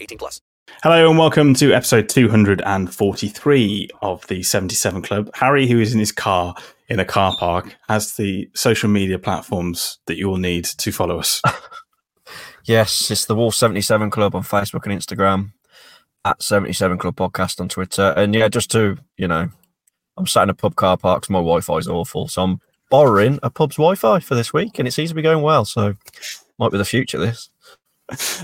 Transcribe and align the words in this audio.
18 0.00 0.18
plus. 0.18 0.40
Hello 0.82 1.08
and 1.10 1.18
welcome 1.18 1.52
to 1.54 1.72
episode 1.72 2.08
243 2.08 3.88
of 4.02 4.26
the 4.28 4.42
77 4.42 5.02
Club. 5.02 5.30
Harry, 5.34 5.66
who 5.66 5.80
is 5.80 5.92
in 5.92 5.98
his 5.98 6.12
car 6.12 6.54
in 6.88 7.00
a 7.00 7.04
car 7.04 7.36
park, 7.36 7.76
has 7.88 8.14
the 8.14 8.48
social 8.54 8.88
media 8.88 9.18
platforms 9.18 9.98
that 10.06 10.16
you 10.16 10.28
will 10.28 10.38
need 10.38 10.64
to 10.64 10.92
follow 10.92 11.18
us. 11.18 11.42
Yes, 12.64 13.10
it's 13.10 13.24
the 13.24 13.34
Wolf 13.34 13.54
77 13.54 14.10
Club 14.10 14.34
on 14.34 14.42
Facebook 14.42 14.84
and 14.84 14.92
Instagram, 14.96 15.52
at 16.24 16.40
77 16.42 16.98
Club 16.98 17.16
Podcast 17.16 17.58
on 17.58 17.68
Twitter. 17.70 18.12
And 18.16 18.34
yeah, 18.34 18.48
just 18.48 18.70
to, 18.72 18.98
you 19.16 19.26
know, 19.26 19.48
I'm 20.16 20.26
sat 20.26 20.44
in 20.44 20.50
a 20.50 20.54
pub 20.54 20.76
car 20.76 20.96
park 20.98 21.22
'cause 21.22 21.30
my 21.30 21.38
Wi 21.38 21.62
Fi 21.62 21.78
is 21.78 21.88
awful. 21.88 22.28
So 22.28 22.42
I'm 22.42 22.60
borrowing 22.90 23.40
a 23.42 23.50
pub's 23.50 23.76
Wi 23.76 23.94
Fi 23.96 24.20
for 24.20 24.34
this 24.34 24.52
week 24.52 24.78
and 24.78 24.86
it 24.86 24.92
seems 24.92 25.08
to 25.08 25.14
be 25.16 25.22
going 25.22 25.42
well. 25.42 25.64
So 25.64 25.94
might 26.58 26.70
be 26.70 26.78
the 26.78 26.84
future, 26.84 27.18
this. 27.18 27.50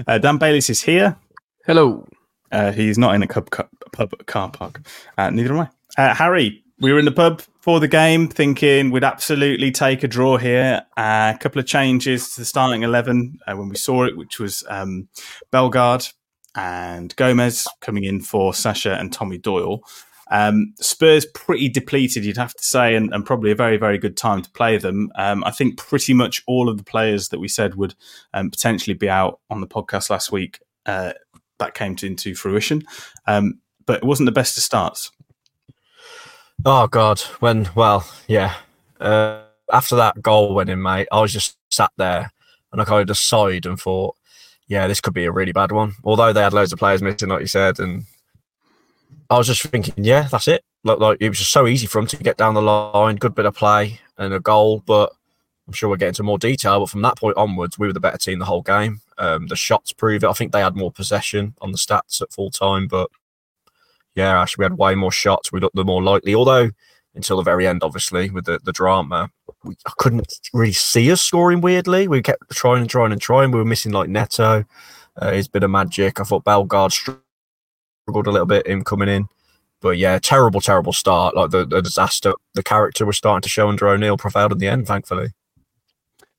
Uh, 0.09 0.19
Dan 0.19 0.39
Bayliss 0.39 0.71
is 0.71 0.83
here. 0.83 1.17
Hello. 1.67 2.07
Uh, 2.53 2.71
he's 2.71 2.97
not 2.97 3.17
in 3.17 3.25
a 3.25 3.27
pub, 3.27 3.51
pub 3.91 4.27
car 4.27 4.53
park. 4.53 4.87
Uh, 5.19 5.31
neither 5.31 5.53
am 5.53 5.59
I. 5.59 5.69
Uh, 6.01 6.15
Harry, 6.15 6.63
we 6.79 6.93
were 6.93 6.99
in 7.01 7.05
the 7.05 7.11
pub 7.11 7.43
for 7.61 7.81
the 7.81 7.89
game 7.89 8.29
thinking 8.29 8.93
we'd 8.93 9.03
absolutely 9.03 9.73
take 9.73 10.05
a 10.05 10.07
draw 10.07 10.37
here. 10.37 10.83
A 10.97 11.37
couple 11.41 11.59
of 11.59 11.67
changes 11.67 12.33
to 12.35 12.43
the 12.43 12.45
starting 12.45 12.85
11 12.85 13.41
uh, 13.49 13.57
when 13.57 13.69
we 13.69 13.75
saw 13.75 14.05
it, 14.05 14.17
which 14.17 14.39
was 14.39 14.63
um, 14.69 15.09
Bellegarde 15.51 16.07
and 16.55 17.17
Gomes 17.17 17.67
coming 17.81 18.05
in 18.05 18.21
for 18.21 18.55
Sasha 18.55 18.95
and 18.95 19.13
Tommy 19.13 19.37
Doyle. 19.37 19.81
Um, 20.31 20.73
Spurs 20.79 21.27
pretty 21.35 21.69
depleted, 21.69 22.25
you'd 22.25 22.37
have 22.37 22.55
to 22.55 22.63
say, 22.63 22.95
and, 22.95 23.13
and, 23.13 23.27
probably 23.27 23.51
a 23.51 23.57
very, 23.57 23.77
very 23.77 23.99
good 23.99 24.17
time 24.17 24.41
to 24.43 24.51
play 24.53 24.79
them. 24.79 25.11
Um, 25.17 25.43
I 25.43 25.51
think 25.51 25.79
pretty 25.79 26.15
much 26.15 26.45
all 26.47 26.69
of 26.69 26.79
the 26.79 26.85
players 26.85 27.31
that 27.31 27.41
we 27.41 27.49
said 27.49 27.75
would 27.75 27.97
um, 28.35 28.53
potentially 28.53 28.95
be 28.95 29.09
out 29.09 29.41
on 29.51 29.61
the 29.61 29.67
podcast 29.67 30.11
last 30.11 30.31
week 30.31 30.61
uh, 30.87 31.13
that 31.59 31.75
came 31.75 31.97
to, 31.97 32.07
into 32.07 32.35
fruition. 32.35 32.83
Um, 33.27 33.61
but 33.87 33.99
it 33.99 34.05
wasn't 34.05 34.27
the 34.27 34.33
best 34.33 34.57
of 34.57 34.63
starts. 34.63 35.11
Oh 36.65 36.87
God, 36.87 37.21
when 37.41 37.69
well, 37.75 38.09
yeah. 38.27 38.55
Uh, 39.01 39.43
after 39.73 39.97
that 39.97 40.21
goal 40.23 40.55
went 40.55 40.71
in, 40.71 40.81
mate, 40.81 41.09
I 41.13 41.21
was 41.21 41.33
just 41.33 41.57
sat 41.71 41.91
there 41.97 42.33
and 42.73 42.81
I 42.81 42.85
kind 42.85 43.03
of 43.03 43.09
just 43.09 43.29
sighed 43.29 43.67
and 43.67 43.79
thought, 43.79 44.17
yeah, 44.69 44.87
this 44.89 45.01
could 45.01 45.15
be 45.15 45.25
a 45.25 45.33
really 45.33 45.53
bad 45.53 45.73
one. 45.73 45.95
Although 46.03 46.33
they 46.33 46.43
had 46.43 46.53
loads 46.53 46.73
of 46.73 46.79
players 46.79 47.03
missing, 47.03 47.29
like 47.29 47.41
you 47.41 47.47
said, 47.47 47.79
and 47.79 48.05
I 49.31 49.39
was 49.39 49.47
just 49.47 49.63
thinking, 49.63 49.95
yeah, 49.99 50.29
that's 50.31 50.49
it. 50.49 50.65
Like, 50.85 50.99
like 50.99 51.19
it 51.21 51.29
was 51.29 51.39
just 51.39 51.53
so 51.53 51.67
easy 51.67 51.87
for 51.87 52.01
them 52.01 52.09
to 52.09 52.17
get 52.17 52.37
down 52.37 52.55
the 52.55 52.63
line, 52.63 53.17
good 53.17 53.35
bit 53.35 53.47
of 53.47 53.55
play 53.55 54.01
and 54.19 54.33
a 54.33 54.41
goal. 54.41 54.83
But 54.87 55.13
I'm 55.67 55.73
sure 55.73 55.89
we'll 55.89 55.99
get 55.99 56.09
into 56.09 56.23
more 56.23 56.39
detail. 56.39 56.81
But 56.81 56.91
from 56.91 57.03
that 57.03 57.17
point 57.17 57.37
onwards, 57.37 57.79
we 57.79 57.87
were 57.87 57.93
the 57.93 58.01
better 58.01 58.19
team 58.19 58.39
the 58.39 58.45
whole 58.45 58.63
game. 58.63 59.01
Um, 59.19 59.49
the 59.49 59.57
shots 59.57 59.93
prove 59.93 60.23
it. 60.23 60.29
I 60.29 60.33
think 60.33 60.53
they 60.53 60.61
had 60.61 60.77
more 60.77 60.93
possession 60.93 61.55
on 61.61 61.73
the 61.73 61.79
stats 61.79 62.23
at 62.23 62.33
full 62.33 62.51
time, 62.51 62.87
but 62.87 63.11
yeah, 64.15 64.45
we 64.57 64.65
had 64.65 64.79
way 64.79 64.95
more 64.95 65.13
shots. 65.13 65.53
We 65.53 65.61
looked 65.61 65.77
the 65.77 65.85
more 65.85 66.03
likely, 66.03 66.35
although 66.35 66.71
until 67.15 67.39
the 67.39 67.43
very 67.43 67.67
end, 67.67 67.83
obviously, 67.83 68.31
with 68.31 68.45
the, 68.45 68.61
the 68.63 68.73
drama, 68.73 69.31
we, 69.65 69.77
I 69.87 69.93
couldn't 69.97 70.39
really 70.53 70.73
see 70.73 71.11
us 71.11 71.23
scoring 71.23 71.61
weirdly. 71.61 72.09
We 72.09 72.23
kept 72.23 72.51
trying 72.53 72.83
and 72.83 72.91
trying 72.91 73.13
and 73.13 73.21
trying. 73.21 73.51
We 73.51 73.59
were 73.59 73.65
missing 73.65 73.93
like 73.93 74.09
Neto, 74.09 74.65
uh, 75.17 75.33
his 75.33 75.49
bit 75.49 75.65
of 75.65 75.71
magic. 75.71 76.21
I 76.21 76.25
thought 76.25 76.45
Bellegarde 76.45 76.93
struggled 76.93 78.27
a 78.27 78.31
little 78.31 78.47
bit 78.47 78.67
in 78.67 78.85
coming 78.85 79.09
in. 79.09 79.29
But 79.81 79.99
yeah, 79.99 80.19
terrible, 80.19 80.61
terrible 80.61 80.93
start. 80.93 81.37
Like 81.37 81.51
the, 81.51 81.67
the 81.67 81.83
disaster, 81.83 82.33
the 82.55 82.63
character 82.63 83.05
was 83.05 83.17
starting 83.17 83.43
to 83.43 83.49
show 83.49 83.69
under 83.69 83.89
O'Neill 83.89 84.17
prevailed 84.17 84.53
in 84.53 84.59
the 84.59 84.69
end, 84.69 84.87
thankfully. 84.87 85.29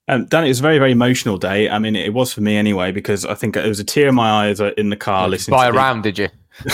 Um, 0.07 0.25
Dan, 0.25 0.45
it 0.45 0.50
was 0.50 0.59
a 0.59 0.63
very, 0.63 0.78
very 0.78 0.91
emotional 0.91 1.38
day. 1.38 1.69
I 1.69 1.79
mean, 1.79 1.95
it 1.95 2.13
was 2.13 2.34
for 2.34 2.41
me 2.41 2.56
anyway, 2.56 2.91
because 2.91 3.25
I 3.25 3.34
think 3.34 3.57
it 3.57 3.68
was 3.68 3.79
a 3.79 3.84
tear 3.84 4.07
in 4.07 4.16
my 4.16 4.47
eyes 4.47 4.59
in 4.59 4.90
the 4.90 4.95
car 4.95 5.23
yeah, 5.23 5.28
listening 5.28 5.57
buy 5.57 5.69
to 5.69 5.73
a 5.73 5.75
round, 5.75 6.03
did 6.03 6.18
you? 6.18 6.29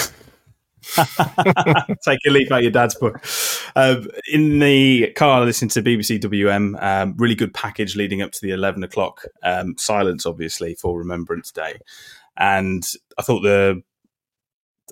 Take 2.06 2.20
a 2.28 2.30
leaf 2.30 2.52
out 2.52 2.62
your 2.62 2.72
dad's 2.72 2.96
book. 2.96 3.26
Um, 3.76 4.08
in 4.32 4.60
the 4.60 5.12
car, 5.14 5.44
listening 5.44 5.70
to 5.70 5.82
BBC 5.82 6.20
WM, 6.22 6.78
um, 6.80 7.16
really 7.18 7.36
good 7.36 7.54
package 7.54 7.96
leading 7.96 8.22
up 8.22 8.32
to 8.34 8.40
the 8.42 8.52
11 8.52 8.84
o'clock 8.84 9.26
um, 9.42 9.76
silence, 9.78 10.26
obviously, 10.26 10.76
for 10.76 10.98
Remembrance 10.98 11.52
Day. 11.52 11.80
And 12.38 12.84
I 13.18 13.24
thought 13.24 13.42
the 13.42 13.82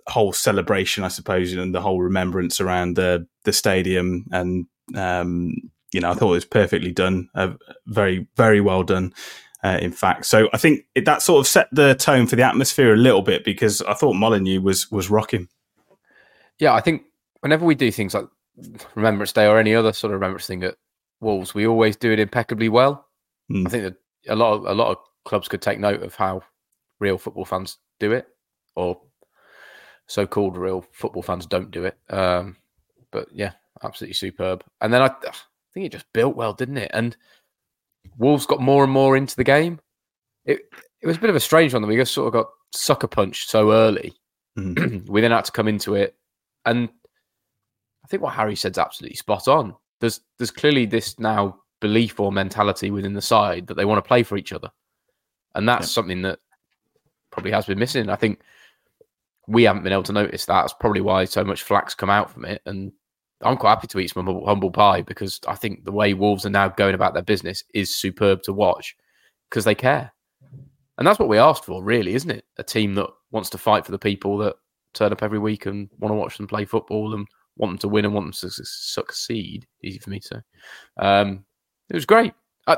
whole 0.08 0.34
celebration, 0.34 1.04
I 1.04 1.10
suppose, 1.10 1.54
and 1.54 1.76
the 1.76 1.82
whole 1.82 2.02
remembrance 2.02 2.60
around 2.60 2.96
the, 2.96 3.28
the 3.44 3.54
stadium 3.54 4.26
and, 4.32 4.66
um, 4.96 5.56
you 5.92 6.00
know, 6.00 6.12
I 6.12 6.14
thought 6.14 6.32
it 6.32 6.36
was 6.36 6.46
perfectly 6.46 6.92
done, 6.92 7.30
uh, 7.36 7.54
very, 7.88 8.28
very 8.36 8.62
well 8.62 8.84
done. 8.84 9.14
Uh, 9.64 9.78
in 9.80 9.92
fact. 9.92 10.26
So 10.26 10.50
I 10.54 10.58
think 10.58 10.88
it, 10.96 11.06
that 11.06 11.22
sort 11.22 11.40
of 11.40 11.48
set 11.48 11.68
the 11.72 11.94
tone 11.94 12.26
for 12.26 12.36
the 12.36 12.42
atmosphere 12.42 12.96
a 12.96 12.98
little 12.98 13.22
bit 13.22 13.44
because 13.44 13.80
I 13.84 13.94
thought 13.94 14.14
Molineux 14.14 14.60
was 14.60 14.90
was 14.90 15.12
rocking. 15.12 15.50
Yeah, 16.58 16.74
I 16.74 16.82
think 16.82 17.04
whenever 17.42 17.64
we 17.64 17.76
do 17.76 17.92
things 17.92 18.16
like 18.16 18.26
Remembrance 18.96 19.34
Day 19.34 19.46
or 19.46 19.60
any 19.60 19.76
other 19.76 19.94
sort 19.94 20.14
of 20.14 20.20
remembrance 20.20 20.48
thing 20.48 20.64
at 20.64 20.78
Wolves, 21.20 21.54
we 21.54 21.68
always 21.68 21.96
do 21.96 22.12
it 22.12 22.20
impeccably 22.20 22.70
well. 22.70 23.08
Mm. 23.52 23.68
I 23.68 23.70
think 23.70 23.84
that 23.84 23.96
a 24.28 24.36
lot 24.36 24.54
of 24.54 24.66
a 24.66 24.74
lot 24.74 24.92
of 24.92 24.98
clubs 25.26 25.48
could 25.48 25.62
take 25.62 25.80
note 25.80 26.02
of 26.02 26.16
how 26.16 26.42
real 27.00 27.20
football 27.20 27.46
fans 27.46 27.78
do 28.00 28.14
it, 28.14 28.28
or 28.76 29.00
so-called 30.08 30.58
real 30.58 30.84
football 30.92 31.22
fans 31.22 31.46
don't 31.46 31.70
do 31.70 31.86
it. 31.86 31.98
Um, 32.10 32.58
but 33.12 33.28
yeah, 33.32 33.52
absolutely 33.84 34.16
superb. 34.16 34.64
And 34.82 34.94
then 34.94 35.04
I, 35.04 35.12
think 35.74 35.86
it 35.86 35.92
just 35.92 36.12
built 36.14 36.36
well, 36.36 36.54
didn't 36.54 36.78
it? 36.78 36.92
And 36.94 37.16
Wolves 38.18 38.46
got 38.46 38.62
more 38.62 38.84
and 38.84 38.92
more 38.92 39.16
into 39.16 39.36
the 39.36 39.44
game. 39.44 39.80
It 40.46 40.60
it 41.02 41.08
was 41.08 41.18
a 41.18 41.22
bit 41.22 41.30
of 41.30 41.36
a 41.36 41.40
strange 41.42 41.74
one 41.74 41.82
that 41.82 41.88
we 41.88 41.96
just 41.96 42.14
sort 42.14 42.28
of 42.28 42.34
got 42.34 42.50
sucker 42.74 43.08
punched 43.08 43.50
so 43.50 43.72
early. 43.72 44.14
Mm. 44.58 45.08
we 45.10 45.22
then 45.22 45.32
had 45.32 45.46
to 45.46 45.52
come 45.52 45.68
into 45.68 45.96
it, 45.96 46.16
and 46.66 46.90
I 48.04 48.08
think 48.08 48.22
what 48.24 48.34
Harry 48.34 48.56
said's 48.56 48.78
absolutely 48.78 49.18
spot 49.18 49.48
on. 49.48 49.76
There's 50.00 50.22
there's 50.38 50.52
clearly 50.52 50.86
this 50.86 51.18
now 51.20 51.58
belief 51.80 52.20
or 52.20 52.32
mentality 52.32 52.92
within 52.92 53.14
the 53.14 53.22
side 53.22 53.68
that 53.68 53.76
they 53.76 53.86
want 53.86 53.98
to 54.04 54.08
play 54.08 54.24
for 54.24 54.38
each 54.38 54.54
other, 54.54 54.70
and 55.56 55.68
that's 55.68 55.88
Yeah. 55.88 55.94
something 55.94 56.22
that 56.24 56.40
probably 57.32 57.52
has 57.52 57.66
been 57.66 57.80
missing. 57.80 58.10
I 58.10 58.16
think 58.16 58.42
we 59.48 59.64
haven't 59.64 59.84
been 59.84 59.94
able 59.94 60.04
to 60.04 60.14
notice 60.14 60.46
that. 60.46 60.62
That's 60.62 60.74
probably 60.74 61.02
why 61.02 61.26
so 61.26 61.44
much 61.44 61.64
flack's 61.64 61.96
come 61.96 62.10
out 62.10 62.30
from 62.32 62.46
it. 62.46 62.62
And 62.66 62.92
I'm 63.44 63.58
quite 63.58 63.72
happy 63.72 63.88
to 63.88 64.00
eat 64.00 64.10
some 64.10 64.26
humble, 64.46 64.72
pie 64.72 65.02
because 65.02 65.40
I 65.48 65.56
think 65.56 65.86
the 65.86 65.92
way 65.92 66.14
Wolves 66.14 66.46
are 66.46 66.50
now 66.50 66.70
going 66.70 66.96
about 66.96 67.14
their 67.14 67.24
business 67.24 67.64
is 67.74 67.96
superb 67.96 68.44
to 68.44 68.54
watch 68.54 68.96
because 69.50 69.66
they 69.66 69.76
care. 69.76 70.12
And 70.98 71.08
that's 71.08 71.20
what 71.20 71.30
we 71.30 71.38
asked 71.38 71.66
for, 71.66 71.84
really, 71.84 72.14
isn't 72.14 72.30
it? 72.30 72.46
A 72.58 72.64
team 72.64 72.94
that 72.96 73.08
wants 73.32 73.50
to 73.52 73.58
fight 73.58 73.86
for 73.86 73.92
the 73.92 74.00
people 74.00 74.38
that 74.40 74.56
turn 74.94 75.12
up 75.12 75.24
every 75.24 75.40
week 75.40 75.66
and 75.66 75.90
want 76.00 76.12
to 76.12 76.16
watch 76.16 76.38
them 76.38 76.48
play 76.48 76.66
football 76.66 77.14
and 77.14 77.28
want 77.58 77.72
them 77.72 77.78
to 77.80 77.88
win 77.88 78.06
and 78.06 78.14
want 78.14 78.26
them 78.26 78.34
to 78.34 78.50
su- 78.50 78.64
succeed. 78.64 79.66
Easy 79.84 80.00
for 80.00 80.10
me 80.10 80.20
to. 80.20 80.44
Um, 80.98 81.46
it 81.90 81.96
was 81.96 82.06
great. 82.06 82.34
Uh, 82.68 82.78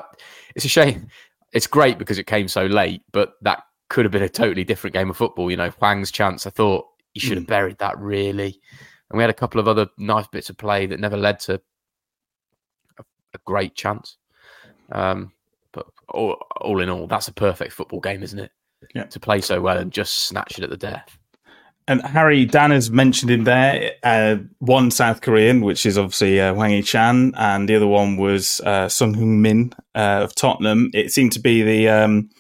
it's 0.55 0.65
a 0.65 0.69
shame. 0.69 1.07
It's 1.51 1.67
great 1.67 1.97
because 1.97 2.17
it 2.17 2.27
came 2.27 2.47
so 2.47 2.65
late, 2.65 3.01
but 3.11 3.33
that 3.41 3.63
could 3.89 4.05
have 4.05 4.11
been 4.11 4.23
a 4.23 4.29
totally 4.29 4.63
different 4.63 4.93
game 4.93 5.09
of 5.09 5.17
football. 5.17 5.51
You 5.51 5.57
know, 5.57 5.69
Hwang's 5.69 6.11
chance, 6.11 6.47
I 6.47 6.49
thought 6.49 6.85
he 7.13 7.19
should 7.19 7.37
have 7.37 7.47
buried 7.47 7.77
that 7.79 7.97
really. 7.99 8.59
And 9.13 9.19
we 9.19 9.21
had 9.23 9.29
a 9.29 9.33
couple 9.35 9.61
of 9.61 9.67
other 9.67 9.87
nice 9.99 10.25
bits 10.25 10.49
of 10.49 10.57
play 10.57 10.87
that 10.87 10.99
never 10.99 11.15
led 11.15 11.39
to 11.41 11.61
a, 12.97 13.03
a 13.35 13.37
great 13.45 13.75
chance. 13.75 14.17
Um, 14.91 15.31
but 15.71 15.85
all, 16.09 16.35
all 16.59 16.81
in 16.81 16.89
all, 16.89 17.05
that's 17.05 17.27
a 17.27 17.33
perfect 17.33 17.73
football 17.73 17.99
game, 17.99 18.23
isn't 18.23 18.39
it? 18.39 18.51
Yeah. 18.95 19.03
To 19.03 19.19
play 19.19 19.39
so 19.41 19.61
well 19.61 19.77
and 19.77 19.91
just 19.91 20.25
snatch 20.25 20.57
it 20.57 20.63
at 20.63 20.71
the 20.71 20.77
death. 20.77 21.15
And 21.87 22.01
Harry, 22.01 22.45
Dan 22.45 22.71
has 22.71 22.89
mentioned 22.89 23.29
in 23.29 23.43
there 23.43 23.91
uh, 24.01 24.37
one 24.57 24.89
South 24.89 25.21
Korean, 25.21 25.61
which 25.61 25.85
is 25.85 25.95
obviously 25.95 26.41
uh, 26.41 26.55
Hwang 26.55 26.71
Hee-chan, 26.71 27.33
and 27.37 27.69
the 27.69 27.75
other 27.75 27.85
one 27.85 28.17
was 28.17 28.61
uh, 28.61 28.89
Son 28.89 29.13
Heung-min 29.13 29.73
uh, 29.93 30.21
of 30.23 30.33
Tottenham. 30.33 30.89
It 30.91 31.11
seemed 31.11 31.33
to 31.33 31.39
be 31.39 31.61
the 31.61 31.87
um, 31.87 32.31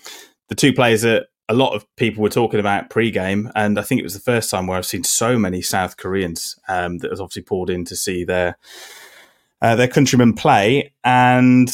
the 0.49 0.55
two 0.55 0.73
players 0.73 1.03
that 1.03 1.27
a 1.53 1.55
lot 1.55 1.73
of 1.75 1.85
people 1.95 2.23
were 2.23 2.29
talking 2.29 2.59
about 2.59 2.89
pre-game, 2.89 3.51
and 3.55 3.77
I 3.77 3.83
think 3.83 3.99
it 3.99 4.03
was 4.03 4.15
the 4.15 4.19
first 4.19 4.49
time 4.49 4.65
where 4.65 4.77
I've 4.77 4.87
seen 4.87 5.03
so 5.03 5.37
many 5.37 5.61
South 5.61 5.97
Koreans 5.97 6.55
um, 6.67 6.97
that 6.97 7.11
was 7.11 7.21
obviously 7.21 7.43
poured 7.43 7.69
in 7.69 7.85
to 7.85 7.95
see 7.95 8.23
their 8.23 8.57
uh, 9.61 9.75
their 9.75 9.87
countrymen 9.87 10.33
play, 10.33 10.93
and 11.03 11.71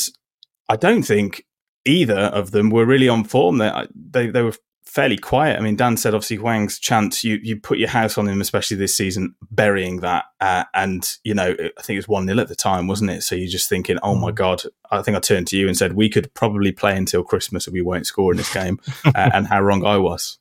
I 0.68 0.76
don't 0.76 1.04
think 1.04 1.46
either 1.86 2.20
of 2.20 2.52
them 2.52 2.70
were 2.70 2.86
really 2.86 3.08
on 3.08 3.24
form. 3.24 3.58
They 3.58 3.72
they, 3.96 4.28
they 4.28 4.42
were 4.42 4.56
fairly 4.90 5.18
quiet. 5.18 5.58
I 5.58 5.62
mean, 5.62 5.76
Dan 5.76 5.98
said 5.98 6.14
obviously 6.14 6.38
Hwang's 6.38 6.80
chance. 6.80 7.24
You 7.24 7.40
you 7.42 7.60
put 7.60 7.78
your 7.78 7.90
house 7.90 8.18
on 8.18 8.28
him, 8.28 8.42
especially 8.42 8.78
this 8.78 8.96
season, 8.96 9.36
burying 9.52 10.02
that. 10.02 10.26
Uh, 10.42 10.64
and 10.74 11.08
you 11.24 11.34
know, 11.34 11.52
I 11.52 11.82
think 11.82 11.96
it 11.96 12.00
was 12.00 12.08
one 12.08 12.26
0 12.26 12.40
at 12.40 12.48
the 12.48 12.56
time, 12.56 12.88
wasn't 12.88 13.12
it? 13.12 13.22
So 13.22 13.36
you're 13.36 13.50
just 13.50 13.70
thinking, 13.70 14.00
oh 14.04 14.16
my 14.16 14.32
god. 14.32 14.64
I 14.92 15.04
think 15.04 15.16
I 15.16 15.20
turned 15.20 15.48
to 15.48 15.58
you 15.58 15.68
and 15.68 15.78
said 15.78 15.94
we 15.94 16.10
could 16.10 16.34
probably 16.34 16.72
play 16.72 16.98
until 16.98 17.24
Christmas 17.24 17.68
and 17.68 17.74
we 17.74 17.82
won't 17.82 18.08
score 18.08 18.32
in 18.32 18.38
this 18.38 18.54
game. 18.54 18.80
uh, 19.06 19.30
and 19.34 19.48
how 19.48 19.62
wrong 19.62 19.86
I 19.86 19.98
was. 19.98 20.40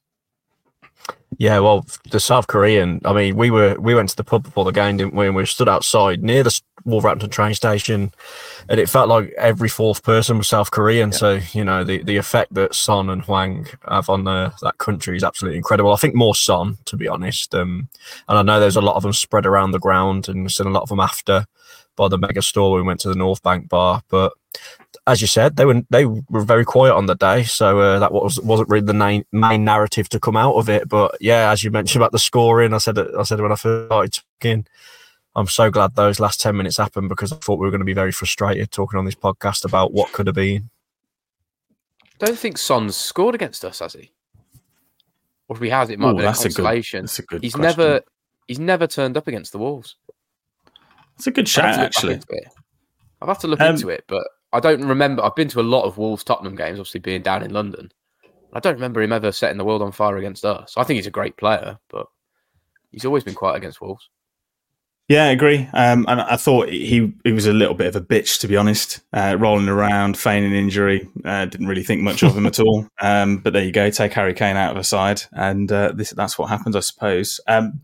Yeah, 1.37 1.61
well, 1.61 1.87
the 2.11 2.21
South 2.21 2.47
Korean. 2.47 3.01
I 3.05 3.13
mean, 3.13 3.37
we 3.37 3.51
were 3.51 3.77
we 3.79 3.95
went 3.95 4.09
to 4.09 4.17
the 4.17 4.25
pub 4.25 4.45
before 4.45 4.65
the 4.65 4.73
game, 4.73 4.97
didn't 4.97 5.15
we? 5.15 5.27
And 5.27 5.37
we 5.37 5.45
stood 5.47 5.69
outside 5.69 6.23
near 6.23 6.43
the 6.43 6.61
Wolverhampton 6.85 7.31
train 7.31 7.55
station, 7.55 8.13
and 8.69 8.81
it 8.81 8.89
felt 8.89 9.09
like 9.09 9.33
every 9.37 9.69
fourth 9.69 10.03
person 10.03 10.39
was 10.39 10.49
South 10.49 10.71
Korean. 10.71 11.13
So 11.13 11.41
you 11.53 11.65
know, 11.65 11.85
the, 11.85 12.03
the 12.03 12.17
effect 12.17 12.55
that 12.55 12.75
Son 12.75 13.11
and 13.11 13.23
Hwang 13.23 13.67
have 13.87 14.09
on 14.09 14.25
the, 14.25 14.53
that 14.63 14.79
country 14.79 15.17
is 15.17 15.23
absolutely 15.23 15.59
incredible. 15.59 15.93
I 15.93 15.97
think 15.97 16.15
more 16.15 16.35
Son, 16.35 16.79
to 16.87 16.97
be 16.97 17.07
honest. 17.07 17.55
Um, 17.55 17.89
and 18.29 18.39
I 18.39 18.43
know 18.43 18.59
there's 18.59 18.77
a 18.77 18.81
lot 18.81 18.97
of 18.97 19.03
them 19.03 19.13
spread 19.13 19.47
around 19.47 19.73
the 19.73 19.79
ground, 19.79 20.29
and 20.29 20.51
seen 20.51 20.67
a 20.67 20.71
lot 20.71 20.83
of 20.83 20.89
them 20.89 21.01
after 21.01 21.47
by 21.95 22.09
the 22.09 22.19
mega 22.19 22.43
store. 22.43 22.73
when 22.73 22.83
We 22.83 22.87
went 22.87 23.01
to 23.01 23.09
the 23.09 23.15
North 23.15 23.43
Bank 23.43 23.69
bar, 23.69 24.03
but 24.09 24.33
as 25.09 25.21
you 25.21 25.27
said, 25.27 25.57
they 25.57 25.65
were 25.65 25.83
they 25.91 26.05
were 26.05 26.43
very 26.45 26.65
quiet 26.65 26.95
on 26.95 27.07
the 27.07 27.15
day, 27.17 27.43
so 27.45 27.81
uh, 27.81 27.99
that 27.99 28.13
was 28.13 28.39
wasn't 28.41 28.69
really 28.69 28.87
the 28.87 28.95
main 28.95 29.25
main 29.33 29.65
narrative 29.65 30.09
to 30.11 30.21
come 30.21 30.37
out 30.37 30.55
of 30.55 30.69
it. 30.69 30.89
But 30.89 31.17
yeah, 31.21 31.51
as 31.51 31.65
you 31.65 31.71
mentioned 31.71 32.01
about 32.03 32.13
the 32.13 32.19
scoring, 32.19 32.73
I 32.75 32.79
said 32.79 32.99
I 32.99 33.23
said 33.25 33.41
when 33.41 33.53
I 33.53 33.57
first 33.57 33.89
started 33.89 34.21
talking. 34.41 34.67
I'm 35.37 35.47
so 35.47 35.71
glad 35.71 35.95
those 35.95 36.19
last 36.19 36.41
ten 36.41 36.57
minutes 36.57 36.77
happened 36.79 37.09
because 37.09 37.33
I 37.33 37.37
thought 37.37 37.59
we 37.59 37.67
were 37.67 37.71
going 37.71 37.81
to 37.81 37.85
be 37.85 37.93
very 37.95 38.11
frustrated 38.13 38.71
talking 38.73 38.99
on 38.99 39.05
this 39.05 39.15
podcast 39.15 39.65
about 39.65 39.93
what 39.93 40.13
could 40.13 40.27
have 40.27 40.35
been. 40.35 40.71
Don't 42.19 42.39
think 42.39 42.59
Son's 42.59 42.97
scored 42.97 43.35
against 43.37 43.65
us, 43.65 43.79
has 43.79 43.93
he? 43.93 44.11
Or 45.47 45.57
if 45.57 45.63
he 45.63 45.69
has, 45.69 45.91
it 45.91 45.99
might 46.01 46.11
Ooh, 46.11 46.17
be 46.17 46.23
a 46.23 46.27
that's 46.27 46.41
a 46.45 46.49
good- 46.49 46.57
consolation. 46.57 47.03
that's 47.05 47.19
a 47.21 47.23
good 47.23 47.43
he's 47.43 47.55
question. 47.55 47.79
never 47.83 48.01
he's 48.49 48.59
never 48.59 48.87
turned 48.89 49.17
up 49.17 49.29
against 49.29 49.53
the 49.53 49.59
Wolves. 49.59 49.95
It's 51.17 51.27
a 51.29 51.31
good 51.31 51.45
I'd 51.45 51.49
shout, 51.49 51.65
have 51.77 51.91
to 51.93 52.07
look 52.07 52.21
back 52.27 52.39
actually. 52.39 52.47
I'll 53.23 53.29
have 53.29 53.39
to 53.41 53.49
look 53.49 53.61
Um, 53.61 53.75
into 53.75 53.89
it, 53.91 54.05
but 54.09 54.27
I 54.53 54.61
don't 54.61 54.85
remember. 54.85 55.25
I've 55.25 55.35
been 55.35 55.49
to 55.49 55.61
a 55.61 55.63
lot 55.63 55.85
of 55.85 55.99
Wolves 55.99 56.25
Tottenham 56.25 56.57
games, 56.57 56.79
obviously 56.79 57.01
being 57.01 57.23
down 57.23 57.43
in 57.43 57.53
London. 57.53 57.93
I 58.53 58.61
don't 58.61 58.75
remember 58.75 59.03
him 59.03 59.13
ever 59.13 59.31
setting 59.31 59.59
the 59.59 59.65
world 59.65 59.83
on 59.83 59.93
fire 59.93 60.17
against 60.17 60.45
us. 60.45 60.75
I 60.77 60.85
think 60.85 60.97
he's 60.97 61.07
a 61.07 61.11
great 61.11 61.37
player, 61.37 61.79
but 61.91 62.07
he's 62.91 63.05
always 63.05 63.25
been 63.25 63.35
quiet 63.35 63.57
against 63.57 63.81
Wolves. 63.81 64.09
Yeah, 65.09 65.25
I 65.25 65.29
agree. 65.29 65.67
Um, 65.73 66.05
and 66.07 66.21
I 66.21 66.37
thought 66.37 66.69
he 66.69 67.15
he 67.25 67.33
was 67.33 67.47
a 67.47 67.53
little 67.53 67.75
bit 67.75 67.87
of 67.87 67.97
a 67.97 68.05
bitch, 68.05 68.41
to 68.41 68.49
be 68.49 68.59
honest. 68.59 69.01
Uh, 69.13 69.37
rolling 69.39 69.69
around, 69.69 70.19
feigning 70.19 70.55
injury. 70.55 71.09
Uh, 71.25 71.47
didn't 71.47 71.67
really 71.67 71.83
think 71.83 72.03
much 72.03 72.23
of 72.23 72.37
him 72.37 72.47
at 72.47 72.61
all. 72.61 72.87
Um, 73.01 73.39
but 73.39 73.53
there 73.53 73.65
you 73.65 73.73
go. 73.73 73.91
Take 73.91 74.13
Harry 74.15 74.35
Kane 74.35 74.57
out 74.57 74.73
of 74.73 74.77
the 74.77 74.85
side, 74.85 75.23
and 75.33 75.71
uh, 75.71 75.93
this 75.93 76.11
that's 76.11 76.37
what 76.39 76.51
happens, 76.51 76.77
I 76.77 76.81
suppose. 76.81 77.41
Um, 77.47 77.81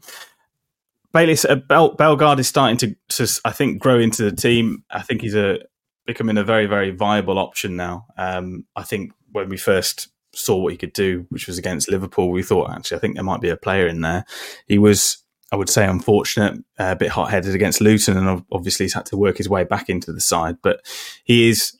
Bailey, 1.15 1.37
uh, 1.49 1.55
Bel- 1.55 1.95
Bellegarde 1.95 2.41
is 2.41 2.49
starting 2.49 2.77
to, 2.79 2.97
to, 3.11 3.41
I 3.45 3.53
think, 3.53 3.81
grow 3.81 4.01
into 4.01 4.29
the 4.29 4.35
team. 4.35 4.83
I 4.91 5.01
think 5.03 5.23
he's 5.23 5.37
a 5.37 5.61
becoming 6.06 6.39
a 6.39 6.45
very, 6.45 6.67
very 6.67 6.91
viable 6.91 7.39
option 7.39 7.77
now. 7.77 8.06
Um, 8.17 8.65
I 8.77 8.83
think 8.83 9.12
when 9.33 9.49
we 9.49 9.56
first 9.56 10.09
saw 10.35 10.56
what 10.56 10.73
he 10.73 10.79
could 10.79 10.93
do, 10.93 11.27
which 11.31 11.47
was 11.47 11.59
against 11.59 11.91
Liverpool, 11.91 12.31
we 12.31 12.43
thought 12.43 12.71
actually, 12.71 12.97
I 12.97 13.01
think 13.01 13.15
there 13.15 13.25
might 13.25 13.41
be 13.41 13.49
a 13.49 13.56
player 13.56 13.87
in 13.87 14.01
there. 14.01 14.25
He 14.67 14.79
was 14.79 15.25
I 15.53 15.56
would 15.56 15.69
say 15.69 15.87
unfortunate, 15.87 16.65
uh, 16.81 16.91
a 16.91 16.97
bit 16.97 17.11
hot 17.11 17.31
headed 17.31 17.55
against 17.55 17.81
Luton, 17.81 18.17
and 18.17 18.45
obviously 18.51 18.85
he's 18.85 18.95
had 18.95 19.06
to 19.06 19.17
work 19.17 19.39
his 19.39 19.49
way 19.49 19.62
back 19.62 19.89
into 19.89 20.12
the 20.12 20.21
side. 20.21 20.56
But 20.62 20.81
he 21.23 21.49
is 21.49 21.79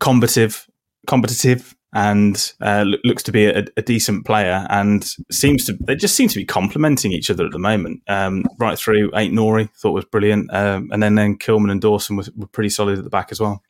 combative, 0.00 0.66
competitive, 1.06 1.76
and 1.92 2.52
uh, 2.60 2.84
lo- 2.86 2.98
looks 3.04 3.22
to 3.24 3.32
be 3.32 3.46
a, 3.46 3.64
a 3.76 3.82
decent 3.82 4.24
player. 4.24 4.66
And 4.70 5.04
seems 5.30 5.64
to 5.66 5.76
they 5.80 5.94
just 5.94 6.16
seem 6.16 6.28
to 6.28 6.38
be 6.38 6.44
complementing 6.44 7.12
each 7.12 7.30
other 7.30 7.44
at 7.44 7.52
the 7.52 7.58
moment. 7.58 8.02
Um, 8.08 8.44
right 8.58 8.78
through, 8.78 9.10
Ait-Nouri 9.14 9.70
thought 9.74 9.92
was 9.92 10.04
brilliant, 10.04 10.52
um, 10.54 10.90
and 10.92 11.02
then 11.02 11.14
then 11.14 11.38
Kilman 11.38 11.70
and 11.70 11.80
Dawson 11.80 12.16
was, 12.16 12.30
were 12.32 12.46
pretty 12.46 12.70
solid 12.70 12.98
at 12.98 13.04
the 13.04 13.10
back 13.10 13.30
as 13.30 13.40
well. 13.40 13.62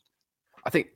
I 0.65 0.71
think 0.71 0.89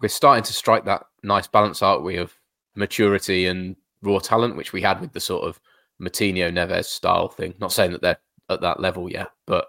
we're 0.00 0.08
starting 0.08 0.44
to 0.44 0.52
strike 0.52 0.84
that 0.86 1.04
nice 1.22 1.46
balance, 1.46 1.82
aren't 1.82 2.04
we, 2.04 2.16
of 2.16 2.34
maturity 2.74 3.46
and 3.46 3.76
raw 4.02 4.18
talent, 4.18 4.56
which 4.56 4.72
we 4.72 4.80
had 4.80 5.00
with 5.00 5.12
the 5.12 5.20
sort 5.20 5.44
of 5.44 5.60
Moutinho 6.00 6.50
Neves 6.50 6.86
style 6.86 7.28
thing. 7.28 7.54
Not 7.60 7.72
saying 7.72 7.92
that 7.92 8.00
they're 8.00 8.18
at 8.48 8.62
that 8.62 8.80
level 8.80 9.10
yet, 9.10 9.28
but 9.46 9.66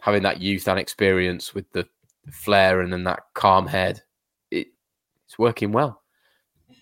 having 0.00 0.22
that 0.24 0.40
youth 0.40 0.66
and 0.66 0.78
experience 0.78 1.54
with 1.54 1.70
the 1.72 1.86
flair 2.32 2.80
and 2.80 2.92
then 2.92 3.04
that 3.04 3.20
calm 3.34 3.68
head, 3.68 4.02
it, 4.50 4.68
it's 5.26 5.38
working 5.38 5.72
well. 5.72 5.99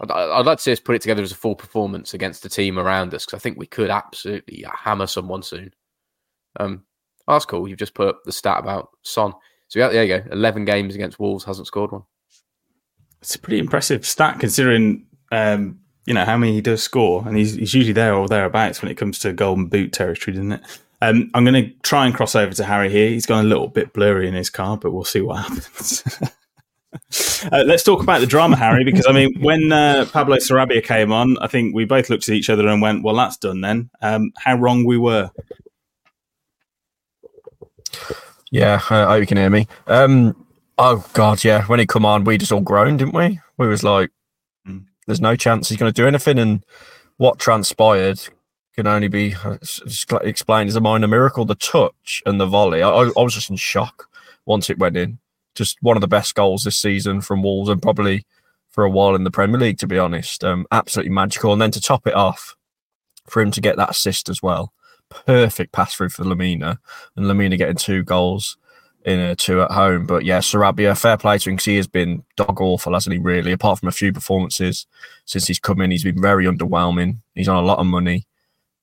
I'd, 0.00 0.10
I'd 0.10 0.46
like 0.46 0.58
to 0.58 0.62
see 0.62 0.72
us 0.72 0.80
put 0.80 0.94
it 0.94 1.02
together 1.02 1.22
as 1.22 1.32
a 1.32 1.36
full 1.36 1.56
performance 1.56 2.14
against 2.14 2.42
the 2.42 2.48
team 2.48 2.78
around 2.78 3.14
us 3.14 3.24
because 3.24 3.38
I 3.38 3.40
think 3.40 3.58
we 3.58 3.66
could 3.66 3.90
absolutely 3.90 4.64
hammer 4.72 5.06
someone 5.06 5.42
soon. 5.42 5.72
Um, 6.58 6.84
oh, 7.26 7.34
that's 7.34 7.44
cool. 7.44 7.68
You've 7.68 7.78
just 7.78 7.94
put 7.94 8.08
up 8.08 8.22
the 8.24 8.32
stat 8.32 8.58
about 8.58 8.90
Son. 9.02 9.32
So 9.68 9.78
yeah, 9.78 9.88
there 9.88 10.04
you 10.04 10.18
go. 10.18 10.30
Eleven 10.30 10.64
games 10.64 10.94
against 10.94 11.18
Wolves, 11.18 11.44
hasn't 11.44 11.66
scored 11.66 11.92
one. 11.92 12.02
It's 13.20 13.34
a 13.34 13.38
pretty 13.38 13.58
impressive 13.58 14.06
stat 14.06 14.38
considering 14.38 15.06
um, 15.32 15.80
you 16.06 16.14
know 16.14 16.24
how 16.24 16.38
many 16.38 16.54
he 16.54 16.60
does 16.60 16.82
score, 16.82 17.22
and 17.26 17.36
he's, 17.36 17.54
he's 17.54 17.74
usually 17.74 17.92
there 17.92 18.14
or 18.14 18.28
thereabouts 18.28 18.80
when 18.80 18.90
it 18.90 18.96
comes 18.96 19.18
to 19.20 19.32
golden 19.32 19.66
boot 19.66 19.92
territory, 19.92 20.34
doesn't 20.34 20.52
it? 20.52 20.62
Um, 21.00 21.30
I'm 21.34 21.44
going 21.44 21.62
to 21.62 21.70
try 21.82 22.06
and 22.06 22.14
cross 22.14 22.34
over 22.34 22.52
to 22.54 22.64
Harry 22.64 22.90
here. 22.90 23.08
He's 23.10 23.26
gone 23.26 23.44
a 23.44 23.48
little 23.48 23.68
bit 23.68 23.92
blurry 23.92 24.26
in 24.26 24.34
his 24.34 24.50
car, 24.50 24.76
but 24.76 24.90
we'll 24.90 25.04
see 25.04 25.20
what 25.20 25.36
happens. 25.42 26.02
uh, 27.52 27.64
let's 27.66 27.82
talk 27.82 28.02
about 28.02 28.20
the 28.20 28.26
drama, 28.26 28.56
Harry, 28.56 28.84
because 28.84 29.06
I 29.08 29.12
mean, 29.12 29.40
when 29.40 29.72
uh, 29.72 30.06
Pablo 30.12 30.36
Sarabia 30.36 30.82
came 30.82 31.12
on, 31.12 31.38
I 31.38 31.46
think 31.46 31.74
we 31.74 31.84
both 31.84 32.10
looked 32.10 32.28
at 32.28 32.34
each 32.34 32.50
other 32.50 32.66
and 32.68 32.82
went, 32.82 33.02
"Well, 33.02 33.14
that's 33.14 33.36
done 33.36 33.60
then." 33.60 33.90
Um, 34.02 34.32
how 34.36 34.56
wrong 34.56 34.84
we 34.84 34.98
were. 34.98 35.30
Yeah, 38.50 38.80
I 38.90 39.04
hope 39.04 39.20
you 39.20 39.26
can 39.26 39.36
hear 39.36 39.50
me. 39.50 39.66
Um, 39.86 40.46
oh 40.78 41.04
God, 41.12 41.44
yeah. 41.44 41.64
When 41.64 41.80
he 41.80 41.86
come 41.86 42.06
on, 42.06 42.24
we 42.24 42.38
just 42.38 42.52
all 42.52 42.60
groaned, 42.60 43.00
didn't 43.00 43.14
we? 43.14 43.40
We 43.56 43.68
was 43.68 43.82
like, 43.82 44.10
Mm. 44.66 44.86
"There's 45.06 45.20
no 45.20 45.36
chance 45.36 45.68
he's 45.68 45.78
going 45.78 45.92
to 45.92 46.02
do 46.02 46.06
anything." 46.08 46.38
And 46.38 46.64
what 47.16 47.38
transpired 47.38 48.20
can 48.74 48.86
only 48.86 49.08
be 49.08 49.34
uh, 49.44 49.58
explained 50.22 50.68
as 50.68 50.76
a 50.76 50.80
minor 50.80 51.08
miracle. 51.08 51.44
The 51.44 51.54
touch 51.56 52.22
and 52.26 52.40
the 52.40 52.46
volley. 52.46 52.82
I 52.82 52.90
I 52.90 53.22
was 53.22 53.34
just 53.34 53.50
in 53.50 53.56
shock 53.56 54.08
once 54.46 54.70
it 54.70 54.78
went 54.78 54.96
in. 54.96 55.18
Just 55.58 55.76
one 55.82 55.96
of 55.96 56.00
the 56.00 56.08
best 56.08 56.34
goals 56.34 56.64
this 56.64 56.78
season 56.78 57.20
from 57.20 57.42
Wolves 57.42 57.68
and 57.68 57.82
probably 57.82 58.24
for 58.70 58.84
a 58.84 58.90
while 58.90 59.14
in 59.14 59.24
the 59.24 59.30
Premier 59.30 59.60
League, 59.60 59.78
to 59.78 59.86
be 59.86 59.98
honest. 59.98 60.44
Um, 60.44 60.66
absolutely 60.70 61.10
magical. 61.10 61.52
And 61.52 61.60
then 61.60 61.72
to 61.72 61.80
top 61.80 62.06
it 62.06 62.14
off, 62.14 62.56
for 63.28 63.42
him 63.42 63.50
to 63.50 63.60
get 63.60 63.76
that 63.76 63.90
assist 63.90 64.28
as 64.28 64.42
well, 64.42 64.72
perfect 65.10 65.72
pass 65.72 65.94
through 65.94 66.10
for 66.10 66.24
Lemina, 66.24 66.78
and 67.16 67.26
Lemina 67.26 67.58
getting 67.58 67.76
two 67.76 68.02
goals 68.02 68.56
in 69.04 69.18
a 69.18 69.36
two 69.36 69.62
at 69.62 69.70
home. 69.70 70.06
But 70.06 70.24
yeah, 70.24 70.38
Sarabia, 70.38 70.98
fair 70.98 71.16
play 71.16 71.38
to 71.38 71.50
him 71.50 71.56
because 71.56 71.64
he 71.66 71.76
has 71.76 71.86
been 71.86 72.24
dog 72.36 72.60
awful, 72.60 72.94
hasn't 72.94 73.14
he? 73.14 73.18
Really, 73.18 73.52
apart 73.52 73.78
from 73.78 73.88
a 73.88 73.92
few 73.92 74.12
performances 74.12 74.86
since 75.24 75.46
he's 75.46 75.60
come 75.60 75.80
in, 75.80 75.90
he's 75.90 76.04
been 76.04 76.20
very 76.20 76.46
underwhelming. 76.46 77.18
He's 77.34 77.48
on 77.48 77.62
a 77.62 77.66
lot 77.66 77.78
of 77.78 77.86
money, 77.86 78.26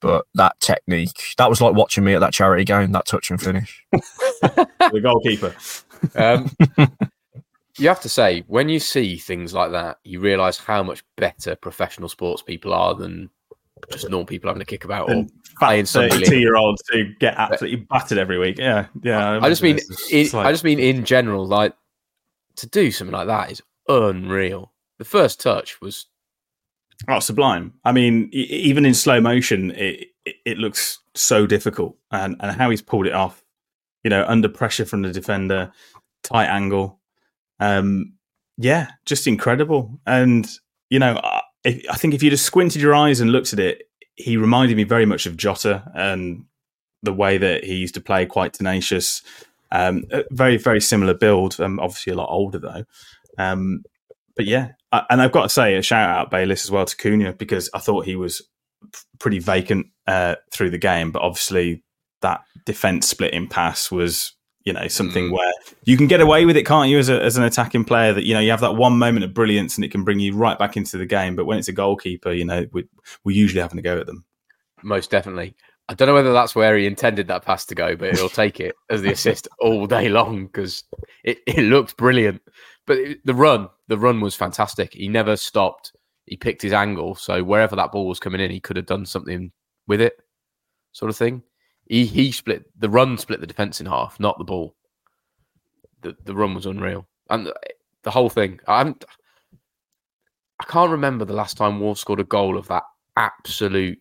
but 0.06 0.28
that 0.36 0.60
technique, 0.60 1.20
that 1.40 1.50
was 1.50 1.62
like 1.62 1.74
watching 1.74 2.04
me 2.04 2.14
at 2.14 2.20
that 2.20 2.32
charity 2.32 2.64
game, 2.64 2.92
that 2.92 3.08
touch 3.08 3.32
and 3.32 3.42
finish. 3.42 3.84
the 3.92 5.00
goalkeeper. 5.02 5.56
Um, 6.14 6.52
you 7.80 7.88
have 7.88 8.02
to 8.02 8.10
say, 8.10 8.44
when 8.46 8.70
you 8.70 8.80
see 8.80 9.18
things 9.18 9.52
like 9.52 9.72
that, 9.72 9.98
you 10.04 10.20
realise 10.20 10.60
how 10.60 10.84
much 10.84 11.04
better 11.18 11.56
professional 11.56 12.08
sports 12.08 12.44
people 12.44 12.72
are 12.72 12.94
than 12.94 13.32
just 13.92 14.08
normal 14.08 14.28
people 14.28 14.48
having 14.48 14.62
a 14.62 14.66
kick 14.66 14.86
about 14.86 15.10
or 15.10 15.26
playing 15.58 15.86
somebody. 15.86 16.20
Thirty-two-year-olds 16.20 16.84
who 16.92 17.06
get 17.16 17.34
absolutely 17.38 17.88
battered 17.90 18.20
every 18.20 18.38
week. 18.38 18.60
Yeah, 18.60 18.86
yeah. 19.02 19.40
I 19.42 19.50
just 19.50 19.64
mean, 19.64 19.80
in, 20.12 20.30
like... 20.34 20.46
I 20.46 20.52
just 20.52 20.64
mean 20.64 20.78
in 20.78 21.04
general, 21.04 21.48
like 21.48 21.74
to 22.58 22.68
do 22.68 22.92
something 22.92 23.14
like 23.14 23.28
that 23.28 23.52
is 23.52 23.62
unreal. 23.88 24.72
The 25.00 25.06
first 25.06 25.42
touch 25.42 25.82
was 25.82 26.06
oh 27.08 27.20
sublime. 27.20 27.74
I 27.84 27.92
mean, 27.92 28.30
even 28.32 28.86
in 28.86 28.94
slow 28.94 29.22
motion, 29.22 29.72
it 29.72 30.08
it, 30.26 30.36
it 30.46 30.58
looks 30.58 31.00
so 31.14 31.46
difficult, 31.46 31.98
and 32.12 32.36
and 32.40 32.56
how 32.56 32.70
he's 32.70 32.82
pulled 32.82 33.08
it 33.08 33.14
off. 33.14 33.44
You 34.04 34.10
know, 34.10 34.26
under 34.28 34.50
pressure 34.50 34.86
from 34.86 35.02
the 35.02 35.12
defender, 35.12 35.72
tight 36.24 36.48
angle. 36.48 37.00
Um, 37.60 38.14
yeah, 38.58 38.90
just 39.06 39.28
incredible. 39.28 40.00
And 40.06 40.48
you 40.90 41.00
know, 41.00 41.20
if, 41.64 41.84
I 41.90 41.96
think 41.96 42.14
if 42.14 42.24
you 42.24 42.30
just 42.30 42.46
squinted 42.46 42.82
your 42.82 42.96
eyes 42.96 43.20
and 43.22 43.32
looked 43.32 43.54
at 43.54 43.60
it, 43.60 43.84
he 44.16 44.38
reminded 44.38 44.78
me 44.78 44.84
very 44.84 45.06
much 45.06 45.26
of 45.26 45.38
Jota 45.38 45.92
and 45.96 46.46
the 47.04 47.14
way 47.14 47.38
that 47.38 47.64
he 47.64 47.76
used 47.76 47.96
to 47.96 48.02
play, 48.02 48.26
quite 48.26 48.54
tenacious. 48.54 49.22
Um, 49.72 50.06
very, 50.32 50.58
very 50.58 50.82
similar 50.82 51.14
build. 51.14 51.60
Um, 51.60 51.80
obviously, 51.80 52.14
a 52.14 52.16
lot 52.16 52.30
older 52.30 52.60
though. 52.60 52.84
Um, 53.38 53.84
but 54.36 54.46
yeah, 54.46 54.72
and 55.10 55.22
I've 55.22 55.32
got 55.32 55.44
to 55.44 55.50
say 55.50 55.76
a 55.76 55.82
shout 55.82 56.10
out 56.10 56.32
Bayliss 56.32 56.66
as 56.66 56.72
well 56.72 56.86
to 56.86 56.96
Cunha 56.96 57.34
because 57.34 57.70
I 57.74 57.80
thought 57.80 58.06
he 58.06 58.16
was 58.16 58.42
pretty 59.20 59.40
vacant 59.40 59.88
uh, 60.08 60.36
through 60.52 60.70
the 60.70 60.78
game, 60.78 61.12
but 61.12 61.22
obviously 61.22 61.84
that 62.22 62.42
defense 62.66 63.08
splitting 63.08 63.48
pass 63.48 63.92
was 63.92 64.34
you 64.66 64.74
know 64.74 64.88
something 64.88 65.30
mm. 65.30 65.32
where 65.32 65.52
you 65.84 65.96
can 65.96 66.08
get 66.08 66.20
away 66.20 66.46
with 66.46 66.58
it 66.58 66.66
can't 66.66 66.90
you 66.90 66.98
as, 66.98 67.08
a, 67.08 67.22
as 67.22 67.38
an 67.38 67.44
attacking 67.44 67.86
player 67.86 68.12
that 68.14 68.26
you 68.26 68.34
know 68.34 68.40
you 68.40 68.50
have 68.50 68.62
that 68.62 68.76
one 68.76 68.98
moment 68.98 69.24
of 69.24 69.34
brilliance 69.34 69.76
and 69.76 69.86
it 69.86 69.92
can 69.92 70.04
bring 70.04 70.20
you 70.20 70.36
right 70.36 70.58
back 70.58 70.76
into 70.76 70.98
the 70.98 71.06
game 71.06 71.36
but 71.36 71.46
when 71.46 71.58
it's 71.58 71.68
a 71.68 71.74
goalkeeper 71.74 72.32
you 72.32 72.44
know 72.44 72.66
we, 72.74 72.84
we're 73.24 73.36
usually 73.36 73.62
having 73.62 73.78
to 73.78 73.84
go 73.84 74.00
at 74.00 74.08
them. 74.08 74.26
Most 74.84 75.10
definitely. 75.10 75.56
I 75.88 75.94
don't 75.94 76.08
know 76.08 76.16
whether 76.16 76.34
that's 76.34 76.56
where 76.56 76.76
he 76.76 76.88
intended 76.88 77.28
that 77.28 77.46
pass 77.46 77.66
to 77.68 77.76
go 77.76 77.96
but 77.96 78.16
he'll 78.16 78.28
take 78.28 78.60
it 78.60 78.76
as 78.90 79.04
the 79.04 79.12
assist 79.12 79.48
all 79.60 79.86
day 79.86 80.10
long 80.10 80.48
because 80.48 80.84
it, 81.24 81.38
it 81.46 81.62
looked 81.62 81.96
brilliant. 81.96 82.42
But 82.88 82.98
it, 82.98 83.26
the 83.26 83.36
run 83.36 83.70
the 83.88 83.98
run 83.98 84.22
was 84.22 84.36
fantastic 84.36 84.94
he 84.94 85.08
never 85.08 85.36
stopped 85.36 85.94
he 86.26 86.36
picked 86.36 86.62
his 86.62 86.74
angle 86.74 87.16
so 87.16 87.44
wherever 87.44 87.76
that 87.76 87.92
ball 87.92 88.08
was 88.08 88.20
coming 88.20 88.42
in 88.42 88.52
he 88.52 88.60
could 88.60 88.76
have 88.76 88.86
done 88.86 89.06
something 89.06 89.52
with 89.88 90.02
it 90.02 90.20
sort 90.92 91.10
of 91.10 91.18
thing 91.18 91.44
he 91.88 92.06
he 92.06 92.32
split 92.32 92.66
the 92.80 92.90
run, 92.90 93.18
split 93.18 93.42
the 93.42 93.48
defense 93.48 93.80
in 93.80 93.86
half, 93.86 94.20
not 94.20 94.38
the 94.38 94.44
ball. 94.44 94.76
The 96.02 96.16
the 96.26 96.36
run 96.36 96.56
was 96.56 96.66
unreal, 96.66 97.08
and 97.30 97.46
the, 97.46 97.56
the 98.04 98.12
whole 98.12 98.30
thing. 98.30 98.60
I'm 98.68 98.96
I 100.60 100.64
can't 100.66 100.92
remember 100.92 101.26
the 101.26 101.34
last 101.34 101.58
time 101.58 101.80
Wolves 101.80 102.02
scored 102.02 102.20
a 102.20 102.26
goal 102.26 102.58
of 102.58 102.68
that 102.70 102.84
absolute 103.18 104.00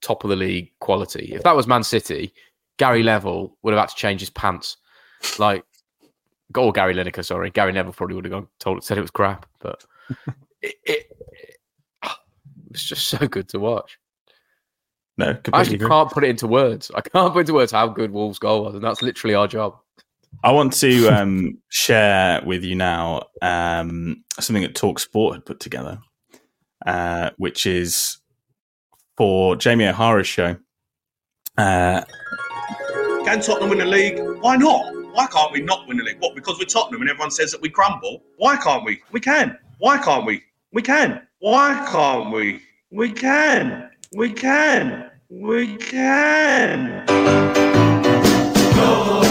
top 0.00 0.24
of 0.24 0.30
the 0.30 0.36
league 0.36 0.70
quality. 0.80 1.32
If 1.34 1.42
that 1.42 1.56
was 1.56 1.66
Man 1.66 1.82
City, 1.82 2.32
Gary 2.78 3.02
Level 3.02 3.56
would 3.62 3.74
have 3.74 3.80
had 3.80 3.90
to 3.90 3.96
change 3.96 4.20
his 4.20 4.30
pants. 4.30 4.76
Like, 5.38 5.64
or 6.56 6.72
Gary 6.72 6.94
Lineker, 6.94 7.24
sorry. 7.24 7.50
Gary 7.50 7.72
Neville 7.72 7.92
probably 7.92 8.16
would 8.16 8.24
have 8.24 8.32
gone 8.32 8.48
told 8.58 8.82
said 8.82 8.98
it 8.98 9.02
was 9.02 9.10
crap, 9.10 9.46
but 9.60 9.84
it, 10.62 10.74
it, 10.84 11.06
it, 11.32 11.56
it 12.02 12.16
was 12.70 12.82
just 12.82 13.08
so 13.08 13.26
good 13.26 13.48
to 13.50 13.58
watch. 13.58 13.98
No, 15.16 15.36
I 15.52 15.60
actually 15.60 15.76
agree. 15.76 15.88
can't 15.88 16.10
put 16.10 16.22
it 16.22 16.30
into 16.30 16.46
words. 16.46 16.92
I 16.94 17.00
can't 17.00 17.32
put 17.32 17.40
into 17.40 17.54
words 17.54 17.72
how 17.72 17.88
good 17.88 18.12
Wolves' 18.12 18.38
goal 18.38 18.64
was, 18.64 18.74
and 18.76 18.84
that's 18.84 19.02
literally 19.02 19.34
our 19.34 19.48
job. 19.48 19.76
I 20.44 20.52
want 20.52 20.72
to 20.74 21.08
um, 21.08 21.58
share 21.70 22.40
with 22.44 22.62
you 22.62 22.76
now 22.76 23.24
um, 23.42 24.22
something 24.38 24.62
that 24.62 24.76
Talk 24.76 25.00
Sport 25.00 25.34
had 25.34 25.44
put 25.44 25.58
together, 25.58 25.98
uh, 26.86 27.30
which 27.36 27.66
is 27.66 28.18
for 29.16 29.56
Jamie 29.56 29.88
O'Hara's 29.88 30.28
show. 30.28 30.56
Uh, 31.56 32.02
Can 33.24 33.40
Tottenham 33.40 33.70
win 33.70 33.78
the 33.78 33.86
league? 33.86 34.20
Why 34.40 34.54
not? 34.56 34.97
Why 35.18 35.26
can't 35.26 35.50
we 35.50 35.60
not 35.60 35.88
win 35.88 35.96
the 35.96 36.04
league? 36.04 36.20
What? 36.20 36.36
Because 36.36 36.60
we're 36.60 36.64
Tottenham 36.66 37.00
and 37.00 37.10
everyone 37.10 37.32
says 37.32 37.50
that 37.50 37.60
we 37.60 37.68
crumble. 37.68 38.22
Why 38.36 38.56
can't 38.56 38.84
we? 38.84 39.00
We 39.10 39.18
can. 39.18 39.58
Why 39.78 39.98
can't 39.98 40.24
we? 40.24 40.44
We 40.72 40.80
can. 40.80 41.26
Why 41.40 41.84
can't 41.90 42.32
we? 42.32 42.60
We 42.92 43.10
can. 43.10 43.90
We 44.14 44.32
can. 44.32 45.10
We 45.28 45.76
can. 45.76 47.04
Glory, 48.74 48.74
glory, 48.74 49.27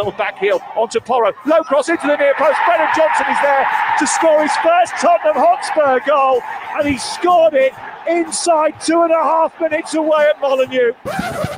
little 0.00 0.16
back 0.16 0.38
heel 0.38 0.60
onto 0.76 0.98
Porro. 1.00 1.32
Low 1.44 1.62
cross 1.62 1.88
into 1.88 2.06
the 2.06 2.16
near 2.16 2.34
post. 2.34 2.58
Brennan 2.66 2.88
Johnson 2.96 3.26
is 3.30 3.38
there 3.42 3.66
to 3.98 4.06
score 4.06 4.40
his 4.42 4.56
first 4.62 4.92
Tottenham 4.98 5.36
Hotspur 5.36 6.00
goal, 6.06 6.40
and 6.78 6.88
he 6.88 6.96
scored 6.96 7.54
it 7.54 7.74
inside 8.08 8.80
two 8.80 9.02
and 9.02 9.12
a 9.12 9.22
half 9.22 9.58
minutes 9.60 9.94
away 9.94 10.26
at 10.34 10.40
Molineux. 10.40 10.92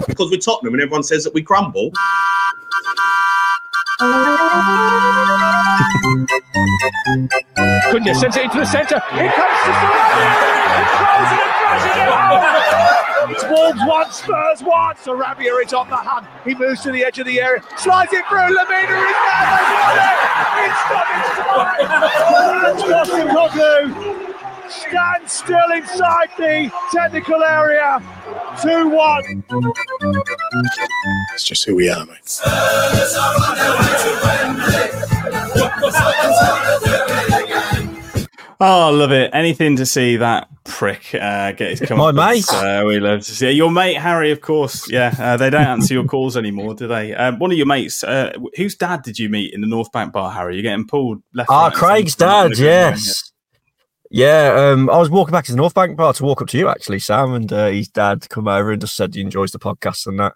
Because 0.09 0.31
we're 0.31 0.41
Tottenham 0.41 0.75
and 0.75 0.83
everyone 0.83 1.05
says 1.05 1.23
that 1.25 1.35
we 1.35 1.43
crumble. 1.43 1.93
Cunha 7.93 8.15
sends 8.15 8.37
it 8.39 8.45
into 8.45 8.57
the 8.57 8.65
centre. 8.65 9.03
Here 9.13 9.31
comes 9.33 9.53
Sarabia. 9.69 10.33
He 10.73 10.85
throws 10.97 11.29
it 11.29 11.45
and 11.45 11.53
crashes 11.61 11.97
it 12.01 12.09
home. 12.09 12.41
It's 13.33 13.45
Wolves 13.45 13.85
one, 13.87 14.11
Spurs 14.11 14.63
one. 14.63 14.95
Sarabia 14.97 15.63
is 15.63 15.75
on 15.75 15.91
the 15.91 15.97
hunt. 15.97 16.27
He 16.43 16.55
moves 16.55 16.81
to 16.85 16.91
the 16.91 17.05
edge 17.05 17.19
of 17.19 17.27
the 17.27 17.39
area, 17.39 17.63
slides 17.77 18.15
it 18.15 18.25
through. 18.31 18.39
Lemina 18.39 18.97
is 18.97 19.09
there. 19.13 19.45
They 19.53 19.77
won 19.77 19.99
it. 20.01 20.17
It's 20.65 20.83
done. 20.89 21.09
It's 21.21 21.37
done. 21.37 21.69
That's 22.63 22.83
Postecoglou 22.83 24.33
stand 24.73 25.29
still 25.29 25.71
inside 25.75 26.31
the 26.39 26.73
technical 26.93 27.43
area. 27.45 28.01
2 28.63 28.89
1. 28.89 29.45
It's 31.35 31.45
just 31.45 31.67
who 31.67 31.75
we 31.77 31.91
are, 31.91 32.07
mate. 32.07 32.41
Oh, 38.65 38.87
I 38.87 38.91
love 38.91 39.11
it. 39.11 39.31
Anything 39.33 39.75
to 39.75 39.85
see 39.85 40.19
that 40.19 40.47
prick 40.63 41.17
uh, 41.17 41.51
get 41.51 41.71
his 41.71 41.81
come 41.81 41.99
My 41.99 42.13
mate. 42.13 42.49
Uh, 42.49 42.85
we 42.87 43.01
love 43.01 43.19
to 43.23 43.35
see 43.35 43.49
it. 43.49 43.57
Your 43.57 43.73
mate, 43.73 43.95
Harry, 43.95 44.31
of 44.31 44.41
course. 44.41 44.89
Yeah, 44.89 45.13
uh, 45.19 45.37
they 45.37 45.51
don't 45.51 45.67
answer 45.67 45.95
your 45.95 46.05
calls 46.05 46.37
anymore, 46.37 46.75
do 46.75 46.87
they? 46.87 47.13
Um, 47.13 47.41
one 47.41 47.51
of 47.51 47.57
your 47.57 47.67
mates, 47.67 48.05
uh, 48.05 48.33
whose 48.55 48.77
dad 48.77 49.03
did 49.03 49.19
you 49.19 49.29
meet 49.29 49.53
in 49.53 49.63
the 49.63 49.67
North 49.67 49.91
Bank 49.91 50.13
bar, 50.13 50.31
Harry? 50.31 50.55
You're 50.55 50.63
getting 50.63 50.87
pulled 50.87 51.25
left. 51.35 51.51
Ah, 51.51 51.65
right, 51.65 51.75
Craig's 51.75 52.15
dad, 52.15 52.57
yes. 52.57 53.33
Yeah, 54.13 54.55
um, 54.55 54.89
I 54.91 54.99
was 54.99 55.11
walking 55.11 55.33
back 55.33 55.47
to 55.47 55.51
the 55.51 55.57
North 55.57 55.75
Bank 55.75 55.97
bar 55.97 56.13
to 56.13 56.23
walk 56.23 56.41
up 56.41 56.47
to 56.51 56.59
you 56.59 56.69
actually, 56.69 57.01
Sam, 57.01 57.33
and 57.33 57.53
uh, 57.53 57.67
his 57.67 57.89
dad 57.89 58.29
come 58.29 58.47
over 58.47 58.71
and 58.71 58.81
just 58.81 58.95
said 58.95 59.13
he 59.13 59.23
enjoys 59.23 59.51
the 59.51 59.59
podcast 59.59 60.07
and 60.07 60.21
that. 60.21 60.35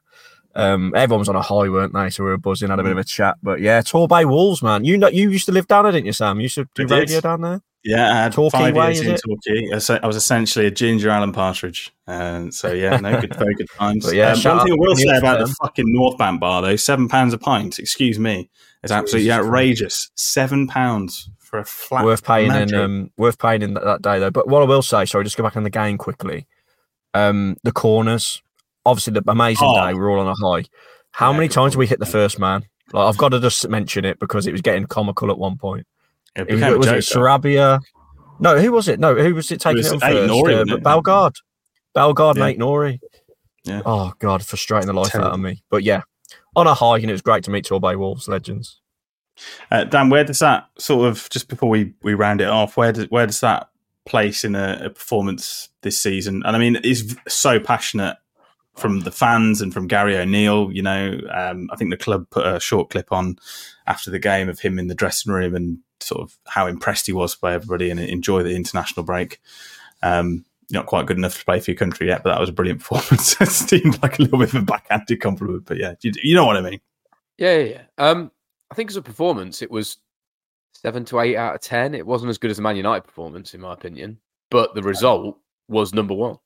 Um, 0.57 0.93
everyone 0.97 1.21
was 1.21 1.29
on 1.29 1.37
a 1.37 1.43
high, 1.43 1.69
weren't 1.69 1.95
they? 1.95 2.11
So 2.11 2.25
we 2.25 2.31
were 2.31 2.39
buzzing, 2.39 2.71
had 2.71 2.81
a 2.81 2.83
bit 2.83 2.91
of 2.91 2.99
a 2.99 3.05
chat. 3.05 3.37
But 3.41 3.61
yeah, 3.61 3.83
Torbay 3.83 4.25
Wolves, 4.25 4.65
man. 4.65 4.85
You 4.85 4.99
know, 4.99 5.07
you 5.07 5.31
used 5.31 5.47
to 5.47 5.53
live 5.53 5.69
down 5.69 5.85
there, 5.85 5.93
didn't 5.93 6.07
you, 6.07 6.13
Sam? 6.13 6.39
You 6.39 6.45
used 6.45 6.57
to 6.57 6.67
do 6.75 6.87
radio 6.89 7.21
down 7.21 7.43
there. 7.43 7.61
Yeah, 7.87 8.11
I 8.11 8.23
had 8.25 8.33
Torquay 8.33 8.59
five 8.59 8.75
way, 8.75 8.95
years 8.95 9.01
in 9.01 9.17
Torquay. 9.17 10.01
I 10.03 10.07
was 10.07 10.17
essentially 10.17 10.67
a 10.67 10.73
ginger 10.73 11.09
Alan 11.09 11.31
Partridge, 11.33 11.95
and 12.09 12.53
so 12.53 12.73
yeah, 12.73 12.97
no 12.97 13.21
good, 13.21 13.35
very 13.37 13.55
good 13.55 13.69
times. 13.79 14.05
But 14.05 14.17
yeah, 14.17 14.33
um, 14.33 14.43
one 14.43 14.67
thing 14.67 14.73
I 14.73 14.77
will 14.77 14.97
say 14.97 15.17
about 15.17 15.39
the 15.39 15.55
fucking 15.63 15.85
North 15.87 16.19
Bank 16.19 16.41
bar 16.41 16.63
though, 16.63 16.75
seven 16.75 17.09
pounds 17.09 17.33
a 17.33 17.39
pint. 17.39 17.79
Excuse 17.79 18.19
me, 18.19 18.51
it's 18.83 18.91
absolutely 18.91 19.31
outrageous. 19.31 20.11
Seven 20.17 20.67
pounds 20.67 21.31
for 21.39 21.61
a 21.61 21.65
flat. 21.65 22.05
Worth 22.05 22.25
paying 22.25 22.51
in, 22.51 22.75
um, 22.75 23.11
worth 23.17 23.39
paying 23.39 23.63
in 23.63 23.75
that, 23.75 23.85
that, 23.85 24.03
day 24.03 24.19
though. 24.19 24.33
But 24.33 24.49
what 24.49 24.63
I 24.63 24.67
will 24.67 24.83
say, 24.83 25.05
sorry, 25.05 25.23
just 25.23 25.37
go 25.37 25.45
back 25.45 25.57
on 25.57 25.63
the 25.63 25.71
game 25.71 25.97
quickly. 25.97 26.49
Um, 27.15 27.57
the 27.63 27.73
corners, 27.73 28.43
obviously 28.85 29.13
the 29.13 29.23
amazing 29.29 29.69
oh. 29.71 29.87
day. 29.87 29.95
We're 29.95 30.11
all 30.11 30.27
on 30.27 30.27
a 30.27 30.35
high. 30.35 30.65
How 31.13 31.31
yeah, 31.31 31.37
many 31.37 31.49
times 31.49 31.73
did 31.73 31.79
we 31.79 31.87
hit 31.87 32.01
the 32.01 32.07
first 32.07 32.41
man? 32.41 32.65
Like 32.93 33.09
I've 33.09 33.17
got 33.17 33.29
to 33.29 33.39
just 33.39 33.69
mention 33.69 34.05
it 34.05 34.19
because 34.19 34.49
it 34.49 34.53
was 34.53 34.61
getting 34.61 34.87
comical 34.87 35.31
at 35.31 35.39
one 35.39 35.57
point. 35.57 35.87
It, 36.37 36.51
was, 36.51 36.61
was 36.61 36.87
it 36.89 37.17
Sarabia? 37.17 37.81
No, 38.39 38.59
who 38.59 38.73
was 38.73 38.89
it? 38.89 39.01
No, 39.01 39.15
who 39.15 39.35
was 39.35 39.51
it 39.51 39.61
taking 39.61 39.79
it, 39.79 39.87
it 39.87 39.93
on 39.93 40.01
first? 40.01 40.31
Nouri, 40.31 40.71
uh, 40.71 40.77
Bellegarde. 40.79 41.37
Bellegarde, 41.95 42.39
yeah. 42.39 42.47
Ait-Nouri. 42.47 42.99
Yeah. 43.65 43.83
Oh 43.85 44.13
God, 44.19 44.45
frustrating 44.45 44.87
the 44.87 44.93
life 44.93 45.15
out 45.15 45.33
of 45.33 45.41
me. 45.41 45.63
But 45.71 45.83
yeah, 45.83 46.03
on 46.55 46.67
a 46.67 46.75
high, 46.75 46.99
and 46.99 47.09
it 47.09 47.13
was 47.13 47.23
great 47.23 47.45
to 47.45 47.51
meet 47.51 47.65
Torbay 47.65 47.99
Wolves 47.99 48.29
legends. 48.29 48.81
Uh, 49.71 49.85
Dan, 49.85 50.09
where 50.09 50.25
does 50.25 50.39
that 50.39 50.69
sort 50.79 51.09
of 51.09 51.29
just 51.31 51.49
before 51.49 51.69
we, 51.69 51.95
we 52.03 52.15
round 52.15 52.41
it 52.41 52.49
off? 52.49 52.77
Where 52.77 52.93
does 52.93 53.07
where 53.11 53.27
does 53.27 53.41
that 53.41 53.69
place 54.07 54.45
in 54.45 54.55
a, 54.55 54.81
a 54.85 54.91
performance 54.91 55.69
this 55.83 56.01
season? 56.01 56.43
And 56.45 56.57
I 56.57 56.59
mean, 56.59 56.79
it's 56.85 57.15
so 57.29 57.59
passionate 57.59 58.17
from 58.77 59.01
the 59.01 59.11
fans 59.11 59.61
and 59.61 59.73
from 59.75 59.89
Gary 59.89 60.17
O'Neill. 60.17 60.71
You 60.73 60.83
know, 60.83 61.19
um, 61.33 61.69
I 61.73 61.77
think 61.77 61.91
the 61.91 61.97
club 61.97 62.27
put 62.31 62.47
a 62.47 62.61
short 62.61 62.91
clip 62.91 63.11
on 63.11 63.37
after 63.87 64.11
the 64.11 64.19
game 64.19 64.49
of 64.49 64.61
him 64.61 64.79
in 64.79 64.89
the 64.89 64.95
dressing 64.95 65.33
room 65.33 65.55
and 65.55 65.79
sort 66.01 66.23
of 66.23 66.37
how 66.47 66.67
impressed 66.67 67.07
he 67.07 67.13
was 67.13 67.35
by 67.35 67.55
everybody 67.55 67.91
and 67.91 68.01
enjoy 68.01 68.43
the 68.43 68.55
international 68.55 69.05
break. 69.05 69.41
Um, 70.03 70.45
not 70.71 70.87
quite 70.87 71.07
good 71.07 71.17
enough 71.17 71.39
to 71.39 71.45
play 71.45 71.61
for 71.61 71.71
your 71.71 71.79
country 71.79 72.09
yet, 72.09 72.23
but 72.23 72.31
that 72.31 72.41
was 72.41 72.49
a 72.49 72.53
brilliant 72.53 72.81
performance. 72.85 73.41
it 73.41 73.49
seemed 73.49 74.03
like 74.03 74.19
a 74.19 74.23
little 74.23 74.39
bit 74.39 74.49
of 74.49 74.63
a 74.63 74.65
backhanded 74.65 75.21
compliment, 75.21 75.65
but 75.67 75.77
yeah, 75.77 75.95
you, 76.03 76.13
you 76.23 76.35
know 76.35 76.47
what 76.47 76.57
I 76.57 76.61
mean. 76.61 76.81
Yeah, 77.39 77.59
yeah. 77.59 77.83
Um, 77.99 78.31
I 78.71 78.75
think 78.75 78.91
as 78.91 78.97
a 78.97 79.03
performance, 79.03 79.63
it 79.63 79.71
was 79.71 79.99
seven 80.75 81.05
to 81.07 81.21
eight 81.21 81.37
out 81.37 81.55
of 81.55 81.61
ten. 81.61 81.95
It 81.95 82.07
wasn't 82.07 82.31
as 82.31 82.39
good 82.39 82.51
as 82.51 82.57
the 82.57 82.63
Man 82.63 82.77
United 82.77 83.05
performance, 83.05 83.55
in 83.55 83.61
my 83.61 83.73
opinion, 83.73 84.19
but 84.51 84.75
the 84.75 84.83
result 84.83 85.39
was 85.69 85.95
number 85.95 86.15
one. 86.15 86.39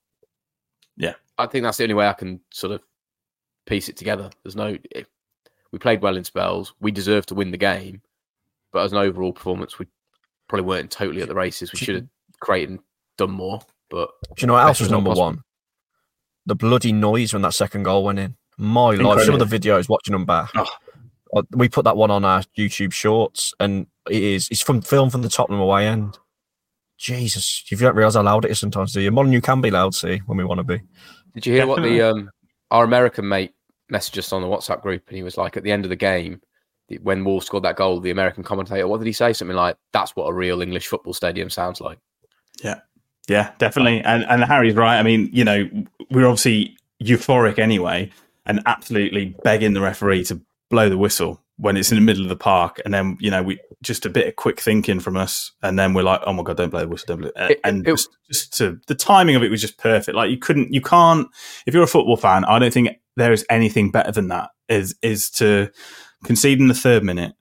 Yeah, 0.97 1.15
I 1.39 1.47
think 1.47 1.63
that's 1.63 1.79
the 1.79 1.85
only 1.85 1.95
way 1.95 2.09
I 2.09 2.13
can 2.13 2.41
sort 2.51 2.73
of 2.73 2.83
piece 3.67 3.89
it 3.89 3.97
together. 3.97 4.31
There's 4.43 4.57
no, 4.57 4.77
we 5.73 5.79
played 5.79 6.03
well 6.03 6.17
in 6.17 6.25
spells. 6.25 6.75
We 6.81 6.91
deserved 6.91 7.29
to 7.29 7.35
win 7.35 7.53
the 7.53 7.57
game, 7.57 8.03
but 8.73 8.85
as 8.85 8.93
an 8.93 8.99
overall 8.99 9.33
performance, 9.33 9.79
we 9.79 9.87
probably 10.49 10.67
weren't 10.67 10.91
totally 10.91 11.23
at 11.23 11.29
the 11.29 11.35
races. 11.35 11.73
We 11.73 11.79
should 11.79 11.95
have 11.97 12.07
created 12.41 12.71
and 12.71 12.79
done 13.19 13.31
more. 13.31 13.61
But 13.89 14.11
do 14.37 14.43
you 14.43 14.47
know 14.47 14.55
what 14.55 14.67
else 14.67 14.81
was 14.81 14.91
number 14.91 15.11
one? 15.11 15.43
The 16.47 16.55
bloody 16.55 16.93
noise 16.93 17.33
when 17.33 17.43
that 17.43 17.55
second 17.55 17.83
goal 17.83 18.05
went 18.05 18.19
in. 18.19 18.37
My 18.57 18.91
Incredible. 18.91 19.17
life, 19.17 19.25
some 19.25 19.41
of 19.41 19.51
the 19.51 19.59
videos 19.59 19.89
watching 19.89 20.13
them 20.13 20.25
back. 20.25 20.51
Oh. 20.55 20.67
We 21.53 21.69
put 21.69 21.85
that 21.85 21.97
one 21.97 22.11
on 22.11 22.25
our 22.25 22.43
YouTube 22.59 22.93
shorts, 22.93 23.55
and 23.61 23.87
it 24.11 24.23
is 24.23 24.49
it's 24.51 24.63
from 24.63 24.83
film 24.83 25.11
from 25.11 25.23
the 25.23 25.29
Tottenham 25.29 25.61
away 25.61 25.87
end. 25.87 26.19
Jesus, 26.99 27.71
you 27.71 27.77
don't 27.77 27.95
realise 27.95 28.15
how 28.15 28.23
loud 28.23 28.45
it 28.45 28.51
is 28.51 28.59
sometimes, 28.59 28.93
do 28.93 29.01
you? 29.01 29.11
Modern, 29.11 29.33
you 29.33 29.41
can 29.41 29.61
be 29.61 29.71
loud, 29.71 29.95
see, 29.95 30.19
when 30.27 30.37
we 30.37 30.45
want 30.45 30.59
to 30.59 30.65
be. 30.65 30.83
Did 31.35 31.47
you 31.47 31.53
hear 31.55 31.67
Definitely. 31.67 31.91
what 31.91 31.97
the 31.97 32.11
um 32.11 32.31
our 32.71 32.85
American 32.85 33.29
mate 33.29 33.55
messaged 33.93 34.19
us 34.19 34.33
on 34.33 34.43
the 34.43 34.49
WhatsApp 34.49 34.83
group, 34.83 35.05
and 35.09 35.17
he 35.17 35.23
was 35.23 35.37
like, 35.37 35.57
at 35.57 35.63
the 35.63 35.73
end 35.73 35.85
of 35.85 35.89
the 35.89 35.97
game, 35.97 36.41
when 36.99 37.25
Wolves 37.25 37.47
scored 37.47 37.65
that 37.65 37.77
goal, 37.77 38.01
the 38.01 38.11
American 38.11 38.43
commentator, 38.43 38.87
what 38.89 38.99
did 38.99 39.07
he 39.07 39.13
say? 39.13 39.33
Something 39.33 39.57
like, 39.57 39.77
"That's 39.93 40.17
what 40.17 40.27
a 40.27 40.33
real 40.33 40.63
English 40.63 40.89
football 40.89 41.15
stadium 41.15 41.51
sounds 41.51 41.81
like." 41.81 41.99
Yeah, 42.63 42.81
yeah, 43.29 43.53
definitely. 43.59 44.01
And 44.01 44.25
and 44.25 44.45
Harry's 44.45 44.75
right. 44.75 44.99
I 44.99 45.03
mean, 45.03 45.31
you 45.33 45.45
know, 45.45 45.69
we're 46.11 46.27
obviously 46.27 46.77
euphoric 47.03 47.59
anyway, 47.59 48.11
and 48.47 48.61
absolutely 48.67 49.37
begging 49.45 49.73
the 49.73 49.81
referee 49.81 50.25
to 50.25 50.41
blow 50.69 50.89
the 50.89 50.99
whistle 50.99 51.43
when 51.57 51.77
it's 51.77 51.93
in 51.93 51.97
the 51.97 52.03
middle 52.03 52.23
of 52.23 52.29
the 52.29 52.37
park, 52.37 52.81
and 52.85 52.93
then 52.95 53.17
you 53.21 53.31
know 53.31 53.43
we 53.43 53.59
just 53.83 54.05
a 54.07 54.11
bit 54.11 54.27
of 54.27 54.37
quick 54.37 54.61
thinking 54.61 55.01
from 55.01 55.17
us, 55.17 55.53
and 55.63 55.79
then 55.79 55.95
we're 55.95 56.03
like, 56.03 56.21
oh 56.27 56.33
my 56.33 56.43
god, 56.43 56.57
don't 56.57 56.71
blow 56.71 56.81
the 56.81 56.89
whistle, 56.89 57.07
don't 57.17 57.21
blow. 57.21 57.47
It. 57.49 57.61
And 57.65 57.87
it, 57.87 57.91
just, 57.91 58.17
just 58.31 58.57
to 58.59 58.81
the 58.87 58.95
timing 58.95 59.37
of 59.37 59.43
it 59.43 59.51
was 59.51 59.61
just 59.61 59.79
perfect. 59.79 60.17
Like 60.17 60.31
you 60.31 60.39
couldn't, 60.39 60.73
you 60.73 60.81
can't. 60.81 61.29
If 61.67 61.75
you're 61.75 61.83
a 61.83 61.89
football 61.89 62.17
fan, 62.17 62.45
I 62.45 62.59
don't 62.59 62.73
think 62.73 62.89
there 63.17 63.33
is 63.33 63.45
anything 63.51 63.91
better 63.91 64.13
than 64.13 64.29
that. 64.29 64.51
Is 64.69 64.95
is 65.03 65.31
to 65.33 65.71
concede 66.25 66.61
in 66.61 66.69
the 66.69 66.75
third 66.75 67.03
minute 67.03 67.35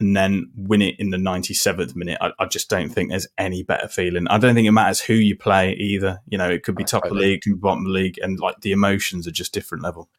and 0.00 0.16
then 0.16 0.50
win 0.56 0.82
it 0.82 0.94
in 0.98 1.10
the 1.10 1.16
97th 1.16 1.96
minute. 1.96 2.18
I, 2.20 2.30
I, 2.38 2.46
just 2.46 2.68
don't 2.68 2.90
think 2.90 3.10
there's 3.10 3.26
any 3.38 3.62
better 3.62 3.88
feeling. 3.88 4.28
I 4.28 4.38
don't 4.38 4.54
think 4.54 4.68
it 4.68 4.72
matters 4.72 5.00
who 5.00 5.14
you 5.14 5.36
play 5.36 5.72
either. 5.74 6.20
You 6.28 6.36
know, 6.36 6.50
it 6.50 6.62
could 6.62 6.76
be 6.76 6.84
top 6.84 7.04
of 7.04 7.10
the 7.10 7.16
league, 7.16 7.42
could 7.42 7.54
be 7.54 7.58
bottom 7.58 7.80
of 7.80 7.86
the 7.86 7.92
league, 7.92 8.18
and 8.20 8.38
like 8.38 8.60
the 8.60 8.72
emotions 8.72 9.26
are 9.26 9.32
just 9.32 9.54
different 9.54 9.82
level. 9.82 10.10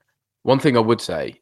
One 0.43 0.59
thing 0.59 0.77
I 0.77 0.81
would 0.81 1.01
say, 1.01 1.41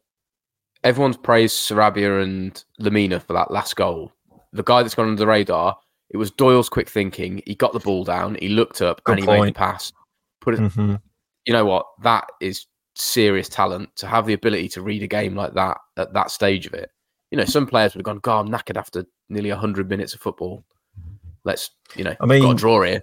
everyone's 0.84 1.16
praised 1.16 1.56
Sarabia 1.56 2.22
and 2.22 2.62
Lemina 2.80 3.22
for 3.22 3.32
that 3.32 3.50
last 3.50 3.76
goal. 3.76 4.12
The 4.52 4.64
guy 4.64 4.82
that's 4.82 4.94
gone 4.94 5.08
under 5.08 5.18
the 5.18 5.26
radar, 5.26 5.76
it 6.10 6.18
was 6.18 6.30
Doyle's 6.30 6.68
quick 6.68 6.90
thinking. 6.90 7.42
He 7.46 7.54
got 7.54 7.72
the 7.72 7.80
ball 7.80 8.04
down, 8.04 8.36
he 8.40 8.48
looked 8.48 8.82
up, 8.82 9.02
Good 9.04 9.12
and 9.12 9.20
he 9.20 9.26
point. 9.26 9.42
made 9.42 9.54
the 9.54 9.58
pass. 9.58 9.92
Put 10.40 10.54
it. 10.54 10.60
Mm-hmm. 10.60 10.96
You 11.46 11.52
know 11.52 11.64
what? 11.64 11.86
That 12.02 12.28
is 12.40 12.66
serious 12.96 13.48
talent 13.48 13.94
to 13.96 14.06
have 14.06 14.26
the 14.26 14.32
ability 14.32 14.68
to 14.68 14.82
read 14.82 15.02
a 15.02 15.06
game 15.06 15.34
like 15.34 15.54
that 15.54 15.78
at 15.96 16.12
that 16.14 16.30
stage 16.30 16.66
of 16.66 16.74
it 16.74 16.90
you 17.30 17.38
know, 17.38 17.44
some 17.44 17.66
players 17.66 17.94
would 17.94 18.00
have 18.00 18.04
gone, 18.04 18.18
God, 18.18 18.46
I'm 18.46 18.52
knackered 18.52 18.76
after 18.76 19.04
nearly 19.28 19.50
100 19.50 19.88
minutes 19.88 20.14
of 20.14 20.20
football. 20.20 20.64
Let's, 21.44 21.70
you 21.94 22.04
know, 22.04 22.14
I 22.20 22.26
mean, 22.26 22.42
got 22.42 22.52
a 22.52 22.54
draw 22.54 22.82
here. 22.82 23.02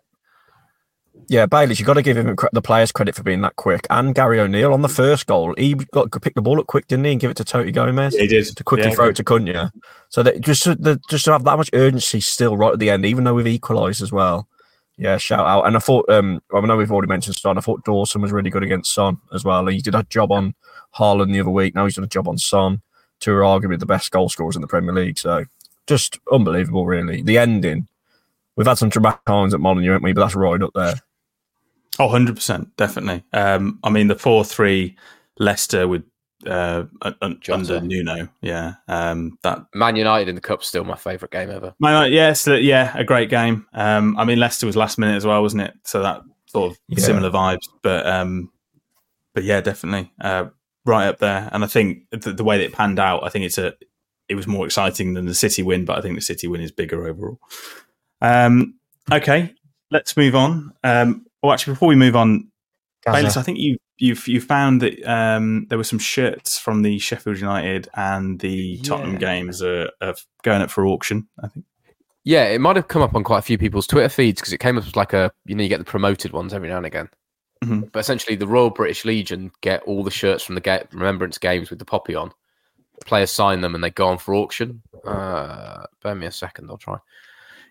Yeah, 1.29 1.45
Bailey, 1.45 1.75
you've 1.75 1.86
got 1.86 1.93
to 1.93 2.01
give 2.01 2.17
him 2.17 2.36
the 2.51 2.62
players 2.62 2.91
credit 2.91 3.15
for 3.15 3.23
being 3.23 3.41
that 3.41 3.56
quick. 3.56 3.86
And 3.89 4.15
Gary 4.15 4.39
O'Neill 4.39 4.73
on 4.73 4.82
the 4.82 4.89
first 4.89 5.27
goal, 5.27 5.53
he 5.58 5.75
got 5.93 6.12
to 6.12 6.19
pick 6.19 6.34
the 6.34 6.41
ball 6.41 6.60
up 6.60 6.67
quick, 6.67 6.88
didn't 6.88 7.06
he, 7.06 7.12
and 7.12 7.21
give 7.21 7.32
it 7.32 7.38
to 7.38 7.43
Toti 7.43 7.71
Gomes? 7.71 8.15
Yeah, 8.15 8.21
he 8.21 8.27
did 8.27 8.45
to 8.58 8.63
quickly 8.63 8.89
yeah, 8.89 8.95
throw 8.95 9.10
it 9.10 9.15
to 9.17 9.23
Cunha. 9.23 9.71
So 10.10 10.23
that 10.23 10.41
just 10.41 10.63
to, 10.63 10.99
just 11.10 11.25
to 11.25 11.32
have 11.32 11.43
that 11.43 11.58
much 11.58 11.69
urgency 11.73 12.19
still 12.19 12.58
right 12.58 12.73
at 12.73 12.79
the 12.79 12.89
end, 12.89 13.06
even 13.06 13.23
though 13.23 13.36
we've 13.36 13.47
equalised 13.47 14.01
as 14.01 14.12
well. 14.12 14.47
Yeah, 14.97 15.17
shout 15.17 15.45
out. 15.45 15.65
And 15.65 15.75
I 15.75 15.79
thought, 15.79 16.08
um, 16.10 16.41
I 16.53 16.62
know 16.62 16.77
we've 16.77 16.91
already 16.91 17.10
mentioned 17.10 17.36
Son. 17.36 17.58
I 17.58 17.62
thought 17.62 17.84
Dawson 17.84 18.21
was 18.21 18.32
really 18.32 18.51
good 18.51 18.63
against 18.63 18.93
Son 18.93 19.17
as 19.34 19.43
well. 19.43 19.65
He 19.67 19.79
did 19.79 19.95
a 19.95 20.03
job 20.03 20.32
on 20.32 20.53
Haaland 20.95 21.34
the 21.34 21.39
other 21.39 21.49
week. 21.49 21.73
Now 21.73 21.86
he's 21.86 21.95
done 21.95 22.03
a 22.03 22.08
job 22.08 22.27
on 22.27 22.38
Son 22.38 22.82
two 23.23 23.34
are 23.34 23.41
arguably 23.41 23.79
the 23.79 23.86
best 23.86 24.12
goal 24.12 24.29
scorers 24.29 24.56
in 24.56 24.62
the 24.62 24.67
Premier 24.67 24.93
League. 24.93 25.17
So 25.17 25.45
just 25.88 26.19
unbelievable, 26.32 26.86
really. 26.86 27.21
The 27.21 27.38
ending. 27.38 27.88
We've 28.56 28.67
had 28.67 28.77
some 28.77 28.89
dramatic 28.89 29.25
times 29.25 29.53
at 29.53 29.60
Molineux, 29.60 29.93
haven't 29.93 30.03
we? 30.03 30.13
But 30.13 30.21
that's 30.21 30.36
right 30.36 30.62
up 30.62 30.73
there. 30.75 30.95
Oh, 31.99 32.10
100%, 32.10 32.71
definitely. 32.75 33.23
Um, 33.34 33.79
I 33.84 33.89
mean, 33.89 34.08
the 34.08 34.15
4 34.15 34.43
3 34.43 34.95
Leicester 35.39 35.88
with 35.88 36.03
uh, 36.47 36.86
under 37.01 37.82
Nuno, 37.82 38.29
yeah. 38.41 38.75
Um, 38.88 39.38
that 39.43 39.65
Man 39.73 39.95
United 39.95 40.29
in 40.29 40.36
the 40.36 40.41
Cup 40.41 40.63
still 40.63 40.84
my 40.84 40.95
favourite 40.95 41.32
game 41.32 41.49
ever. 41.49 41.73
Man, 41.79 42.12
yes, 42.12 42.47
yeah, 42.47 42.95
a 42.97 43.03
great 43.03 43.29
game. 43.29 43.65
Um, 43.73 44.17
I 44.17 44.25
mean, 44.25 44.39
Leicester 44.39 44.65
was 44.65 44.75
last 44.75 44.97
minute 44.97 45.15
as 45.15 45.25
well, 45.25 45.41
wasn't 45.41 45.63
it? 45.63 45.73
So 45.84 46.01
that 46.01 46.21
sort 46.47 46.71
of 46.71 46.79
yeah. 46.88 46.99
similar 47.03 47.29
vibes, 47.29 47.67
but 47.82 48.06
um, 48.06 48.51
but 49.34 49.43
yeah, 49.43 49.62
definitely. 49.62 50.12
Uh, 50.19 50.45
right 50.86 51.08
up 51.08 51.19
there. 51.19 51.49
And 51.51 51.63
I 51.63 51.67
think 51.67 52.10
the, 52.12 52.34
the 52.34 52.43
way 52.43 52.58
that 52.58 52.65
it 52.65 52.73
panned 52.73 52.99
out, 52.99 53.23
I 53.23 53.29
think 53.29 53.45
it's 53.45 53.58
a 53.58 53.73
it 54.29 54.36
was 54.36 54.47
more 54.47 54.65
exciting 54.65 55.13
than 55.13 55.25
the 55.25 55.36
City 55.36 55.63
win, 55.63 55.86
but 55.86 55.97
I 55.97 56.01
think 56.01 56.15
the 56.15 56.21
City 56.21 56.47
win 56.47 56.62
is 56.62 56.71
bigger 56.71 57.08
overall. 57.08 57.39
Um, 58.21 58.75
okay, 59.12 59.53
let's 59.91 60.15
move 60.15 60.36
on. 60.36 60.73
Um, 60.84 61.25
well, 61.41 61.51
actually, 61.51 61.73
before 61.73 61.89
we 61.89 61.95
move 61.95 62.15
on, 62.15 62.49
Bayless, 63.06 63.36
I 63.36 63.41
think 63.41 63.60
you 63.60 63.77
you've 63.97 64.27
you 64.27 64.41
found 64.41 64.82
that 64.82 65.03
um, 65.06 65.65
there 65.69 65.77
were 65.77 65.84
some 65.84 65.99
shirts 65.99 66.58
from 66.58 66.82
the 66.82 66.99
Sheffield 66.99 67.39
United 67.39 67.89
and 67.95 68.39
the 68.39 68.77
Tottenham 68.79 69.13
yeah. 69.13 69.19
games 69.19 69.62
are, 69.62 69.89
are, 70.01 70.15
going 70.43 70.62
up 70.62 70.71
for 70.71 70.86
auction. 70.86 71.27
I 71.41 71.47
think. 71.47 71.65
Yeah, 72.25 72.45
it 72.45 72.62
might 72.62 72.77
have 72.77 72.88
come 72.88 73.01
up 73.01 73.15
on 73.15 73.23
quite 73.23 73.39
a 73.39 73.43
few 73.43 73.58
people's 73.58 73.88
Twitter 73.88 74.10
feeds 74.10 74.39
because 74.39 74.53
it 74.53 74.60
came 74.60 74.77
up 74.77 74.86
as 74.86 74.95
like 74.95 75.13
a 75.13 75.32
you 75.45 75.56
know 75.56 75.63
you 75.63 75.69
get 75.69 75.79
the 75.79 75.84
promoted 75.84 76.32
ones 76.32 76.53
every 76.53 76.69
now 76.69 76.77
and 76.77 76.86
again. 76.86 77.10
Mm-hmm. 77.63 77.88
But 77.91 77.99
essentially, 77.99 78.36
the 78.36 78.47
Royal 78.47 78.69
British 78.69 79.06
Legion 79.06 79.51
get 79.62 79.84
all 79.84 80.03
the 80.03 80.12
shirts 80.12 80.43
from 80.43 80.56
the 80.56 80.62
ga- 80.62 80.84
Remembrance 80.91 81.38
Games 81.38 81.69
with 81.69 81.79
the 81.79 81.86
poppy 81.86 82.15
on. 82.15 82.32
Players 83.06 83.32
sign 83.32 83.62
them 83.62 83.75
and 83.75 83.84
they 83.84 83.89
go 83.89 84.08
on 84.08 84.17
for 84.17 84.34
auction. 84.36 84.82
Uh, 85.06 85.86
bear 86.01 86.15
me 86.15 86.25
a 86.25 86.32
second, 86.32 86.69
I'll 86.69 86.77
try. 86.77 86.97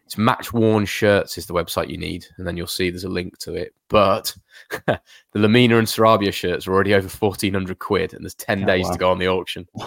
It's 0.05 0.19
match 0.19 0.53
worn 0.53 0.85
shirts 0.85 1.39
is 1.39 1.47
the 1.47 1.55
website 1.55 1.89
you 1.89 1.97
need, 1.97 2.27
and 2.37 2.47
then 2.47 2.57
you'll 2.57 2.67
see 2.67 2.91
there's 2.91 3.05
a 3.05 3.09
link 3.09 3.39
to 3.39 3.55
it. 3.55 3.73
But 3.89 4.35
the 4.87 5.01
Lemina 5.35 5.79
and 5.79 5.87
Sarabia 5.87 6.33
shirts 6.33 6.67
are 6.67 6.73
already 6.73 6.95
over 6.95 7.09
fourteen 7.09 7.55
hundred 7.55 7.79
quid, 7.79 8.13
and 8.13 8.25
there's 8.25 8.35
ten 8.35 8.65
oh, 8.65 8.67
days 8.67 8.87
wow. 8.87 8.93
to 8.93 8.99
go 8.99 9.11
on 9.11 9.19
the 9.19 9.29
auction. 9.29 9.69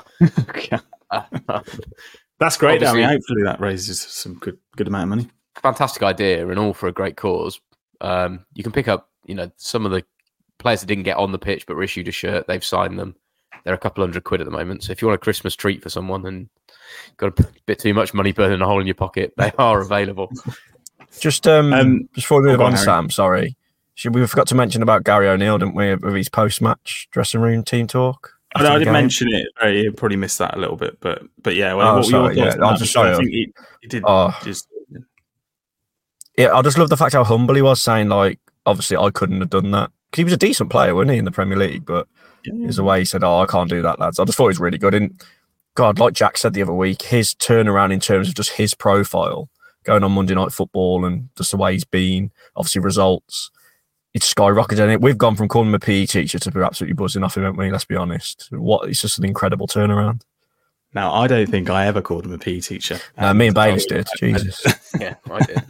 That's 2.40 2.58
great. 2.58 2.84
I 2.84 2.94
mean, 2.94 3.08
hopefully 3.08 3.44
that 3.44 3.60
raises 3.60 4.02
some 4.02 4.36
good 4.36 4.58
good 4.76 4.88
amount 4.88 5.04
of 5.04 5.10
money. 5.10 5.30
Fantastic 5.62 6.04
idea, 6.04 6.48
and 6.48 6.60
all 6.60 6.74
for 6.74 6.88
a 6.88 6.94
great 6.94 7.18
cause. 7.18 7.60
Um, 8.02 8.46
you 8.54 8.64
can 8.64 8.74
pick 8.74 8.88
up 8.88 9.10
you 9.26 9.36
know, 9.36 9.52
some 9.58 9.86
of 9.86 9.92
the 9.92 10.04
players 10.60 10.82
that 10.82 10.88
didn't 10.88 11.04
get 11.04 11.18
on 11.18 11.32
the 11.32 11.40
pitch 11.40 11.66
but 11.66 11.76
were 11.76 11.84
issued 11.84 12.08
a 12.08 12.12
shirt, 12.12 12.48
they've 12.48 12.64
signed 12.64 12.98
them. 12.98 13.16
They're 13.66 13.74
a 13.74 13.80
couple 13.80 14.04
hundred 14.04 14.24
quid 14.24 14.42
at 14.42 14.46
the 14.46 14.52
moment. 14.52 14.84
So 14.84 14.92
if 14.92 15.02
you 15.02 15.08
want 15.08 15.16
a 15.16 15.24
Christmas 15.24 15.56
treat 15.56 15.82
for 15.82 15.90
someone 15.90 16.26
and 16.26 16.50
got 17.18 17.38
a 17.40 17.48
bit 17.66 17.80
too 17.80 17.94
much 17.94 18.14
money 18.14 18.32
burning 18.32 18.62
a 18.62 18.66
hole 18.66 18.80
in 18.80 18.88
your 18.88 18.96
pocket, 18.96 19.34
they 19.38 19.52
are 19.58 19.82
available. 19.82 20.32
Just 21.20 21.48
um, 21.48 21.74
um 21.74 22.10
before 22.14 22.42
we 22.42 22.50
move 22.50 22.62
on, 22.62 22.74
on 22.74 22.78
Sam, 22.78 23.10
sorry. 23.10 23.58
We 24.04 24.28
forgot 24.28 24.48
to 24.48 24.56
mention 24.56 24.82
about 24.82 25.04
Gary 25.04 25.28
O'Neill, 25.28 25.58
didn't 25.58 25.74
we, 25.74 25.96
with 25.96 26.16
his 26.16 26.30
post-match 26.30 27.08
dressing 27.12 27.40
room 27.40 27.64
team 27.64 27.88
talk? 27.88 28.34
I, 28.54 28.64
know, 28.64 28.76
I 28.76 28.80
did 28.80 28.92
mention 28.92 29.30
it. 29.34 29.48
You 29.64 29.92
probably 29.94 30.18
missed 30.18 30.38
that 30.40 30.56
a 30.56 30.60
little 30.60 30.76
bit, 30.76 31.00
but 31.00 31.24
but 31.42 31.56
yeah. 31.56 31.74
Well, 31.74 31.88
oh, 31.88 31.96
what 31.98 32.06
sorry, 32.06 32.38
yeah. 32.38 32.56
I 32.62 32.76
just 32.78 32.94
sorry. 32.94 33.12
I 33.12 33.16
think 33.16 33.30
he, 33.30 33.54
he 33.82 33.88
did 33.88 34.04
oh. 34.06 34.38
just. 34.44 34.68
Yeah, 36.38 36.54
I 36.54 36.62
just 36.62 36.78
love 36.78 36.90
the 36.90 36.98
fact 36.98 37.14
how 37.14 37.24
humble 37.24 37.56
he 37.56 37.62
was, 37.62 37.82
saying 37.82 38.10
like, 38.10 38.40
obviously 38.66 38.98
I 38.98 39.10
couldn't 39.10 39.40
have 39.40 39.50
done 39.50 39.72
that 39.72 39.92
because 40.12 40.18
he 40.20 40.24
was 40.26 40.34
a 40.34 40.38
decent 40.38 40.70
player, 40.70 40.94
wasn't 40.94 41.12
he, 41.12 41.18
in 41.18 41.26
the 41.26 41.32
Premier 41.32 41.58
League? 41.58 41.86
But 41.86 42.08
yeah. 42.46 42.54
there's 42.64 42.80
a 42.80 42.84
way 42.84 43.00
he 43.00 43.06
said, 43.06 43.24
"Oh, 43.24 43.40
I 43.40 43.46
can't 43.46 43.70
do 43.70 43.82
that, 43.82 44.00
lads." 44.00 44.20
I 44.20 44.26
just 44.26 44.38
thought 44.38 44.46
he 44.46 44.50
was 44.50 44.60
really 44.60 44.78
good. 44.78 44.94
And 44.94 45.22
God, 45.76 46.00
like 46.00 46.14
Jack 46.14 46.38
said 46.38 46.54
the 46.54 46.62
other 46.62 46.74
week, 46.74 47.02
his 47.02 47.36
turnaround 47.36 47.92
in 47.94 48.00
terms 48.00 48.28
of 48.28 48.36
just 48.36 48.52
his 48.52 48.74
profile 48.74 49.50
going 49.84 50.04
on 50.04 50.12
Monday 50.12 50.34
Night 50.34 50.52
Football 50.52 51.06
and 51.06 51.30
just 51.38 51.52
the 51.52 51.58
way 51.58 51.74
he's 51.74 51.84
been, 51.84 52.32
obviously 52.56 52.82
results. 52.82 53.52
it's 54.14 54.34
skyrocketed. 54.34 54.94
It. 54.94 55.02
We've 55.02 55.18
gone 55.18 55.36
from 55.36 55.48
calling 55.48 55.70
him 55.70 55.76
a 55.76 55.80
PE 55.80 56.08
teacher 56.08 56.40
to 56.40 56.52
be 56.52 56.62
absolutely 56.62 56.96
buzzing 56.96 57.24
off 57.24 57.38
him, 57.38 57.44
haven't 57.44 57.60
we? 57.60 57.72
Let's 57.72 57.86
be 57.86 57.96
honest. 57.96 58.48
What 58.52 58.90
it's 58.90 59.02
just 59.02 59.20
an 59.20 59.26
incredible 59.26 59.68
turnaround. 59.68 60.22
Now, 60.96 61.14
I 61.14 61.28
don't 61.28 61.50
think 61.50 61.70
I 61.70 61.88
ever 61.88 62.02
called 62.02 62.26
him 62.26 62.32
a 62.32 62.38
PE 62.38 62.62
teacher. 62.62 63.00
No, 63.20 63.34
me 63.34 63.48
and 63.48 63.56
Bayliss 63.56 63.86
did. 63.86 64.08
Jesus. 64.18 64.64
yeah, 65.00 65.16
I 65.30 65.40
did. 65.42 65.62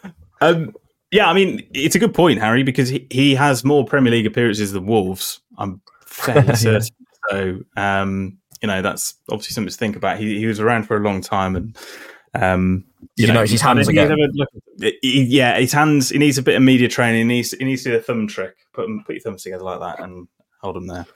um, 0.40 0.74
yeah, 1.14 1.30
I 1.30 1.32
mean, 1.32 1.64
it's 1.72 1.94
a 1.94 2.00
good 2.00 2.12
point, 2.12 2.40
Harry, 2.40 2.64
because 2.64 2.88
he, 2.88 3.06
he 3.08 3.36
has 3.36 3.64
more 3.64 3.84
Premier 3.84 4.10
League 4.10 4.26
appearances 4.26 4.72
than 4.72 4.84
Wolves. 4.84 5.38
I'm 5.56 5.80
fairly 6.04 6.56
certain. 6.56 6.88
So, 7.30 7.60
um, 7.76 8.38
you 8.60 8.66
know, 8.66 8.82
that's 8.82 9.14
obviously 9.30 9.52
something 9.52 9.70
to 9.70 9.76
think 9.76 9.94
about. 9.94 10.18
He, 10.18 10.40
he 10.40 10.46
was 10.46 10.58
around 10.58 10.88
for 10.88 10.96
a 10.96 11.00
long 11.00 11.20
time 11.20 11.54
and. 11.54 11.78
Um, 12.34 12.86
you, 13.00 13.08
you 13.14 13.26
know, 13.28 13.34
notice 13.34 13.52
his 13.52 13.60
hands 13.60 13.86
again? 13.86 14.10
He, 14.80 15.22
yeah, 15.22 15.56
his 15.56 15.72
hands. 15.72 16.08
He 16.08 16.18
needs 16.18 16.36
a 16.36 16.42
bit 16.42 16.56
of 16.56 16.62
media 16.62 16.88
training. 16.88 17.18
He 17.18 17.36
needs, 17.36 17.52
he 17.52 17.64
needs 17.64 17.84
to 17.84 17.90
do 17.90 17.96
a 17.96 18.00
thumb 18.00 18.26
trick. 18.26 18.56
Put 18.72 18.88
put 19.06 19.14
your 19.14 19.20
thumbs 19.20 19.44
together 19.44 19.62
like 19.62 19.78
that 19.78 20.00
and 20.00 20.26
hold 20.60 20.74
them 20.74 20.88
there. 20.88 21.06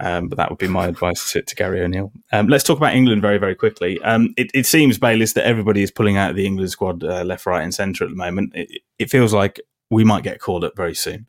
Um, 0.00 0.28
but 0.28 0.38
that 0.38 0.48
would 0.48 0.58
be 0.58 0.66
my 0.66 0.86
advice 0.86 1.32
to, 1.32 1.42
to 1.42 1.54
Gary 1.54 1.82
O'Neill. 1.82 2.10
Um, 2.32 2.48
let's 2.48 2.64
talk 2.64 2.78
about 2.78 2.94
England 2.94 3.20
very, 3.20 3.36
very 3.36 3.54
quickly. 3.54 4.00
Um, 4.02 4.32
it, 4.38 4.50
it, 4.54 4.64
seems, 4.64 4.98
Bayliss, 4.98 5.34
that 5.34 5.46
everybody 5.46 5.82
is 5.82 5.90
pulling 5.90 6.16
out 6.16 6.30
of 6.30 6.36
the 6.36 6.46
England 6.46 6.70
squad 6.70 7.04
uh, 7.04 7.22
left, 7.22 7.44
right, 7.44 7.62
and 7.62 7.74
centre 7.74 8.04
at 8.04 8.10
the 8.10 8.16
moment. 8.16 8.52
It, 8.54 8.82
it, 8.98 9.10
feels 9.10 9.34
like 9.34 9.60
we 9.90 10.02
might 10.02 10.24
get 10.24 10.40
called 10.40 10.64
up 10.64 10.74
very 10.74 10.94
soon. 10.94 11.26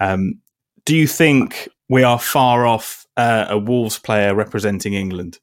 Um, 0.00 0.40
do 0.86 0.96
you 0.96 1.06
think 1.06 1.68
we 1.90 2.04
are 2.04 2.18
far 2.18 2.66
off 2.66 3.06
uh, 3.18 3.46
a 3.50 3.58
Wolves 3.58 3.98
player 3.98 4.34
representing 4.34 4.94
England? 4.94 5.38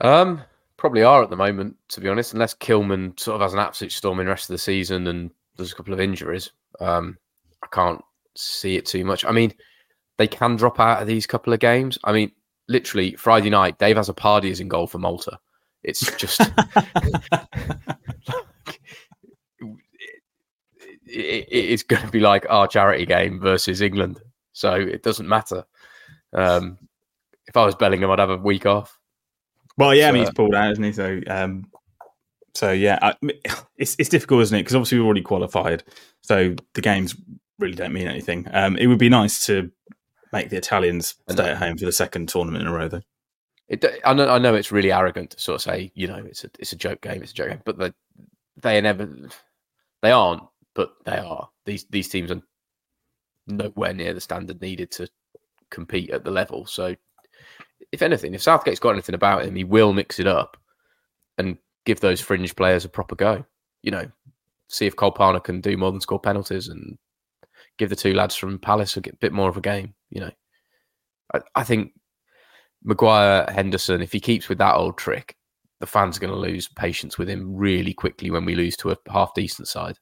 Um, 0.00 0.42
probably 0.78 1.02
are 1.02 1.22
at 1.22 1.28
the 1.28 1.36
moment, 1.36 1.76
to 1.88 2.00
be 2.00 2.08
honest, 2.08 2.32
unless 2.32 2.54
Kilman 2.54 3.20
sort 3.20 3.34
of 3.34 3.42
has 3.42 3.52
an 3.52 3.58
absolute 3.58 3.92
storm 3.92 4.18
in 4.20 4.26
the 4.26 4.30
rest 4.30 4.48
of 4.48 4.54
the 4.54 4.58
season 4.58 5.06
and 5.08 5.30
there's 5.56 5.72
a 5.72 5.76
couple 5.76 5.92
of 5.92 6.00
injuries. 6.00 6.52
Um, 6.80 7.18
I 7.62 7.66
can't 7.70 8.02
see 8.34 8.76
it 8.76 8.86
too 8.86 9.04
much. 9.04 9.26
I 9.26 9.32
mean, 9.32 9.52
they 10.20 10.28
can 10.28 10.54
drop 10.54 10.78
out 10.78 11.00
of 11.00 11.08
these 11.08 11.26
couple 11.26 11.50
of 11.50 11.60
games. 11.60 11.98
I 12.04 12.12
mean, 12.12 12.30
literally 12.68 13.16
Friday 13.16 13.48
night, 13.48 13.78
Dave 13.78 13.96
has 13.96 14.10
a 14.10 14.14
party 14.14 14.50
as 14.50 14.60
in 14.60 14.68
goal 14.68 14.86
for 14.86 14.98
Malta. 14.98 15.38
It's 15.82 16.14
just 16.16 16.40
it, 21.06 21.48
it's 21.50 21.82
going 21.84 22.02
to 22.02 22.10
be 22.10 22.20
like 22.20 22.44
our 22.50 22.68
charity 22.68 23.06
game 23.06 23.40
versus 23.40 23.80
England, 23.80 24.20
so 24.52 24.74
it 24.74 25.02
doesn't 25.02 25.26
matter. 25.26 25.64
Um, 26.34 26.76
if 27.46 27.56
I 27.56 27.64
was 27.64 27.74
Bellingham, 27.74 28.10
I'd 28.10 28.18
have 28.18 28.28
a 28.28 28.36
week 28.36 28.66
off. 28.66 28.98
Well, 29.78 29.94
yeah, 29.94 30.04
so, 30.04 30.08
I 30.08 30.12
mean 30.12 30.22
he's 30.24 30.34
pulled 30.34 30.54
out, 30.54 30.72
isn't 30.72 30.84
he? 30.84 30.92
So, 30.92 31.18
um, 31.28 31.64
so 32.54 32.72
yeah, 32.72 32.98
I, 33.00 33.14
it's 33.78 33.96
it's 33.98 34.10
difficult, 34.10 34.42
isn't 34.42 34.58
it? 34.58 34.64
Because 34.64 34.74
obviously 34.74 34.98
we've 34.98 35.06
already 35.06 35.22
qualified, 35.22 35.82
so 36.20 36.54
the 36.74 36.82
games 36.82 37.16
really 37.58 37.74
don't 37.74 37.94
mean 37.94 38.06
anything. 38.06 38.46
Um, 38.52 38.76
it 38.76 38.86
would 38.86 38.98
be 38.98 39.08
nice 39.08 39.46
to 39.46 39.70
make 40.32 40.50
the 40.50 40.56
Italians 40.56 41.14
stay 41.28 41.50
at 41.50 41.58
home 41.58 41.76
for 41.76 41.84
the 41.84 41.92
second 41.92 42.28
tournament 42.28 42.62
in 42.62 42.68
a 42.68 42.72
row, 42.72 42.88
though. 42.88 43.02
It, 43.68 43.84
I 44.04 44.14
know, 44.14 44.28
I 44.28 44.38
know 44.38 44.54
it's 44.54 44.72
really 44.72 44.92
arrogant 44.92 45.30
to 45.30 45.40
sort 45.40 45.56
of 45.56 45.62
say, 45.62 45.92
you 45.94 46.08
know, 46.08 46.16
it's 46.16 46.44
a 46.44 46.50
it's 46.58 46.72
a 46.72 46.76
joke 46.76 47.00
game, 47.02 47.22
it's 47.22 47.30
a 47.30 47.34
joke 47.34 47.50
game, 47.50 47.62
but 47.64 47.78
they 47.78 47.92
they 48.60 48.78
are 48.78 48.82
never 48.82 49.08
they 50.02 50.10
aren't, 50.10 50.42
but 50.74 50.92
they 51.04 51.18
are. 51.18 51.48
These 51.66 51.86
these 51.90 52.08
teams 52.08 52.30
are 52.30 52.42
nowhere 53.46 53.94
near 53.94 54.12
the 54.12 54.20
standard 54.20 54.60
needed 54.60 54.90
to 54.92 55.08
compete 55.70 56.10
at 56.10 56.24
the 56.24 56.30
level. 56.30 56.66
So, 56.66 56.96
if 57.92 58.02
anything, 58.02 58.34
if 58.34 58.42
Southgate's 58.42 58.80
got 58.80 58.90
anything 58.90 59.14
about 59.14 59.44
him, 59.44 59.54
he 59.54 59.64
will 59.64 59.92
mix 59.92 60.18
it 60.18 60.26
up 60.26 60.56
and 61.38 61.56
give 61.86 62.00
those 62.00 62.20
fringe 62.20 62.54
players 62.56 62.84
a 62.84 62.88
proper 62.88 63.14
go. 63.14 63.44
You 63.82 63.92
know, 63.92 64.10
see 64.68 64.86
if 64.86 64.96
Cole 64.96 65.12
Palmer 65.12 65.40
can 65.40 65.60
do 65.60 65.76
more 65.76 65.92
than 65.92 66.00
score 66.00 66.20
penalties 66.20 66.68
and 66.68 66.98
give 67.78 67.88
the 67.88 67.96
two 67.96 68.14
lads 68.14 68.36
from 68.36 68.58
Palace 68.58 68.96
a 68.96 69.00
bit 69.00 69.32
more 69.32 69.48
of 69.48 69.56
a 69.56 69.60
game. 69.60 69.94
You 70.10 70.20
know, 70.20 70.30
I, 71.34 71.40
I 71.54 71.64
think 71.64 71.92
Maguire 72.82 73.46
Henderson, 73.50 74.00
if 74.00 74.12
he 74.12 74.20
keeps 74.20 74.48
with 74.48 74.58
that 74.58 74.74
old 74.74 74.98
trick, 74.98 75.36
the 75.80 75.86
fans 75.86 76.16
are 76.16 76.20
going 76.20 76.32
to 76.32 76.38
lose 76.38 76.68
patience 76.68 77.18
with 77.18 77.28
him 77.28 77.56
really 77.56 77.94
quickly 77.94 78.30
when 78.30 78.44
we 78.44 78.54
lose 78.54 78.76
to 78.78 78.90
a 78.90 78.96
half 79.10 79.34
decent 79.34 79.68
side. 79.68 79.98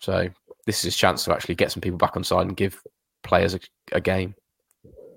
So 0.00 0.28
this 0.66 0.78
is 0.78 0.84
his 0.84 0.96
chance 0.96 1.24
to 1.24 1.32
actually 1.32 1.54
get 1.54 1.72
some 1.72 1.80
people 1.80 1.98
back 1.98 2.16
on 2.16 2.24
side 2.24 2.46
and 2.46 2.56
give 2.56 2.82
players 3.22 3.54
a, 3.54 3.60
a 3.92 4.00
game. 4.00 4.34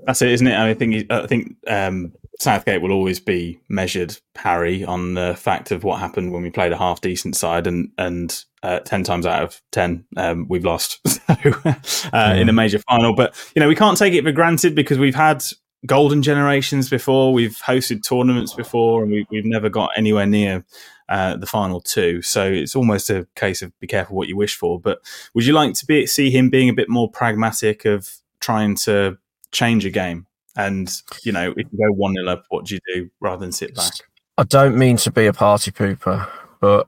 That's 0.06 0.22
it, 0.22 0.32
isn't 0.32 0.48
it? 0.48 0.56
I 0.56 0.74
think 0.74 1.12
I 1.12 1.28
think 1.28 1.56
um, 1.68 2.14
Southgate 2.40 2.82
will 2.82 2.92
always 2.92 3.20
be 3.20 3.60
measured, 3.70 4.18
Harry, 4.36 4.84
on 4.84 5.14
the 5.14 5.36
fact 5.36 5.72
of 5.72 5.84
what 5.84 6.00
happened 6.00 6.32
when 6.32 6.42
we 6.42 6.50
played 6.50 6.72
a 6.72 6.78
half 6.78 7.02
decent 7.02 7.36
side, 7.36 7.68
and 7.68 7.92
and 7.98 8.46
uh, 8.64 8.80
ten 8.80 9.04
times 9.04 9.26
out 9.26 9.44
of 9.44 9.62
ten 9.72 10.06
um, 10.18 10.48
we've 10.50 10.66
lost 10.66 11.00
so, 11.08 11.20
uh, 11.28 11.36
mm. 11.36 12.40
in 12.40 12.50
a 12.50 12.54
major 12.54 12.80
final. 12.80 13.16
But 13.16 13.36
you 13.56 13.60
know 13.60 13.68
we 13.68 13.76
can't 13.76 13.98
take 13.98 14.14
it 14.14 14.24
for 14.24 14.32
granted 14.32 14.76
because 14.76 14.98
we've 14.98 15.16
had 15.16 15.44
golden 15.86 16.22
generations 16.22 16.90
before, 16.90 17.34
we've 17.34 17.58
hosted 17.58 18.04
tournaments 18.04 18.54
before, 18.54 19.04
and 19.04 19.12
we, 19.12 19.38
have 19.38 19.46
never 19.46 19.70
got 19.70 19.92
anywhere 19.96 20.26
near 20.26 20.64
uh, 21.10 21.36
the 21.38 21.46
final 21.46 21.82
two. 21.82 22.22
So 22.22 22.50
it's 22.50 22.76
almost 22.76 23.10
a 23.10 23.28
case 23.36 23.62
of 23.62 23.78
be 23.80 23.88
careful 23.88 24.16
what 24.16 24.28
you 24.28 24.38
wish 24.38 24.56
for. 24.56 24.80
But 24.80 25.02
would 25.34 25.46
you 25.46 25.54
like 25.54 25.74
to 25.76 25.86
be, 25.86 26.06
see 26.06 26.30
him 26.30 26.50
being 26.50 26.70
a 26.70 26.74
bit 26.74 26.90
more 26.90 27.10
pragmatic 27.10 27.86
of 27.86 28.10
trying 28.40 28.76
to 28.76 29.18
change 29.52 29.86
a 29.86 29.90
game? 29.90 30.28
And, 30.68 30.92
you 31.24 31.32
know, 31.32 31.54
if 31.58 31.68
you 31.72 31.78
go 31.78 31.92
1 31.94 32.14
0 32.14 32.28
up, 32.28 32.46
what 32.50 32.66
do 32.66 32.76
you 32.76 32.82
do 32.94 33.10
rather 33.20 33.40
than 33.40 33.52
sit 33.52 33.76
back? 33.76 33.94
I 34.38 34.44
don't 34.44 34.78
mean 34.78 34.98
to 34.98 35.12
be 35.12 35.26
a 35.28 35.34
party 35.34 35.72
pooper, 35.72 36.30
but 36.60 36.88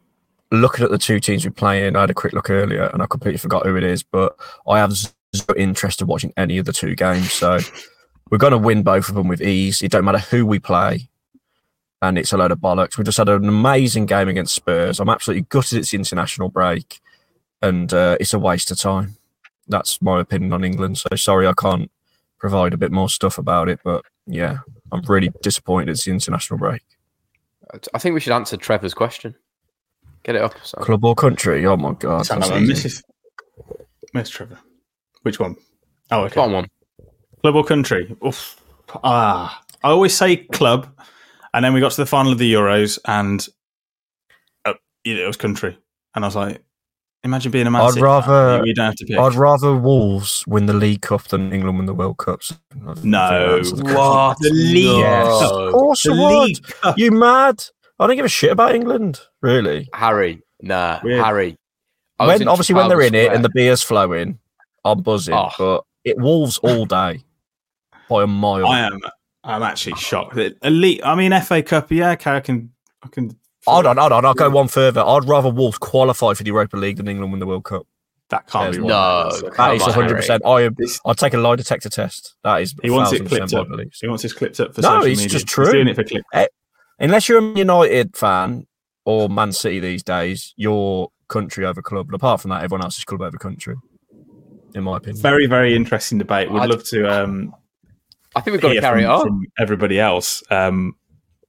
looking 0.52 0.86
at 0.86 0.92
the 0.92 0.98
two 0.98 1.20
teams 1.20 1.44
we 1.44 1.52
play 1.52 1.88
in, 1.88 1.96
I 1.96 2.02
had 2.02 2.10
a 2.10 2.14
quick 2.14 2.34
look 2.34 2.50
earlier 2.50 2.90
and 2.94 3.02
I 3.02 3.08
completely 3.08 3.40
forgot 3.40 3.66
who 3.66 3.76
it 3.76 3.84
is, 3.84 4.04
but 4.04 4.36
I 4.68 4.80
have 4.80 4.94
zero 4.94 5.12
interest 5.58 6.02
in 6.02 6.08
watching 6.08 6.34
any 6.38 6.58
of 6.58 6.66
the 6.66 6.74
two 6.74 6.96
games. 6.96 7.34
So 7.34 7.60
we're 8.30 8.38
going 8.38 8.52
to 8.52 8.58
win 8.58 8.84
both 8.84 9.10
of 9.10 9.16
them 9.16 9.28
with 9.28 9.42
ease. 9.42 9.82
It 9.82 9.92
don't 9.92 10.06
matter 10.06 10.20
who 10.20 10.46
we 10.46 10.60
play. 10.60 11.10
And 12.02 12.18
it's 12.18 12.34
a 12.34 12.38
load 12.38 12.52
of 12.52 12.60
bollocks. 12.60 12.98
We 12.98 13.04
just 13.04 13.18
had 13.18 13.30
an 13.30 13.48
amazing 13.48 14.06
game 14.06 14.28
against 14.28 14.54
Spurs. 14.54 15.00
I'm 15.00 15.10
absolutely 15.10 15.48
gutted 15.50 15.80
it's 15.80 15.92
the 15.92 15.98
international 15.98 16.50
break. 16.50 17.00
And 17.62 17.94
uh, 17.94 18.18
it's 18.20 18.34
a 18.34 18.40
waste 18.40 18.72
of 18.72 18.78
time. 18.78 19.16
That's 19.68 20.02
my 20.02 20.20
opinion 20.20 20.52
on 20.52 20.66
England. 20.66 20.98
So 20.98 21.16
sorry 21.16 21.48
I 21.48 21.54
can't 21.54 21.90
provide 22.44 22.74
a 22.74 22.78
bit 22.78 22.92
more 22.92 23.08
stuff 23.08 23.38
about 23.38 23.70
it. 23.70 23.80
But 23.86 24.04
yeah, 24.28 24.58
I'm 24.92 25.02
really 25.04 25.32
disappointed 25.42 25.92
it's 25.92 26.04
the 26.04 26.12
international 26.12 26.60
break. 26.60 26.82
I 27.94 27.98
think 28.00 28.14
we 28.14 28.20
should 28.20 28.34
answer 28.34 28.58
Trevor's 28.58 28.94
question. 28.94 29.34
Get 30.24 30.36
it 30.36 30.42
up. 30.42 30.54
So. 30.62 30.78
Club 30.80 31.06
or 31.06 31.16
country? 31.16 31.66
Oh 31.66 31.78
my 31.78 31.94
god. 31.94 32.26
Mrs. 32.26 33.02
Miss 34.14 34.30
Trevor. 34.30 34.60
Which 35.22 35.40
one? 35.40 35.56
Oh, 36.12 36.26
okay. 36.26 36.36
Bottom 36.36 36.54
one. 36.54 36.68
Club 37.42 37.56
or 37.56 37.64
country? 37.64 38.14
Oof. 38.26 38.60
Ah, 39.06 39.64
I 39.82 39.90
always 39.90 40.16
say 40.16 40.36
club, 40.36 40.90
and 41.54 41.64
then 41.64 41.74
we 41.74 41.80
got 41.80 41.92
to 41.94 42.02
the 42.02 42.06
final 42.06 42.34
of 42.34 42.40
the 42.40 42.54
Euros, 42.54 43.00
and 43.06 43.48
uh, 44.66 44.74
it 45.06 45.26
was 45.26 45.38
country, 45.38 45.78
and 46.14 46.26
I 46.26 46.28
was 46.28 46.36
like, 46.36 46.62
Imagine 47.26 47.52
being 47.54 47.68
a 47.68 47.72
Man 47.72 47.82
I'd 47.82 47.96
rather 47.96 48.62
you 48.66 48.74
don't 48.74 48.88
have 48.88 48.96
to 48.96 49.06
pick. 49.06 49.18
I'd 49.18 49.36
rather 49.36 49.74
Wolves 49.78 50.44
win 50.46 50.66
the 50.66 50.74
League 50.74 51.02
Cup 51.02 51.24
than 51.30 51.54
England 51.54 51.78
win 51.78 51.86
the 51.86 51.94
World 51.94 52.18
Cups. 52.18 52.54
No, 53.02 53.62
what 53.62 54.38
the 54.40 54.50
League? 54.52 54.98
Yes. 54.98 55.42
Of 55.42 55.72
course, 55.72 56.04
the 56.04 56.60
would. 56.84 56.98
You 57.00 57.12
mad? 57.12 57.64
I 57.98 58.08
don't 58.08 58.18
give 58.18 58.26
a 58.26 58.30
shit 58.30 58.52
about 58.52 58.76
England, 58.76 59.22
really. 59.42 59.88
Harry, 59.94 60.42
nah, 60.62 61.00
Weird. 61.02 61.24
Harry. 61.24 61.58
When 62.18 62.48
obviously 62.48 62.76
when 62.76 62.90
they're 62.90 63.02
in 63.02 63.08
Square. 63.08 63.26
it 63.26 63.34
and 63.34 63.46
the 63.46 63.52
beer's 63.54 63.84
flowing, 63.84 64.40
I'm 64.84 65.02
buzzing. 65.02 65.34
Oh. 65.34 65.50
But 65.58 65.84
it 66.04 66.18
Wolves 66.18 66.58
all 66.58 66.86
day 66.86 67.24
by 68.10 68.24
a 68.24 68.28
mile. 68.28 68.68
I 68.68 68.80
am. 68.80 69.00
I'm 69.46 69.64
actually 69.64 69.96
shocked. 69.96 70.38
Elite. 70.62 71.02
I 71.06 71.16
mean, 71.16 71.40
FA 71.42 71.64
Cup. 71.64 71.90
Yeah, 71.92 72.12
okay, 72.12 72.32
I 72.32 72.40
can. 72.42 72.72
I 73.02 73.08
can 73.08 73.38
Hold 73.66 73.86
on, 73.86 73.98
hold 73.98 74.12
on. 74.12 74.26
I'll 74.26 74.34
go 74.34 74.50
one 74.50 74.68
further. 74.68 75.02
I'd 75.02 75.26
rather 75.26 75.50
Wolves 75.50 75.78
qualify 75.78 76.34
for 76.34 76.44
the 76.44 76.48
Europa 76.48 76.78
League 76.78 76.98
than 76.98 77.08
England 77.08 77.32
win 77.32 77.40
the 77.40 77.46
World 77.46 77.64
Cup. 77.64 77.88
That 78.30 78.48
can't 78.48 78.74
There's 78.74 78.78
be 78.78 78.88
no. 78.88 79.30
That 79.58 79.76
is 79.76 79.82
100. 79.82 80.16
percent 80.16 80.42
I 80.46 80.70
I'll 81.06 81.14
take 81.14 81.34
a 81.34 81.38
lie 81.38 81.56
detector 81.56 81.90
test. 81.90 82.36
That 82.44 82.62
is. 82.62 82.74
He 82.82 82.90
wants 82.90 83.12
it 83.12 83.28
clipped 83.28 83.54
up. 83.54 83.68
He 84.02 84.08
wants 84.08 84.24
his 84.24 84.34
clipped 84.34 84.60
up 84.60 84.74
for 84.74 84.82
no, 84.82 84.88
social 84.88 85.06
it's 85.06 85.22
media. 85.22 85.30
just 85.30 85.48
true. 85.48 85.66
He's 85.66 85.74
doing 85.74 85.88
it 85.88 85.96
for 85.96 86.04
clip. 86.04 86.24
Eh, 86.34 86.48
unless 87.00 87.30
you're 87.30 87.40
a 87.40 87.58
United 87.58 88.18
fan 88.18 88.66
or 89.06 89.30
Man 89.30 89.52
City 89.52 89.80
these 89.80 90.04
days, 90.04 90.54
you're 90.58 91.10
country 91.28 91.66
over 91.66 91.82
club. 91.82 92.08
But 92.08 92.16
apart 92.16 92.42
from 92.42 92.50
that, 92.50 92.64
everyone 92.64 92.84
else 92.84 92.98
is 92.98 93.04
club 93.04 93.22
over 93.22 93.38
country. 93.38 93.76
In 94.74 94.84
my 94.84 94.98
opinion, 94.98 95.22
very 95.22 95.46
very 95.46 95.76
interesting 95.76 96.18
debate. 96.18 96.52
We'd 96.52 96.62
I'd, 96.62 96.70
love 96.70 96.84
to. 96.86 97.06
Um, 97.06 97.54
I 98.36 98.42
think 98.42 98.54
we've 98.54 98.62
got 98.62 98.74
to 98.74 98.82
carry 98.82 99.04
from, 99.04 99.12
on. 99.12 99.28
From 99.28 99.46
everybody 99.60 100.00
else. 100.00 100.42
Um, 100.50 100.96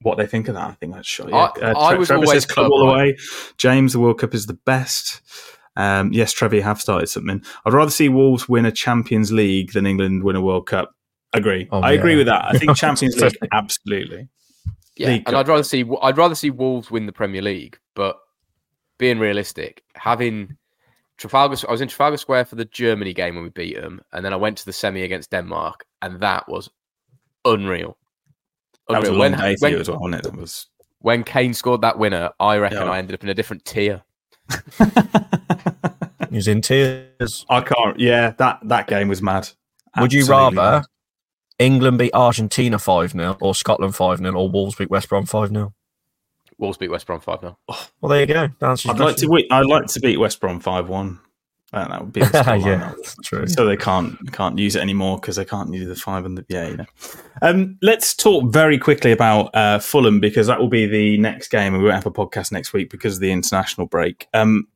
what 0.04 0.18
they 0.18 0.26
think 0.26 0.48
of 0.48 0.54
that. 0.54 0.68
I 0.68 0.72
think 0.74 0.94
that's 0.94 1.08
sure. 1.08 1.28
Yeah. 1.28 1.36
I, 1.36 1.60
uh, 1.60 1.78
I 1.78 1.94
was 1.94 2.08
Trevor 2.08 2.26
always 2.26 2.46
club 2.46 2.70
all 2.70 2.86
the 2.86 2.92
way. 2.92 3.16
James, 3.56 3.94
the 3.94 4.00
World 4.00 4.18
Cup 4.18 4.34
is 4.34 4.46
the 4.46 4.54
best. 4.54 5.22
Um, 5.76 6.12
yes, 6.12 6.32
Trevor, 6.32 6.56
you 6.56 6.62
have 6.62 6.80
started 6.80 7.08
something. 7.08 7.42
I'd 7.64 7.72
rather 7.72 7.90
see 7.90 8.08
Wolves 8.08 8.48
win 8.48 8.66
a 8.66 8.70
Champions 8.70 9.32
League 9.32 9.72
than 9.72 9.86
England 9.86 10.22
win 10.22 10.36
a 10.36 10.42
World 10.42 10.66
Cup. 10.66 10.94
Agree. 11.32 11.66
Oh, 11.72 11.80
I 11.80 11.92
yeah. 11.92 11.98
agree 11.98 12.16
with 12.16 12.26
that. 12.26 12.44
I 12.44 12.58
think 12.58 12.76
Champions 12.76 13.20
League, 13.20 13.36
absolutely. 13.52 14.28
Yeah, 14.96 15.08
League 15.08 15.16
and 15.26 15.26
Cup. 15.26 15.34
I'd 15.36 15.48
rather 15.48 15.64
see 15.64 15.84
I'd 16.02 16.18
rather 16.18 16.36
see 16.36 16.50
Wolves 16.50 16.90
win 16.90 17.06
the 17.06 17.12
Premier 17.12 17.42
League, 17.42 17.78
but 17.96 18.16
being 18.98 19.18
realistic, 19.18 19.82
having 19.94 20.56
Trafalgar. 21.16 21.56
I 21.66 21.72
was 21.72 21.80
in 21.80 21.88
Trafalgar 21.88 22.18
Square 22.18 22.44
for 22.44 22.56
the 22.56 22.64
Germany 22.66 23.14
game 23.14 23.34
when 23.34 23.44
we 23.44 23.50
beat 23.50 23.74
them, 23.76 24.00
and 24.12 24.24
then 24.24 24.32
I 24.32 24.36
went 24.36 24.58
to 24.58 24.66
the 24.66 24.72
semi 24.72 25.02
against 25.02 25.30
Denmark, 25.30 25.86
and 26.02 26.20
that 26.20 26.48
was 26.48 26.70
unreal. 27.44 27.96
That 28.88 29.00
was 29.00 29.08
a 29.08 29.12
Unreal. 29.12 29.12
long 29.12 29.18
when, 29.18 29.32
day 29.40 29.56
when, 29.60 29.74
as 29.74 29.88
well, 29.88 30.00
wasn't 30.00 30.14
it? 30.16 30.22
That 30.30 30.36
was. 30.36 30.66
when 30.98 31.24
Kane 31.24 31.54
scored 31.54 31.80
that 31.82 31.98
winner, 31.98 32.30
I 32.38 32.58
reckon 32.58 32.78
Yeah. 32.78 32.90
I 32.90 32.98
ended 32.98 33.14
up 33.14 33.22
in 33.22 33.28
a 33.30 33.34
different 33.34 33.64
tier. 33.64 34.02
He 36.30 36.36
was 36.38 36.48
in 36.48 36.62
tears. 36.62 37.46
I 37.48 37.60
can't. 37.60 38.00
Yeah, 38.00 38.30
that 38.38 38.58
that 38.64 38.88
game 38.88 39.06
was 39.06 39.22
mad. 39.22 39.48
Would 40.00 40.12
you 40.12 40.26
rather 40.26 40.56
mad. 40.56 40.84
England 41.60 41.98
beat 41.98 42.12
Argentina 42.12 42.76
5 42.76 43.12
0 43.12 43.36
or 43.40 43.54
Scotland 43.54 43.94
5 43.94 44.18
0 44.18 44.34
or 44.34 44.50
Wolves 44.50 44.74
beat 44.74 44.90
West 44.90 45.08
Brom 45.08 45.26
5 45.26 45.50
0? 45.50 45.72
Wolves 46.58 46.76
beat 46.76 46.90
West 46.90 47.06
Brom 47.06 47.20
five 47.20 47.40
0 47.40 47.56
Well, 48.00 48.10
there 48.10 48.20
you 48.20 48.26
go. 48.26 48.48
That 48.58 48.70
answers 48.70 48.86
your 48.86 48.94
I'd 48.94 49.00
like 49.00 49.16
to. 49.16 49.46
I'd 49.52 49.66
like 49.66 49.86
to 49.86 50.00
beat 50.00 50.16
West 50.16 50.40
Brom 50.40 50.58
five 50.58 50.88
one. 50.88 51.20
That 51.74 52.00
would 52.00 52.12
be 52.12 52.20
the 52.20 52.26
scoreline. 52.26 52.64
yeah, 52.64 52.92
true. 53.24 53.46
so 53.46 53.66
they 53.66 53.76
can't 53.76 54.16
can't 54.32 54.58
use 54.58 54.76
it 54.76 54.80
anymore 54.80 55.18
because 55.18 55.36
they 55.36 55.44
can't 55.44 55.72
use 55.72 55.88
the 55.88 55.96
five 55.96 56.24
and 56.24 56.38
the 56.38 56.44
yeah. 56.48 56.68
You 56.68 56.76
know. 56.78 56.86
Um, 57.42 57.78
let's 57.82 58.14
talk 58.14 58.52
very 58.52 58.78
quickly 58.78 59.12
about 59.12 59.54
uh, 59.54 59.78
Fulham 59.78 60.20
because 60.20 60.46
that 60.46 60.60
will 60.60 60.68
be 60.68 60.86
the 60.86 61.18
next 61.18 61.48
game, 61.48 61.74
and 61.74 61.82
we 61.82 61.88
won't 61.88 62.02
have 62.02 62.06
a 62.06 62.10
podcast 62.10 62.52
next 62.52 62.72
week 62.72 62.90
because 62.90 63.14
of 63.16 63.20
the 63.20 63.32
international 63.32 63.86
break. 63.86 64.28
Um, 64.34 64.66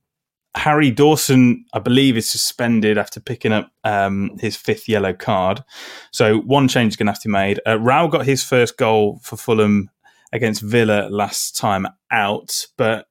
Harry 0.55 0.91
Dawson, 0.91 1.65
I 1.73 1.79
believe, 1.79 2.17
is 2.17 2.29
suspended 2.29 2.99
after 2.99 3.21
picking 3.21 3.53
up 3.53 3.71
um, 3.85 4.37
his 4.41 4.57
fifth 4.57 4.89
yellow 4.89 5.13
card. 5.13 5.63
So 6.11 6.39
one 6.39 6.69
change 6.69 6.93
is 6.93 6.97
going 6.97 7.07
to 7.07 7.13
have 7.13 7.23
to 7.23 7.29
be 7.29 7.33
made. 7.33 7.61
Uh, 7.67 7.79
Rao 7.79 8.09
got 8.09 8.27
his 8.27 8.43
first 8.43 8.77
goal 8.77 9.21
for 9.23 9.37
Fulham 9.37 9.91
against 10.33 10.63
Villa 10.63 11.09
last 11.11 11.57
time 11.57 11.87
out, 12.11 12.67
but 12.77 13.08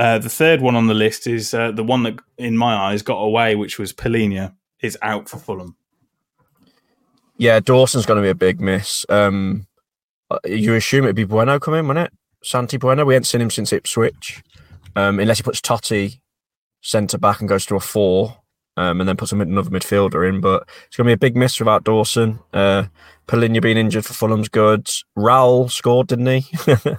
uh, 0.00 0.18
the 0.18 0.30
third 0.30 0.62
one 0.62 0.76
on 0.76 0.86
the 0.86 0.94
list 0.94 1.26
is 1.26 1.52
uh, 1.52 1.70
the 1.72 1.84
one 1.84 2.04
that, 2.04 2.18
in 2.38 2.56
my 2.56 2.74
eyes, 2.74 3.02
got 3.02 3.18
away, 3.18 3.54
which 3.54 3.78
was 3.78 3.92
Palhinha, 3.92 4.54
is 4.80 4.96
out 5.02 5.28
for 5.28 5.36
Fulham. 5.36 5.76
Yeah, 7.36 7.60
Dawson's 7.60 8.06
going 8.06 8.16
to 8.16 8.22
be 8.22 8.30
a 8.30 8.34
big 8.34 8.62
miss. 8.62 9.04
Um, 9.10 9.66
uh, 10.30 10.38
you 10.46 10.74
assume 10.74 11.04
it'd 11.04 11.16
be 11.16 11.24
Bueno 11.24 11.58
coming, 11.58 11.86
wouldn't 11.86 12.06
it? 12.06 12.12
Santi 12.42 12.78
Bueno. 12.78 13.04
We 13.04 13.12
haven't 13.12 13.26
seen 13.26 13.42
him 13.42 13.50
since 13.50 13.74
Ipswich, 13.74 14.42
um, 14.96 15.20
unless 15.20 15.36
he 15.36 15.42
puts 15.42 15.60
Toti 15.60 16.20
centre 16.80 17.18
back 17.18 17.40
and 17.40 17.48
goes 17.48 17.66
to 17.66 17.76
a 17.76 17.80
four, 17.80 18.39
um, 18.76 19.00
and 19.00 19.08
then 19.08 19.16
put 19.16 19.32
a 19.32 19.36
mid- 19.36 19.48
another 19.48 19.70
midfielder 19.70 20.28
in. 20.28 20.40
But 20.40 20.68
it's 20.86 20.96
going 20.96 21.06
to 21.06 21.10
be 21.10 21.14
a 21.14 21.18
big 21.18 21.36
miss 21.36 21.58
without 21.58 21.84
Dawson. 21.84 22.40
Uh, 22.52 22.84
Palhinha 23.26 23.62
being 23.62 23.76
injured 23.76 24.04
for 24.04 24.14
Fulham's 24.14 24.48
good. 24.48 24.86
Raul 25.16 25.70
scored, 25.70 26.08
didn't 26.08 26.26
he? 26.26 26.44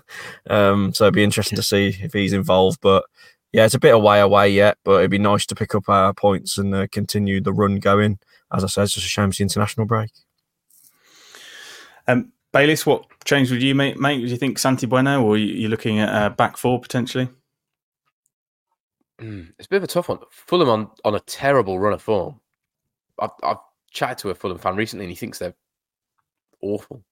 um, 0.49 0.93
so 0.93 1.05
it'd 1.05 1.13
be 1.13 1.23
interesting 1.23 1.55
to 1.57 1.63
see 1.63 1.95
if 2.01 2.13
he's 2.13 2.33
involved. 2.33 2.79
But 2.81 3.03
yeah, 3.51 3.65
it's 3.65 3.75
a 3.75 3.79
bit 3.79 3.93
away 3.93 4.19
away 4.21 4.49
yet, 4.49 4.77
but 4.83 4.99
it'd 4.99 5.11
be 5.11 5.19
nice 5.19 5.45
to 5.47 5.55
pick 5.55 5.75
up 5.75 5.89
our 5.89 6.13
points 6.13 6.57
and 6.57 6.73
uh, 6.73 6.87
continue 6.91 7.41
the 7.41 7.53
run 7.53 7.79
going. 7.79 8.19
As 8.53 8.63
I 8.63 8.67
said, 8.67 8.83
it's 8.83 8.93
just 8.93 9.05
a 9.05 9.09
shame 9.09 9.29
it's 9.29 9.37
the 9.37 9.43
international 9.43 9.85
break. 9.85 10.11
Um, 12.07 12.31
Bayliss, 12.53 12.85
what 12.85 13.05
change 13.23 13.51
would 13.51 13.63
you, 13.63 13.75
make? 13.75 13.97
Mate, 13.97 14.17
do 14.17 14.27
you 14.27 14.37
think 14.37 14.59
Santi 14.59 14.85
Bueno, 14.85 15.23
or 15.23 15.35
are 15.35 15.37
you 15.37 15.69
looking 15.69 15.99
at 15.99 16.09
uh, 16.09 16.29
back 16.29 16.57
four 16.57 16.79
potentially? 16.79 17.29
Mm, 19.21 19.53
it's 19.59 19.67
a 19.67 19.69
bit 19.69 19.77
of 19.77 19.83
a 19.83 19.87
tough 19.87 20.09
one. 20.09 20.19
Fulham 20.31 20.69
on, 20.69 20.89
on 21.05 21.15
a 21.15 21.19
terrible 21.21 21.79
run 21.79 21.93
of 21.93 22.01
form. 22.01 22.39
I've, 23.19 23.29
I've 23.43 23.57
chatted 23.91 24.17
to 24.19 24.29
a 24.29 24.35
Fulham 24.35 24.57
fan 24.57 24.75
recently, 24.75 25.05
and 25.05 25.11
he 25.11 25.15
thinks 25.15 25.37
they're 25.39 25.53
awful. 26.61 27.03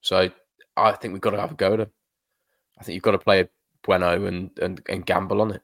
So 0.00 0.28
I 0.76 0.92
think 0.92 1.12
we've 1.12 1.20
got 1.20 1.30
to 1.30 1.40
have 1.40 1.52
a 1.52 1.54
go 1.54 1.74
at 1.74 1.78
them. 1.78 1.90
I 2.78 2.84
think 2.84 2.94
you've 2.94 3.02
got 3.04 3.12
to 3.12 3.18
play 3.18 3.48
Bueno 3.84 4.24
and 4.26 4.50
and, 4.60 4.80
and 4.88 5.06
gamble 5.06 5.40
on 5.40 5.52
it. 5.52 5.62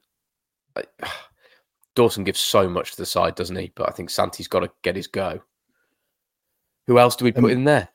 Like, 0.77 0.89
Dawson 1.95 2.23
gives 2.23 2.39
so 2.39 2.69
much 2.69 2.93
to 2.93 2.97
the 2.99 3.07
side, 3.07 3.35
doesn't 3.35 3.57
he? 3.57 3.73
But 3.75 3.89
I 3.89 3.93
think 3.93 4.11
Santi's 4.11 4.47
got 4.47 4.61
to 4.61 4.71
get 4.83 4.95
his 4.95 5.09
go. 5.09 5.41
Who 6.87 6.99
else 7.01 7.17
do 7.17 7.25
we 7.25 7.33
put 7.33 7.45
Um, 7.45 7.51
in 7.51 7.65
there? 7.65 7.89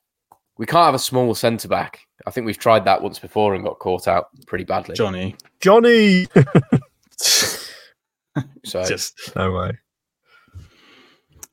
We 0.57 0.65
can't 0.65 0.85
have 0.85 0.93
a 0.93 0.99
small 0.99 1.33
centre 1.35 1.69
back. 1.69 2.01
I 2.27 2.31
think 2.31 2.45
we've 2.45 2.57
tried 2.57 2.85
that 2.85 3.01
once 3.01 3.17
before 3.17 3.55
and 3.55 3.63
got 3.63 3.79
caught 3.79 4.07
out 4.07 4.27
pretty 4.45 4.65
badly. 4.65 4.93
Johnny. 4.95 5.35
Johnny. 5.61 6.27
So 8.65 8.83
Just, 8.85 9.35
no 9.35 9.51
way. 9.51 9.77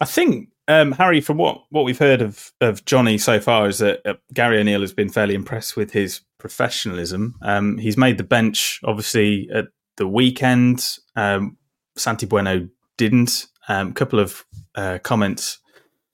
I 0.01 0.05
think 0.05 0.49
um, 0.69 0.93
Harry, 0.93 1.21
from 1.21 1.37
what, 1.37 1.65
what 1.71 1.85
we've 1.85 1.99
heard 1.99 2.23
of, 2.23 2.53
of 2.61 2.85
Johnny 2.85 3.19
so 3.19 3.41
far, 3.41 3.69
is 3.69 3.79
that 3.79 4.01
uh, 4.07 4.15
Gary 4.33 4.59
O'Neill 4.59 4.81
has 4.81 4.93
been 4.93 5.09
fairly 5.09 5.35
impressed 5.35 5.77
with 5.77 5.93
his 5.93 6.21
professionalism. 6.39 7.35
Um, 7.43 7.77
he's 7.79 7.97
made 7.97 8.19
the 8.19 8.25
bench, 8.25 8.81
obviously, 8.85 9.49
at 9.53 9.67
the 9.97 10.07
weekend. 10.07 10.99
Um, 11.17 11.57
Santi 11.97 12.27
Bueno 12.27 12.69
didn't. 12.97 13.47
A 13.69 13.75
um, 13.75 13.93
couple 13.93 14.19
of 14.19 14.45
uh, 14.75 14.99
comments 15.03 15.59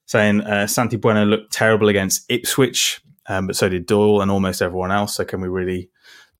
saying 0.06 0.40
uh, 0.42 0.66
Santi 0.66 0.96
Bueno 0.96 1.24
looked 1.24 1.52
terrible 1.52 1.88
against 1.88 2.24
Ipswich, 2.30 3.00
um, 3.28 3.46
but 3.46 3.56
so 3.56 3.68
did 3.68 3.86
Doyle 3.86 4.20
and 4.20 4.30
almost 4.30 4.62
everyone 4.62 4.90
else. 4.90 5.16
So 5.16 5.24
can 5.24 5.40
we 5.40 5.48
really 5.48 5.90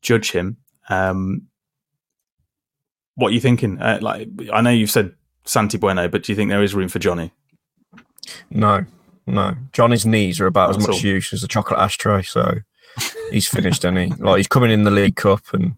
judge 0.03 0.33
him? 0.33 0.57
Um, 0.89 1.49
what 3.17 3.29
are 3.29 3.35
you 3.35 3.41
thinking? 3.41 3.81
Uh, 3.81 3.99
like, 4.01 4.29
I 4.53 4.61
know 4.61 4.71
you've 4.71 4.91
said 4.91 5.13
Santi 5.45 5.79
Bueno, 5.79 6.09
but 6.09 6.23
do 6.23 6.33
you 6.33 6.37
think 6.37 6.51
there 6.51 6.63
is 6.63 6.75
room 6.75 6.89
for 6.89 6.99
Johnny? 6.99 7.33
No, 8.51 8.85
no. 9.27 9.55
Johnny's 9.73 10.07
knees 10.07 10.41
are 10.41 10.47
about 10.47 10.71
as 10.71 10.79
much 10.79 10.97
all. 10.97 11.01
use 11.01 11.33
as 11.33 11.43
a 11.43 11.49
chocolate 11.49 11.81
ashtray, 11.81 12.23
so 12.23 12.59
he's 13.31 13.49
finished, 13.49 13.85
isn't 13.85 13.97
he? 13.97 14.13
Like 14.19 14.39
he's 14.39 14.49
coming 14.49 14.71
in 14.71 14.85
the 14.85 14.91
League 14.91 15.17
Cup, 15.17 15.43
and 15.53 15.77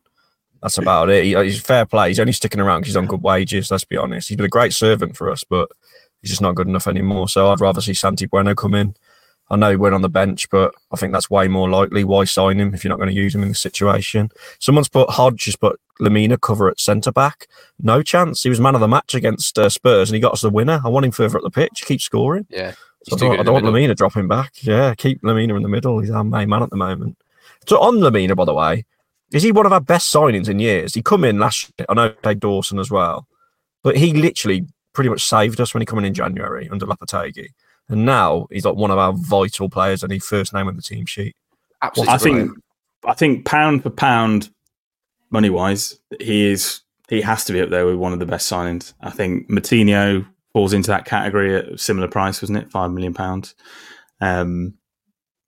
that's 0.62 0.78
about 0.78 1.10
it. 1.10 1.24
He, 1.24 1.36
he's 1.36 1.60
fair 1.60 1.86
play. 1.86 2.08
He's 2.08 2.20
only 2.20 2.32
sticking 2.32 2.60
around 2.60 2.80
because 2.80 2.90
he's 2.90 2.96
on 2.96 3.06
good 3.06 3.22
wages. 3.22 3.70
Let's 3.70 3.84
be 3.84 3.96
honest. 3.96 4.28
He's 4.28 4.36
been 4.36 4.46
a 4.46 4.50
great 4.50 4.72
servant 4.72 5.16
for 5.16 5.30
us, 5.30 5.44
but 5.44 5.70
he's 6.20 6.30
just 6.30 6.42
not 6.42 6.56
good 6.56 6.68
enough 6.68 6.88
anymore. 6.88 7.28
So 7.28 7.50
I'd 7.50 7.60
rather 7.60 7.80
see 7.80 7.94
Santi 7.94 8.26
Bueno 8.26 8.54
come 8.54 8.74
in. 8.74 8.96
I 9.50 9.56
know 9.56 9.70
he 9.70 9.76
went 9.76 9.94
on 9.94 10.02
the 10.02 10.08
bench, 10.10 10.50
but 10.50 10.74
I 10.92 10.96
think 10.96 11.12
that's 11.12 11.30
way 11.30 11.48
more 11.48 11.70
likely. 11.70 12.04
Why 12.04 12.24
sign 12.24 12.60
him 12.60 12.74
if 12.74 12.84
you're 12.84 12.90
not 12.90 12.98
going 12.98 13.08
to 13.08 13.14
use 13.14 13.34
him 13.34 13.42
in 13.42 13.48
this 13.48 13.60
situation? 13.60 14.30
Someone's 14.58 14.88
put 14.88 15.08
Hodge 15.10 15.46
has 15.46 15.56
put 15.56 15.80
Lemina 16.00 16.38
cover 16.40 16.68
at 16.68 16.78
centre 16.78 17.12
back. 17.12 17.46
No 17.80 18.02
chance. 18.02 18.42
He 18.42 18.50
was 18.50 18.60
man 18.60 18.74
of 18.74 18.80
the 18.80 18.88
match 18.88 19.14
against 19.14 19.58
uh, 19.58 19.68
Spurs, 19.70 20.10
and 20.10 20.14
he 20.14 20.20
got 20.20 20.34
us 20.34 20.42
the 20.42 20.50
winner. 20.50 20.80
I 20.84 20.88
want 20.88 21.06
him 21.06 21.12
further 21.12 21.38
up 21.38 21.44
the 21.44 21.50
pitch. 21.50 21.84
Keep 21.86 22.00
scoring. 22.02 22.46
yeah, 22.50 22.72
So 23.04 23.16
I 23.16 23.18
don't, 23.18 23.40
I 23.40 23.42
don't 23.42 23.54
want. 23.54 23.66
Lemina 23.66 23.96
dropping 23.96 24.28
back. 24.28 24.52
Yeah, 24.62 24.94
keep 24.94 25.22
Lemina 25.22 25.56
in 25.56 25.62
the 25.62 25.68
middle. 25.68 26.00
He's 26.00 26.10
our 26.10 26.24
main 26.24 26.50
man 26.50 26.62
at 26.62 26.70
the 26.70 26.76
moment. 26.76 27.16
So 27.66 27.80
on 27.80 27.96
Lemina, 27.96 28.36
by 28.36 28.44
the 28.44 28.54
way, 28.54 28.84
is 29.32 29.42
he 29.42 29.52
one 29.52 29.66
of 29.66 29.72
our 29.72 29.80
best 29.80 30.12
signings 30.12 30.48
in 30.48 30.58
years? 30.58 30.94
He 30.94 31.02
come 31.02 31.24
in 31.24 31.38
last 31.38 31.72
year. 31.78 31.86
I 31.88 31.94
know 31.94 32.10
played 32.10 32.40
Dawson 32.40 32.78
as 32.78 32.90
well, 32.90 33.26
but 33.82 33.96
he 33.96 34.12
literally 34.12 34.66
pretty 34.92 35.10
much 35.10 35.24
saved 35.24 35.60
us 35.60 35.74
when 35.74 35.80
he 35.80 35.86
come 35.86 35.98
in 35.98 36.04
in 36.04 36.14
January 36.14 36.68
under 36.70 36.86
Lopetegui. 36.86 37.48
And 37.88 38.04
now 38.04 38.46
he's 38.50 38.64
like 38.64 38.76
one 38.76 38.90
of 38.90 38.98
our 38.98 39.12
vital 39.12 39.70
players 39.70 40.02
and 40.02 40.12
he 40.12 40.18
first 40.18 40.52
name 40.52 40.68
on 40.68 40.76
the 40.76 40.82
team 40.82 41.06
sheet. 41.06 41.34
Absolutely. 41.82 42.14
I 42.14 42.18
think. 42.18 42.50
I 43.04 43.14
think 43.14 43.44
pound 43.44 43.84
for 43.84 43.90
pound, 43.90 44.50
money 45.30 45.50
wise, 45.50 45.98
he 46.20 46.50
is 46.50 46.80
he 47.08 47.22
has 47.22 47.44
to 47.44 47.52
be 47.52 47.60
up 47.60 47.70
there 47.70 47.86
with 47.86 47.94
one 47.94 48.12
of 48.12 48.18
the 48.18 48.26
best 48.26 48.50
signings. 48.50 48.92
I 49.00 49.10
think 49.10 49.48
Moutinho 49.48 50.26
falls 50.52 50.72
into 50.72 50.90
that 50.90 51.04
category 51.04 51.56
at 51.56 51.68
a 51.68 51.78
similar 51.78 52.08
price, 52.08 52.42
wasn't 52.42 52.58
it? 52.58 52.70
Five 52.70 52.90
million 52.90 53.14
pounds. 53.14 53.54
Um, 54.20 54.74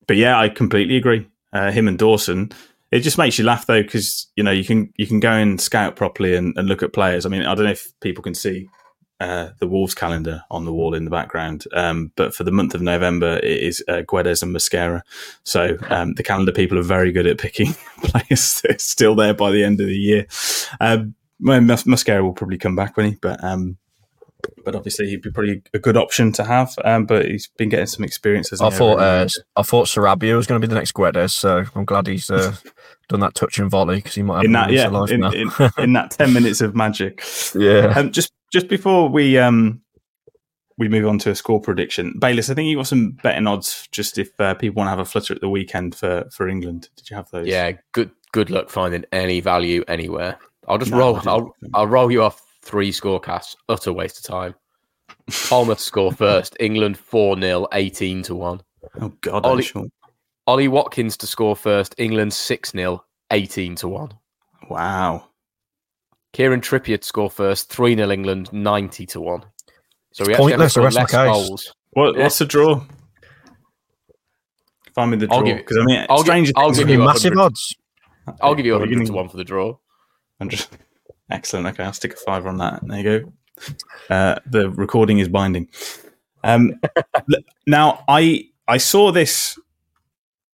but 0.07 0.17
yeah, 0.17 0.39
I 0.39 0.49
completely 0.49 0.97
agree. 0.97 1.29
Uh, 1.53 1.71
him 1.71 1.89
and 1.89 1.99
Dawson. 1.99 2.53
It 2.91 3.01
just 3.01 3.19
makes 3.19 3.39
you 3.39 3.45
laugh 3.45 3.67
though, 3.67 3.83
because 3.83 4.29
you 4.37 4.43
know 4.43 4.51
you 4.51 4.65
can 4.65 4.93
you 4.97 5.07
can 5.07 5.21
go 5.21 5.33
and 5.33 5.61
scout 5.61 5.97
properly 5.97 6.35
and, 6.35 6.57
and 6.57 6.69
look 6.69 6.83
at 6.83 6.93
players. 6.93 7.27
I 7.27 7.29
mean, 7.29 7.43
I 7.43 7.55
don't 7.55 7.65
know 7.65 7.73
if 7.73 7.93
people 8.01 8.23
can 8.23 8.35
see 8.35 8.69
uh, 9.21 9.51
the 9.59 9.69
Wolves 9.69 9.95
calendar 9.95 10.43
on 10.51 10.65
the 10.65 10.73
wall 10.73 10.95
in 10.95 11.05
the 11.05 11.11
background. 11.11 11.65
Um, 11.73 12.11
but 12.17 12.35
for 12.35 12.45
the 12.45 12.51
month 12.51 12.75
of 12.75 12.81
November, 12.81 13.39
it 13.39 13.63
is 13.63 13.85
uh, 13.87 14.03
Guedes 14.07 14.43
and 14.43 14.55
Mosquera. 14.55 15.03
So 15.45 15.77
um, 15.91 16.15
the 16.15 16.23
calendar 16.23 16.53
people 16.53 16.79
are 16.79 16.83
very 16.83 17.13
good 17.13 17.27
at 17.27 17.39
picking 17.39 17.75
players 18.03 18.61
that 18.63 18.77
are 18.77 18.79
still 18.79 19.15
there 19.15 19.35
by 19.35 19.51
the 19.51 19.63
end 19.63 19.81
of 19.81 19.87
the 19.87 19.97
year. 19.97 20.27
Um, 20.81 21.15
Mosquera 21.43 22.23
will 22.23 22.33
probably 22.33 22.59
come 22.59 22.77
back, 22.77 22.97
won't 22.97 23.11
he? 23.11 23.19
But 23.21 23.43
um, 23.43 23.79
but 24.65 24.75
obviously 24.75 25.07
he'd 25.07 25.23
be 25.23 25.31
pretty 25.31 25.63
a 25.75 25.79
good 25.79 25.97
option 25.97 26.33
to 26.33 26.45
have. 26.45 26.75
Um, 26.85 27.07
but 27.07 27.27
he's 27.27 27.49
been 27.59 27.69
getting 27.69 27.87
some 27.87 28.05
experience. 28.05 28.53
I 28.61 28.71
thought 28.71 28.99
uh, 28.99 29.29
I 29.57 29.63
thought 29.63 29.87
Sarabia 29.87 30.37
was 30.37 30.47
going 30.47 30.61
to 30.61 30.67
be 30.67 30.71
the 30.71 30.79
next 30.79 30.93
Guedes, 30.93 31.33
so 31.33 31.65
I'm 31.75 31.85
glad 31.85 32.07
he's 32.07 32.31
uh, 32.31 32.55
done 33.09 33.21
that 33.21 33.35
touch 33.35 33.59
and 33.59 33.71
volley 33.71 33.97
because 33.97 34.15
he 34.15 34.23
might 34.23 34.37
have 34.37 34.45
in 34.45 34.53
that 34.53 34.71
yeah 34.71 34.89
life 34.89 35.11
in, 35.11 35.25
in, 35.25 35.51
in 35.79 35.93
that 35.95 36.13
10 36.13 36.33
minutes 36.33 36.61
of 36.61 36.77
magic 36.77 37.25
yeah. 37.55 37.93
um, 37.97 38.13
just 38.13 38.33
just 38.51 38.69
before 38.69 39.09
we 39.09 39.39
um 39.39 39.81
we 40.79 40.89
move 40.89 41.07
on 41.07 41.19
to 41.19 41.31
a 41.31 41.35
score 41.35 41.61
prediction 41.61 42.15
Bayliss 42.19 42.49
I 42.51 42.55
think 42.55 42.69
you 42.69 42.77
got 42.77 42.87
some 42.87 43.13
betting 43.23 43.47
odds 43.47 43.89
just 43.93 44.19
if 44.19 44.39
uh, 44.41 44.55
people 44.55 44.81
want 44.81 44.87
to 44.87 44.91
have 44.91 44.99
a 44.99 45.05
flutter 45.05 45.35
at 45.35 45.41
the 45.41 45.49
weekend 45.49 45.95
for 45.95 46.29
for 46.33 46.49
England 46.49 46.89
did 46.97 47.11
you 47.11 47.17
have 47.17 47.31
those 47.31 47.47
Yeah, 47.47 47.73
good 47.93 48.11
good 48.33 48.51
luck 48.51 48.71
finding 48.71 49.05
any 49.13 49.41
value 49.41 49.83
anywhere. 49.89 50.39
I'll 50.69 50.79
just 50.79 50.91
No, 50.93 50.99
roll. 50.99 51.21
I'll 51.29 51.55
I'll 51.75 51.87
roll 51.87 52.11
you 52.13 52.23
off 52.23 52.41
three 52.63 52.93
scorecasts. 52.93 53.57
Utter 53.69 53.93
waste 53.93 54.19
of 54.19 54.25
time. 54.25 54.55
Palmer 55.49 55.75
score 55.75 56.13
first. 56.13 56.57
England 56.61 56.97
four 56.97 57.39
0 57.41 57.67
18 57.73 58.23
to 58.25 58.35
one. 58.37 58.61
oh 59.01 59.13
god 59.21 59.45
Ollie- 59.45 59.63
sure. 59.65 59.87
Ollie 60.47 60.69
Watkins 60.69 61.17
to 61.19 61.27
score 61.27 61.57
first. 61.57 61.95
England 61.99 62.33
six 62.33 62.71
0 62.71 63.05
18 63.33 63.75
to 63.77 63.89
one. 63.89 64.13
wow 64.69 65.27
Kieran 66.33 66.61
Trippier 66.61 67.01
to 67.01 67.07
score 67.07 67.31
first, 67.31 67.71
3 67.73 67.97
0 67.97 68.11
England, 68.11 68.53
90 68.53 69.07
to 69.07 69.21
1. 69.21 69.41
So 69.41 69.45
we 69.45 69.49
It's 69.51 70.29
have 70.29 70.37
to 70.37 70.37
pointless, 70.39 70.59
the 70.59 70.71
score 70.71 70.85
rest 70.85 70.97
of 70.97 71.03
less 71.03 71.11
case. 71.11 71.47
goals. 71.49 71.75
What, 71.91 72.17
Yeah. 72.17 72.23
What's 72.25 72.39
the 72.39 72.45
draw? 72.47 72.83
Find 74.95 75.11
me 75.13 75.17
the 75.19 75.29
I'll 75.31 75.39
draw 75.41 75.47
give- 75.49 75.57
because 75.59 75.79
I 75.79 75.85
mean, 75.85 76.07
I'll 76.09 76.19
gi- 76.19 76.23
Stranger 76.25 76.53
I'll 76.57 76.73
give 76.73 76.89
you 76.89 76.99
massive 76.99 77.33
100. 77.35 77.45
odds. 77.45 77.77
I'll 78.41 78.55
give 78.55 78.67
you 78.67 78.73
Well, 78.73 78.81
100 78.81 79.01
you 79.01 79.07
to 79.07 79.13
1 79.13 79.29
for 79.29 79.37
the 79.37 79.45
draw. 79.45 79.77
I'm 80.41 80.49
just 80.49 80.77
excellent. 81.31 81.67
Okay, 81.69 81.85
I'll 81.85 81.93
stick 81.93 82.13
a 82.15 82.17
five 82.17 82.47
on 82.47 82.59
that. 82.59 82.81
There 82.83 82.99
you 82.99 83.21
go. 83.21 83.33
Uh, 84.15 84.37
the 84.47 84.71
recording 84.71 85.19
is 85.19 85.29
binding. 85.29 85.69
Um, 86.43 86.81
now, 87.67 88.05
I 88.09 88.47
I 88.67 88.79
saw 88.79 89.13
this 89.13 89.59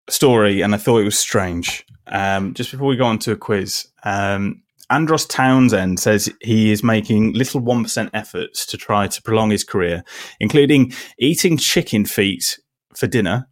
story 0.09 0.61
and 0.63 0.75
I 0.75 0.79
thought 0.79 0.99
it 0.99 1.05
was 1.05 1.19
strange. 1.19 1.85
Um, 2.09 2.55
just 2.55 2.71
before 2.73 2.89
we 2.89 2.97
go 2.97 3.05
on 3.05 3.19
to 3.21 3.33
a 3.33 3.37
quiz, 3.37 3.87
um, 4.05 4.63
Andros 4.91 5.27
Townsend 5.27 5.99
says 5.99 6.33
he 6.41 6.71
is 6.71 6.83
making 6.83 7.33
little 7.33 7.61
one 7.61 7.83
percent 7.83 8.11
efforts 8.15 8.65
to 8.67 8.77
try 8.77 9.09
to 9.09 9.23
prolong 9.23 9.51
his 9.51 9.65
career, 9.65 10.05
including 10.41 10.93
eating 11.19 11.57
chicken 11.57 12.05
feet 12.05 12.59
for 12.95 13.07
dinner. 13.07 13.49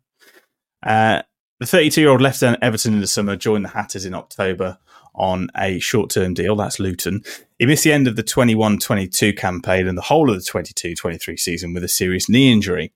Uh, 0.85 1.23
the 1.61 1.67
32 1.67 2.01
year 2.01 2.11
old 2.11 2.21
left 2.21 2.43
Everton 2.43 2.95
in 2.95 3.01
the 3.01 3.07
summer, 3.07 3.37
joined 3.37 3.65
the 3.65 3.71
Hatters 3.71 4.05
in 4.05 4.15
October 4.15 4.79
on 5.15 5.49
a 5.57 5.79
short 5.79 6.11
term 6.11 6.35
deal. 6.35 6.57
That's 6.57 6.81
Luton. 6.81 7.23
He 7.59 7.67
missed 7.67 7.85
the 7.85 7.93
end 7.93 8.09
of 8.09 8.17
the 8.17 8.23
21 8.23 8.79
22 8.79 9.33
campaign 9.35 9.87
and 9.87 9.97
the 9.97 10.03
whole 10.03 10.31
of 10.31 10.37
the 10.37 10.43
22 10.43 10.95
23 10.95 11.37
season 11.37 11.73
with 11.73 11.85
a 11.85 11.89
serious 11.89 12.29
knee 12.29 12.53
injury. 12.53 12.93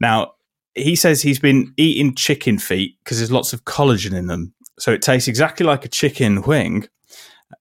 Now, 0.00 0.32
he 0.74 0.96
says 0.96 1.22
he's 1.22 1.38
been 1.38 1.72
eating 1.76 2.14
chicken 2.14 2.58
feet 2.58 2.98
because 3.02 3.18
there's 3.18 3.32
lots 3.32 3.52
of 3.52 3.64
collagen 3.64 4.16
in 4.16 4.26
them. 4.26 4.52
So 4.78 4.92
it 4.92 5.02
tastes 5.02 5.28
exactly 5.28 5.64
like 5.64 5.84
a 5.84 5.88
chicken 5.88 6.42
wing, 6.42 6.88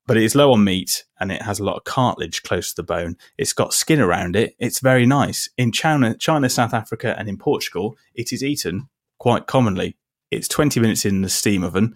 but 0.08 0.18
it 0.18 0.24
is 0.24 0.36
low 0.36 0.52
on 0.54 0.64
meat 0.64 1.04
and 1.20 1.32
it 1.32 1.42
has 1.42 1.60
a 1.60 1.64
lot 1.64 1.78
of 1.78 1.84
cartilage 1.84 2.44
close 2.44 2.70
to 2.70 2.82
the 2.82 2.86
bone. 2.86 3.16
It's 3.38 3.54
got 3.54 3.74
skin 3.74 4.00
around 4.00 4.36
it. 4.36 4.56
It's 4.60 4.80
very 4.80 5.06
nice. 5.06 5.50
In 5.58 5.72
China, 5.72 6.16
China, 6.18 6.50
South 6.50 6.74
Africa, 6.74 7.16
and 7.18 7.28
in 7.30 7.38
Portugal, 7.38 7.96
it 8.14 8.32
is 8.32 8.44
eaten 8.44 8.90
quite 9.20 9.48
commonly. 9.48 9.98
It's 10.32 10.48
20 10.48 10.80
minutes 10.80 11.06
in 11.06 11.22
the 11.22 11.30
steam 11.30 11.64
oven 11.64 11.96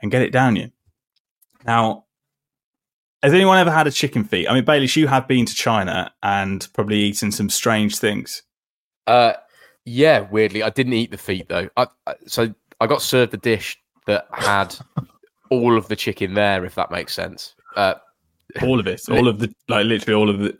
and 0.00 0.10
get 0.10 0.22
it 0.22 0.32
down 0.32 0.56
you. 0.56 0.70
Now, 1.66 2.04
has 3.22 3.32
anyone 3.32 3.58
ever 3.58 3.70
had 3.70 3.86
a 3.86 3.90
chicken 3.90 4.24
feet? 4.24 4.48
I 4.48 4.54
mean, 4.54 4.64
Bayliss, 4.64 4.94
you 4.94 5.08
have 5.08 5.26
been 5.26 5.46
to 5.46 5.54
China 5.54 6.12
and 6.22 6.66
probably 6.72 6.98
eaten 6.98 7.32
some 7.32 7.50
strange 7.50 7.98
things. 7.98 8.42
Uh, 9.06 9.32
yeah, 9.84 10.20
weirdly, 10.20 10.62
I 10.62 10.70
didn't 10.70 10.92
eat 10.92 11.10
the 11.10 11.18
feet 11.18 11.48
though. 11.48 11.68
I, 11.76 11.86
I, 12.06 12.14
so 12.26 12.54
I 12.80 12.86
got 12.86 13.02
served 13.02 13.34
a 13.34 13.38
dish 13.38 13.78
that 14.06 14.28
had 14.32 14.76
all 15.50 15.76
of 15.76 15.88
the 15.88 15.96
chicken 15.96 16.34
there, 16.34 16.64
if 16.64 16.74
that 16.76 16.90
makes 16.90 17.14
sense. 17.14 17.54
Uh, 17.76 17.94
All 18.62 18.78
of 18.80 18.86
it, 18.86 19.00
all 19.10 19.28
of 19.28 19.38
the, 19.38 19.52
like 19.68 19.84
literally 19.86 20.18
all 20.20 20.30
of 20.30 20.38
the, 20.40 20.58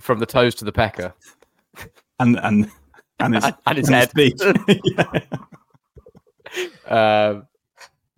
from 0.00 0.18
the 0.18 0.26
toes 0.26 0.54
to 0.56 0.64
the 0.64 0.72
pecker. 0.72 1.12
and 2.20 2.38
and 2.42 2.70
and 3.20 3.34
its, 3.36 3.46
And 3.66 3.78
its 3.78 3.88
head. 3.88 4.10
feet. 4.12 4.40
Yeah. 4.84 5.20
Um, 6.88 7.46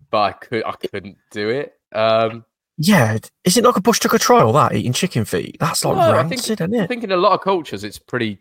but 0.09 0.21
I 0.21 0.31
could, 0.31 0.63
I 0.65 0.71
couldn't 0.71 1.17
do 1.31 1.49
it. 1.49 1.73
Um, 1.93 2.45
Yeah, 2.77 3.17
is 3.43 3.57
it 3.57 3.63
like 3.65 3.75
a 3.75 3.81
bush 3.81 3.99
tucker 3.99 4.17
trial 4.17 4.53
that 4.53 4.73
eating 4.73 4.93
chicken 4.93 5.25
feet? 5.25 5.57
That's 5.59 5.83
like 5.83 5.97
no, 5.97 6.17
I 6.17 6.23
think, 6.27 6.39
isn't 6.49 6.75
I 6.75 6.87
think 6.87 7.03
in 7.03 7.11
a 7.11 7.17
lot 7.17 7.33
of 7.33 7.41
cultures 7.41 7.83
it's 7.83 7.99
pretty 7.99 8.39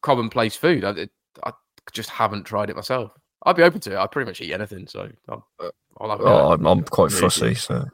commonplace 0.00 0.56
food. 0.56 0.84
I, 0.84 1.08
I 1.44 1.52
just 1.92 2.10
haven't 2.10 2.44
tried 2.44 2.70
it 2.70 2.76
myself. 2.76 3.12
I'd 3.44 3.56
be 3.56 3.62
open 3.62 3.80
to 3.80 3.92
it. 3.92 3.96
I'd 3.96 4.10
pretty 4.10 4.30
much 4.30 4.40
eat 4.40 4.52
anything, 4.52 4.86
so 4.86 5.10
I'll, 5.28 5.46
I'll 5.98 6.10
have 6.10 6.20
a 6.20 6.22
Oh, 6.22 6.26
go. 6.26 6.52
I'm, 6.52 6.66
I'm 6.66 6.82
quite 6.84 7.12
fussy, 7.12 7.54
so 7.54 7.84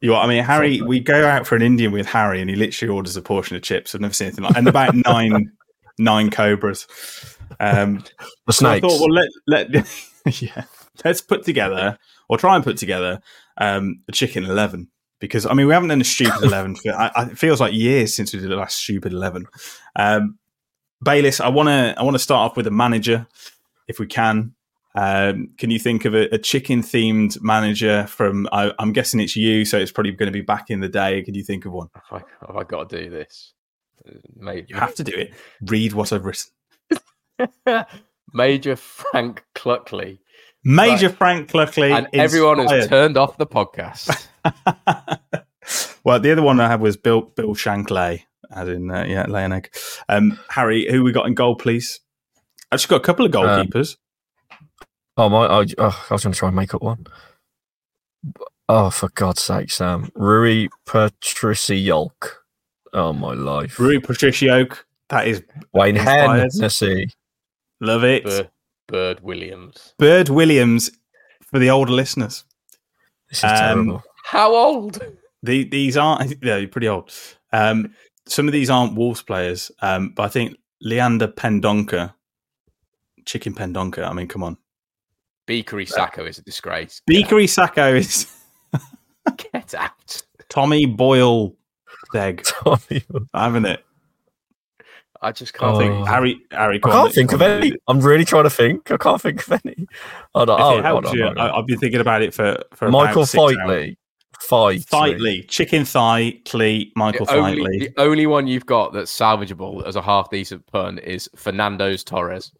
You 0.00 0.08
know, 0.08 0.14
what 0.14 0.24
I 0.24 0.28
mean, 0.28 0.44
Harry, 0.44 0.80
we 0.80 1.00
go 1.00 1.26
out 1.26 1.46
for 1.46 1.56
an 1.56 1.62
Indian 1.62 1.92
with 1.92 2.06
Harry, 2.06 2.40
and 2.40 2.48
he 2.48 2.56
literally 2.56 2.92
orders 2.92 3.16
a 3.16 3.22
portion 3.22 3.56
of 3.56 3.62
chips. 3.62 3.94
I've 3.94 4.00
never 4.00 4.14
seen 4.14 4.26
anything 4.26 4.44
like, 4.44 4.56
and 4.56 4.68
about 4.68 4.94
nine, 5.06 5.52
nine 5.98 6.30
cobras. 6.30 6.86
Um, 7.58 8.04
the 8.46 8.52
so 8.52 8.68
I 8.68 8.80
thought, 8.80 9.00
well, 9.00 9.10
let 9.10 9.28
let 9.46 10.10
yeah, 10.42 10.64
let's 11.04 11.20
put 11.20 11.44
together 11.44 11.98
or 12.28 12.38
try 12.38 12.54
and 12.54 12.64
put 12.64 12.76
together 12.76 13.20
um, 13.58 14.02
a 14.08 14.12
chicken 14.12 14.44
eleven 14.44 14.88
because 15.18 15.46
I 15.46 15.52
mean 15.52 15.66
we 15.66 15.74
haven't 15.74 15.88
done 15.90 16.00
a 16.00 16.04
stupid 16.04 16.42
eleven. 16.42 16.76
For, 16.76 16.92
I, 16.92 17.10
I, 17.14 17.22
it 17.26 17.38
feels 17.38 17.60
like 17.60 17.72
years 17.72 18.14
since 18.14 18.32
we 18.32 18.40
did 18.40 18.50
the 18.50 18.56
last 18.56 18.78
stupid 18.78 19.12
eleven. 19.12 19.46
Um, 19.96 20.38
Bayliss, 21.02 21.40
I 21.40 21.48
want 21.48 21.68
to 21.68 21.94
I 21.98 22.02
want 22.02 22.14
to 22.14 22.20
start 22.20 22.50
off 22.50 22.56
with 22.56 22.66
a 22.66 22.70
manager, 22.70 23.26
if 23.88 23.98
we 23.98 24.06
can. 24.06 24.54
Um, 24.94 25.50
can 25.56 25.70
you 25.70 25.78
think 25.78 26.04
of 26.04 26.14
a, 26.14 26.34
a 26.34 26.38
chicken 26.38 26.82
themed 26.82 27.40
manager 27.42 28.06
from? 28.06 28.48
I, 28.52 28.72
I'm 28.78 28.92
guessing 28.92 29.20
it's 29.20 29.36
you, 29.36 29.64
so 29.64 29.78
it's 29.78 29.92
probably 29.92 30.12
going 30.12 30.26
to 30.26 30.32
be 30.32 30.40
back 30.40 30.70
in 30.70 30.80
the 30.80 30.88
day. 30.88 31.22
Can 31.22 31.34
you 31.34 31.44
think 31.44 31.64
of 31.64 31.72
one? 31.72 31.88
Have 31.94 32.22
I, 32.22 32.46
have 32.46 32.56
I 32.56 32.64
got 32.64 32.88
to 32.90 33.04
do 33.04 33.10
this? 33.10 33.52
Uh, 34.06 34.14
Maybe. 34.36 34.66
You 34.68 34.76
have 34.76 34.94
to 34.96 35.04
do 35.04 35.12
it. 35.12 35.32
Read 35.62 35.92
what 35.92 36.12
I've 36.12 36.24
written. 36.24 36.50
Major 38.32 38.76
Frank 38.76 39.44
Cluckley. 39.54 40.18
Major 40.64 41.08
Right. 41.08 41.16
Frank 41.16 41.50
Cluckley, 41.50 41.90
And 41.96 42.08
everyone 42.12 42.58
has 42.66 42.86
turned 42.88 43.16
off 43.16 43.38
the 43.38 43.46
podcast. 43.46 44.26
well, 46.04 46.20
the 46.20 46.32
other 46.32 46.42
one 46.42 46.60
I 46.60 46.68
had 46.68 46.80
was 46.80 46.96
Bill 46.96 47.22
Bill 47.22 47.54
Shankly, 47.54 48.24
as 48.54 48.68
in 48.68 48.90
uh, 48.90 49.04
yeah, 49.08 49.26
lay 49.26 49.44
an 49.44 49.52
egg. 49.52 49.72
Um, 50.08 50.38
Harry, 50.50 50.86
who 50.90 51.02
we 51.02 51.12
got 51.12 51.26
in 51.26 51.34
goal, 51.34 51.56
please? 51.56 52.00
Actually, 52.72 52.90
got 52.90 53.02
a 53.02 53.04
couple 53.04 53.26
of 53.26 53.34
Um, 53.34 53.66
goalkeepers. 53.66 53.96
Oh 55.20 55.28
my! 55.28 55.44
I, 55.44 55.66
oh, 55.76 56.06
I 56.08 56.14
was 56.14 56.22
going 56.22 56.32
to 56.32 56.38
try 56.38 56.48
and 56.48 56.56
make 56.56 56.72
up 56.72 56.80
one. 56.80 57.06
Oh, 58.70 58.88
for 58.88 59.10
God's 59.10 59.42
sake, 59.42 59.70
Sam! 59.70 60.10
Rui 60.14 60.68
Patriciolk. 60.86 62.36
Oh 62.94 63.12
my 63.12 63.34
life! 63.34 63.78
Rui 63.78 64.00
Patricio, 64.00 64.66
that 65.10 65.28
is 65.28 65.42
Wayne 65.74 65.98
inspired. 65.98 66.48
Hennessy. 66.54 67.10
love 67.82 68.02
it. 68.02 68.24
Bird, 68.24 68.50
Bird 68.88 69.20
Williams. 69.20 69.92
Bird 69.98 70.30
Williams 70.30 70.90
for 71.50 71.58
the 71.58 71.68
older 71.68 71.92
listeners. 71.92 72.44
This 73.28 73.40
is 73.40 73.44
Um, 73.44 73.58
terrible. 73.58 74.02
How 74.24 74.54
old? 74.54 75.02
The, 75.42 75.64
these 75.64 75.98
aren't 75.98 76.30
yeah, 76.42 76.56
you're 76.56 76.68
pretty 76.68 76.88
old. 76.88 77.12
Um, 77.52 77.94
some 78.26 78.46
of 78.46 78.52
these 78.52 78.70
aren't 78.70 78.94
Wolves 78.94 79.20
players, 79.20 79.70
um, 79.82 80.14
but 80.16 80.22
I 80.22 80.28
think 80.28 80.56
Leander 80.80 81.28
Pendonka, 81.28 82.14
Chicken 83.26 83.52
Pendonka. 83.52 84.08
I 84.08 84.14
mean, 84.14 84.26
come 84.26 84.42
on, 84.42 84.56
Beakery 85.50 85.88
Sacco 85.88 86.24
is 86.24 86.38
a 86.38 86.42
disgrace. 86.42 87.02
Beakery 87.10 87.48
Sacco 87.48 87.94
is 87.94 88.32
Get 89.52 89.74
out. 89.74 90.22
Tommy 90.48 90.86
Boyle 90.86 91.54
Deg, 92.12 92.42
Tommy. 92.44 93.02
haven't 93.34 93.64
it? 93.66 93.84
I 95.22 95.32
just 95.32 95.52
can't 95.52 95.74
Oh. 95.74 95.78
think. 95.78 96.06
Harry, 96.08 96.40
Harry, 96.52 96.80
I 96.82 96.88
can't 96.88 97.12
think 97.12 97.32
of 97.32 97.42
any. 97.42 97.74
I'm 97.88 98.00
really 98.00 98.24
trying 98.24 98.44
to 98.44 98.50
think. 98.50 98.90
I 98.90 98.96
can't 98.96 99.20
think 99.20 99.46
of 99.46 99.60
any. 99.64 99.86
Hold 100.34 100.50
on, 100.50 100.82
hold 100.84 101.06
on, 101.06 101.16
you, 101.16 101.24
hold 101.24 101.38
on. 101.38 101.50
I've 101.50 101.66
been 101.66 101.78
thinking 101.78 102.00
about 102.00 102.22
it 102.22 102.32
for 102.32 102.56
for 102.74 102.90
Michael 102.90 103.22
about 103.22 103.28
six 103.28 103.38
hours. 103.42 103.56
Fightley. 103.56 103.96
Fight. 104.40 104.82
Thightly, 104.84 105.42
chicken 105.42 105.84
thigh, 105.84 106.40
Clee, 106.46 106.92
Michael 106.96 107.26
The 107.26 107.34
only, 107.34 107.56
Thightly, 107.62 107.78
the 107.88 108.00
only 108.00 108.26
one 108.26 108.46
you've 108.46 108.64
got 108.64 108.94
that's 108.94 109.14
salvageable 109.16 109.84
as 109.86 109.96
a 109.96 110.02
half 110.02 110.30
decent 110.30 110.66
pun 110.66 110.96
is 110.98 111.28
Fernando's 111.36 112.02
Torres. 112.02 112.50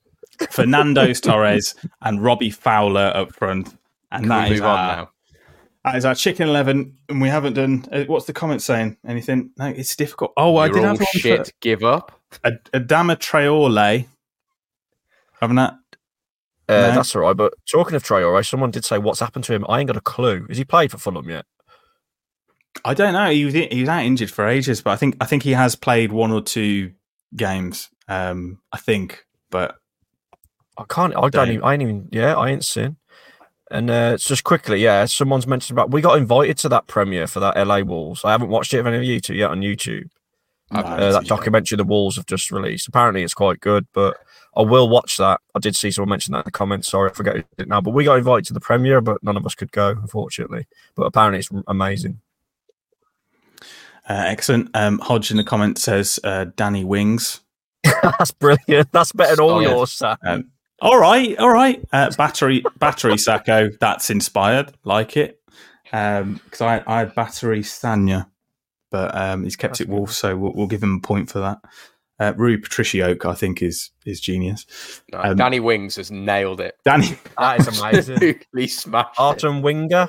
Fernando's 0.51 1.21
Torres, 1.21 1.75
and 2.03 2.23
Robbie 2.23 2.51
Fowler 2.51 3.13
up 3.15 3.33
front, 3.35 3.77
and 4.11 4.23
Can 4.23 4.29
that 4.29 4.51
is 4.53 4.61
on 4.61 4.67
our, 4.67 4.97
now? 4.97 5.11
that 5.85 5.97
is 5.97 6.05
our 6.05 6.15
chicken 6.15 6.49
eleven. 6.49 6.97
And 7.09 7.21
we 7.21 7.29
haven't 7.29 7.55
done. 7.55 7.85
uh, 7.93 8.05
What's 8.05 8.27
the 8.27 8.33
comment 8.33 8.63
saying? 8.63 8.97
Anything? 9.07 9.51
No, 9.59 9.67
it's 9.67 9.97
difficult. 9.97 10.33
Oh, 10.37 10.57
I 10.57 10.67
You're 10.67 10.75
did 10.75 10.83
all 10.85 10.89
have 10.91 10.99
one 11.01 11.07
shit. 11.13 11.47
for 11.47 11.53
Give 11.61 11.83
up. 11.85 12.21
a, 12.45 12.53
Adama 12.75 13.17
Traore. 13.17 14.07
Haven't 15.41 15.57
that? 15.57 15.75
Uh, 16.69 16.73
No. 16.89 16.95
That's 16.95 17.17
all 17.17 17.23
right. 17.23 17.37
But 17.37 17.55
talking 17.71 17.95
of 17.97 18.03
Traore, 18.03 18.47
someone 18.47 18.71
did 18.71 18.85
say 18.85 18.99
what's 18.99 19.21
happened 19.21 19.45
to 19.47 19.55
him. 19.55 19.65
I 19.69 19.81
ain't 19.81 19.89
got 19.89 19.97
a 19.97 20.01
clue. 20.03 20.47
Has 20.49 20.59
he 20.59 20.65
played 20.65 20.91
for 20.91 20.99
Fulham 20.99 21.29
yet? 21.29 21.45
I 22.85 22.95
don't 22.95 23.13
know. 23.13 23.31
He 23.31 23.45
was 23.45 23.55
he 23.55 23.81
was 23.81 23.89
out 23.89 24.05
injured 24.05 24.31
for 24.31 24.47
ages, 24.47 24.81
but 24.81 24.91
I 24.93 24.97
think 24.97 25.17
I 25.21 25.27
think 25.27 25.43
he 25.43 25.53
has 25.53 25.75
played 25.75 26.13
one 26.13 26.31
or 26.31 26.41
two 26.41 26.93
games. 27.37 27.91
Um, 28.07 28.61
I 28.73 28.79
think, 28.79 29.25
but 29.51 29.77
I 30.81 30.85
can't. 30.89 31.15
I 31.17 31.29
Don't. 31.29 31.49
Even, 31.51 31.63
I 31.63 31.75
ain't 31.75 31.83
even. 31.83 32.09
Yeah, 32.11 32.35
I 32.37 32.49
ain't 32.51 32.65
seen. 32.65 32.97
And 33.71 33.89
uh, 33.91 34.13
it's 34.15 34.25
just 34.25 34.43
quickly, 34.43 34.83
yeah. 34.83 35.05
Someone's 35.05 35.47
mentioned 35.47 35.79
about. 35.79 35.91
We 35.91 36.01
got 36.01 36.19
invited 36.19 36.59
to 36.59 36.69
that 36.71 36.87
premiere 36.87 37.27
for 37.27 37.39
that 37.41 37.57
LA 37.57 37.81
Wolves. 37.81 38.25
I 38.25 38.33
haven't 38.33 38.49
watched 38.49 38.73
it. 38.75 38.79
Have 38.79 38.87
any 38.87 38.97
of 38.97 39.05
you 39.05 39.21
two 39.21 39.35
yet 39.35 39.51
on 39.51 39.61
YouTube? 39.61 40.09
Uh, 40.73 41.13
that 41.13 41.25
documentary 41.25 41.77
the 41.77 41.85
Wolves 41.85 42.17
have 42.17 42.27
just 42.27 42.51
released. 42.51 42.89
Apparently, 42.89 43.23
it's 43.23 43.35
quite 43.35 43.61
good, 43.61 43.87
but 43.93 44.17
I 44.57 44.63
will 44.63 44.89
watch 44.89 45.17
that. 45.19 45.41
I 45.55 45.59
did 45.59 45.77
see 45.77 45.91
someone 45.91 46.11
mention 46.11 46.33
that 46.33 46.41
in 46.41 46.45
the 46.47 46.53
comments. 46.53 46.89
Sorry, 46.89 47.11
I 47.11 47.13
forget 47.13 47.45
it 47.59 47.69
now. 47.69 47.81
But 47.81 47.91
we 47.91 48.05
got 48.05 48.19
invited 48.19 48.47
to 48.47 48.55
the 48.55 48.61
premiere, 48.61 49.01
but 49.01 49.23
none 49.23 49.37
of 49.37 49.45
us 49.47 49.55
could 49.55 49.73
go, 49.73 49.91
unfortunately. 49.91 50.67
But 50.95 51.05
apparently, 51.05 51.41
it's 51.41 51.51
amazing. 51.67 52.21
uh, 54.09 54.25
excellent. 54.27 54.71
Um, 54.75 54.99
Hodge 55.01 55.31
in 55.31 55.37
the 55.37 55.45
comments 55.45 55.83
says 55.83 56.19
uh, 56.25 56.47
Danny 56.57 56.85
Wings. 56.85 57.41
That's 58.03 58.33
brilliant. 58.33 58.93
That's 58.93 59.13
better 59.13 59.37
than 59.37 59.45
all 59.45 59.63
yours, 59.63 59.93
Sam. 59.93 60.17
Um, 60.25 60.51
all 60.81 60.99
right, 60.99 61.37
all 61.39 61.51
right. 61.51 61.83
Uh, 61.93 62.11
battery, 62.17 62.63
battery 62.79 63.19
Sacco. 63.19 63.71
That's 63.81 64.11
inspired. 64.11 64.73
Like 64.85 65.17
it. 65.17 65.41
because 65.85 66.61
I, 66.61 66.83
I 66.87 67.01
had 67.01 67.15
battery 67.15 67.61
Sanya, 67.63 68.27
but 68.91 69.15
um, 69.17 69.45
he's 69.45 69.57
kept 69.57 69.81
it 69.81 69.89
Wolf, 69.89 70.13
so 70.13 70.37
we'll, 70.37 70.53
we'll 70.55 70.67
give 70.69 70.83
him 70.83 70.97
a 70.97 71.07
point 71.07 71.29
for 71.31 71.41
that. 71.41 71.59
Uh, 72.19 72.35
Rui 72.37 72.59
Patriciok, 72.59 73.25
I 73.25 73.35
think, 73.35 73.63
is 73.63 73.91
is 74.05 74.21
genius. 74.21 74.67
No, 75.11 75.21
Um, 75.23 75.37
Danny 75.37 75.59
Wings 75.59 75.97
has 75.97 76.11
nailed 76.11 76.61
it. 76.61 76.77
Danny 76.85 77.17
That 77.39 77.61
is 77.61 77.81
amazing. 77.81 78.15
Absolutely 78.17 78.67
smashed 78.69 79.19
it. 79.45 79.63
Winger. 79.63 80.09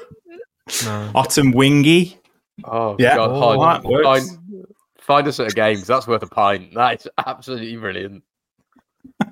No. 0.86 1.12
Autumn 1.16 1.52
Wingy. 1.54 2.18
Oh, 2.66 2.96
Yeah. 3.00 3.16
God. 3.16 3.30
Oh, 3.32 3.58
find, 3.58 3.84
that 3.86 4.04
find, 4.04 4.68
find 5.00 5.28
us 5.30 5.40
at 5.40 5.52
a 5.52 5.56
game 5.56 5.78
'cause 5.78 5.88
that's 5.88 6.06
worth 6.08 6.22
a 6.24 6.28
pint. 6.28 6.74
That 6.76 7.00
is 7.00 7.08
absolutely 7.26 7.76
brilliant. 7.78 8.24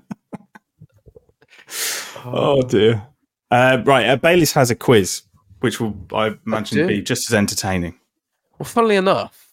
Oh 2.26 2.62
dear. 2.62 3.06
Uh, 3.52 3.82
right, 3.86 4.08
uh, 4.08 4.16
Bayliss 4.16 4.54
has 4.54 4.70
a 4.70 4.76
quiz, 4.76 5.24
which 5.60 5.80
will 5.80 5.96
I 6.14 6.38
imagine 6.46 6.88
be 6.88 7.02
just 7.02 7.30
as 7.30 7.34
entertaining. 7.34 8.00
Well, 8.58 8.68
funnily 8.68 8.96
enough, 8.96 9.52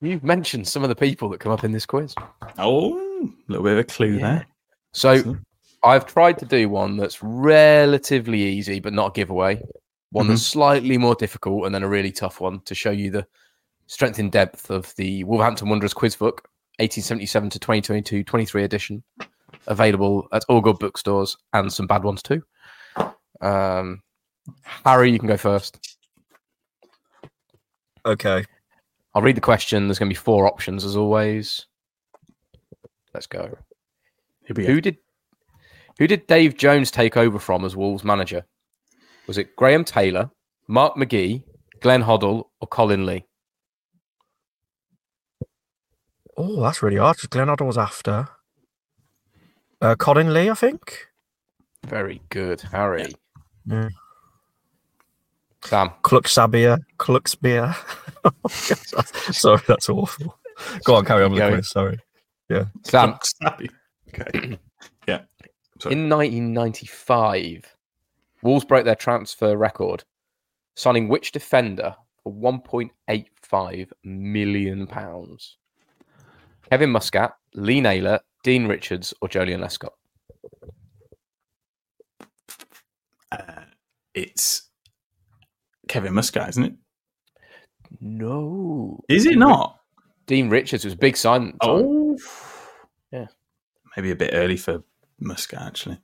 you've 0.00 0.24
mentioned 0.24 0.66
some 0.66 0.82
of 0.82 0.88
the 0.88 0.96
people 0.96 1.28
that 1.30 1.40
come 1.40 1.52
up 1.52 1.64
in 1.64 1.72
this 1.72 1.86
quiz. 1.86 2.14
Oh, 2.58 2.98
a 3.22 3.28
little 3.48 3.64
bit 3.64 3.72
of 3.72 3.78
a 3.78 3.84
clue 3.84 4.18
there. 4.18 4.46
So 4.92 5.10
Excellent. 5.10 5.46
I've 5.84 6.06
tried 6.06 6.38
to 6.38 6.46
do 6.46 6.68
one 6.68 6.96
that's 6.96 7.22
relatively 7.22 8.42
easy, 8.42 8.80
but 8.80 8.92
not 8.92 9.10
a 9.10 9.12
giveaway. 9.12 9.62
One 10.10 10.28
that's 10.28 10.42
slightly 10.42 10.98
more 10.98 11.14
difficult, 11.14 11.64
and 11.64 11.74
then 11.74 11.82
a 11.82 11.88
really 11.88 12.12
tough 12.12 12.40
one 12.40 12.60
to 12.66 12.74
show 12.74 12.90
you 12.90 13.10
the 13.10 13.26
strength 13.86 14.18
and 14.18 14.30
depth 14.30 14.70
of 14.70 14.94
the 14.96 15.24
Wolverhampton 15.24 15.68
Wanderers 15.68 15.94
quiz 15.94 16.16
book, 16.16 16.48
1877 16.78 17.50
to 17.50 17.58
2022 17.58 18.24
23 18.24 18.64
edition, 18.64 19.02
available 19.66 20.28
at 20.32 20.44
all 20.48 20.60
good 20.60 20.78
bookstores 20.78 21.36
and 21.52 21.72
some 21.72 21.86
bad 21.86 22.04
ones 22.04 22.22
too. 22.22 22.42
Um, 23.40 24.02
Harry, 24.84 25.10
you 25.10 25.18
can 25.18 25.28
go 25.28 25.36
first. 25.36 25.96
Okay. 28.04 28.44
I'll 29.14 29.22
read 29.22 29.36
the 29.36 29.40
question. 29.42 29.86
There's 29.86 29.98
going 29.98 30.08
to 30.08 30.14
be 30.14 30.18
four 30.18 30.46
options 30.46 30.84
as 30.84 30.96
always. 30.96 31.66
Let's 33.14 33.26
go. 33.26 33.56
Here 34.46 34.54
we. 34.56 34.66
Who 34.66 34.80
did 34.80 34.96
who 35.98 36.06
did 36.06 36.26
Dave 36.26 36.56
Jones 36.56 36.90
take 36.90 37.16
over 37.16 37.38
from 37.38 37.64
as 37.64 37.76
Wolves 37.76 38.02
manager? 38.04 38.44
Was 39.26 39.38
it 39.38 39.54
Graham 39.56 39.84
Taylor, 39.84 40.30
Mark 40.66 40.96
McGee, 40.96 41.44
Glenn 41.80 42.02
Hoddle, 42.02 42.46
or 42.60 42.66
Colin 42.68 43.04
Lee? 43.06 43.24
Oh, 46.36 46.62
that's 46.62 46.82
really 46.82 46.96
hard. 46.96 47.18
'cause 47.18 47.26
Glenn 47.26 47.48
Hoddle 47.48 47.66
was 47.66 47.78
after. 47.78 48.28
Uh, 49.82 49.96
Colin 49.96 50.32
Lee, 50.32 50.48
I 50.48 50.54
think. 50.54 51.08
Very 51.86 52.22
good, 52.28 52.60
Harry. 52.60 53.12
Yeah. 53.66 53.88
Sam. 55.64 55.90
Cluxabia. 56.04 56.78
Cluxbeer. 56.98 57.74
sorry, 59.34 59.60
that's 59.66 59.88
awful. 59.88 60.38
Go 60.84 60.94
on, 60.94 61.04
carry 61.04 61.24
on 61.24 61.32
with 61.32 61.42
the 61.42 61.48
quiz. 61.48 61.68
Sorry. 61.68 61.98
Yeah. 62.48 62.66
Sam. 62.84 63.18
Snappy. 63.24 63.70
Okay. 64.08 64.58
yeah. 65.08 65.22
Sorry. 65.80 65.94
In 65.94 66.08
1995, 66.08 67.76
Wolves 68.42 68.64
broke 68.64 68.84
their 68.84 68.94
transfer 68.94 69.56
record, 69.56 70.04
signing 70.76 71.08
which 71.08 71.32
defender 71.32 71.96
for 72.22 72.32
1.85 72.32 73.90
million 74.04 74.86
pounds? 74.86 75.56
Kevin 76.72 76.88
Muscat, 76.88 77.36
Lee 77.52 77.82
Naylor, 77.82 78.20
Dean 78.44 78.66
Richards, 78.66 79.12
or 79.20 79.28
Joleon 79.28 79.60
Lescott? 79.60 79.92
Uh, 83.30 83.64
it's 84.14 84.70
Kevin 85.86 86.14
Muscat, 86.14 86.48
isn't 86.48 86.64
it? 86.64 86.74
No. 88.00 89.04
Is 89.10 89.26
it 89.26 89.36
not? 89.36 89.80
Dean 90.24 90.48
Richards 90.48 90.86
was 90.86 90.94
a 90.94 90.96
big 90.96 91.18
sign. 91.18 91.48
at 91.48 91.60
time. 91.60 91.84
Oh, 91.84 92.16
Yeah. 93.12 93.26
Maybe 93.94 94.10
a 94.10 94.16
bit 94.16 94.30
early 94.32 94.56
for 94.56 94.82
Muscat, 95.20 95.60
actually. 95.60 96.00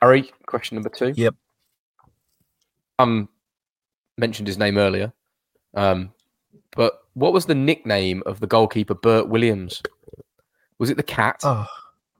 Harry, 0.00 0.32
question 0.46 0.76
number 0.76 0.88
two. 0.88 1.12
Yep. 1.14 1.34
Um, 2.98 3.28
mentioned 4.16 4.48
his 4.48 4.56
name 4.56 4.78
earlier. 4.78 5.12
Um, 5.74 6.14
but 6.76 7.00
what 7.14 7.32
was 7.32 7.46
the 7.46 7.54
nickname 7.54 8.22
of 8.26 8.40
the 8.40 8.46
goalkeeper 8.46 8.94
Bert 8.94 9.28
Williams? 9.28 9.82
Was 10.78 10.90
it 10.90 10.96
the 10.96 11.02
cat, 11.02 11.40
Oh, 11.44 11.66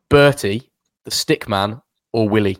Bertie, 0.08 0.70
the 1.04 1.10
stick 1.10 1.48
man, 1.48 1.80
or 2.12 2.28
Willie? 2.28 2.58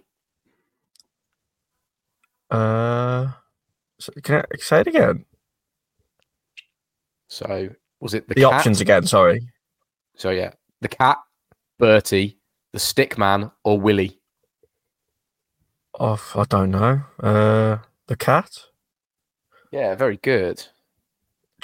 uh, 2.51 3.29
so 3.99 4.13
can 4.23 4.37
I 4.53 4.57
say 4.59 4.81
it 4.81 4.87
again? 4.87 5.25
So 7.29 7.69
was 8.01 8.15
it 8.15 8.29
the, 8.29 8.35
The, 8.35 8.43
cat? 8.43 8.53
options 8.53 8.81
again. 8.81 9.07
Sorry. 9.07 9.49
So 10.17 10.31
yeah, 10.31 10.53
the 10.81 10.89
cat, 10.89 11.19
Bertie, 11.79 12.39
the 12.73 12.79
stick 12.79 13.19
man, 13.19 13.51
or 13.65 13.81
Willie? 13.81 14.21
Oh, 15.99 16.21
I 16.35 16.45
don't 16.45 16.71
know. 16.71 17.03
Uh, 17.21 17.79
the 18.07 18.17
cat. 18.17 18.51
Yeah, 19.73 19.95
very 19.95 20.17
good. 20.19 20.65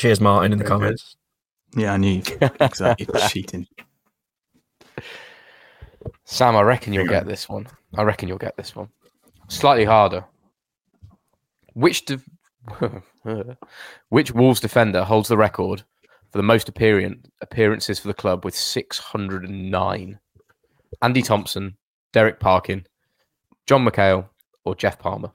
Cheers, 0.01 0.19
Martin, 0.19 0.53
in 0.53 0.59
the 0.59 0.65
Very 0.65 0.79
good. 0.79 0.83
comments. 0.83 1.17
Yeah, 1.77 1.93
I 1.93 1.97
knew 1.99 2.23
you. 2.23 2.23
exactly. 2.61 3.07
cheating. 3.29 3.67
Sam, 6.25 6.57
I 6.57 6.63
reckon 6.63 6.95
you'll 6.95 7.07
get 7.07 7.27
this 7.27 7.51
one. 7.51 7.67
I 7.95 8.03
reckon 8.05 8.27
you'll 8.27 8.39
get 8.39 8.57
this 8.57 8.75
one. 8.75 8.89
Slightly 9.49 9.85
harder. 9.85 10.25
Which 11.75 12.07
de- 12.07 12.23
which 14.09 14.33
Wolves 14.33 14.61
defender 14.61 15.05
holds 15.05 15.29
the 15.29 15.37
record 15.37 15.83
for 16.33 16.39
the 16.39 16.45
most 16.45 16.71
appearance 16.71 17.29
appearances 17.43 17.99
for 17.99 18.09
the 18.09 18.15
club 18.15 18.43
with 18.43 18.55
609? 18.55 20.19
Andy 21.03 21.21
Thompson, 21.23 21.77
Derek 22.15 22.41
Parkin, 22.41 22.87
John 23.67 23.85
McAlle, 23.85 24.31
or 24.65 24.75
Geoff 24.75 24.99
Palmer? 24.99 25.33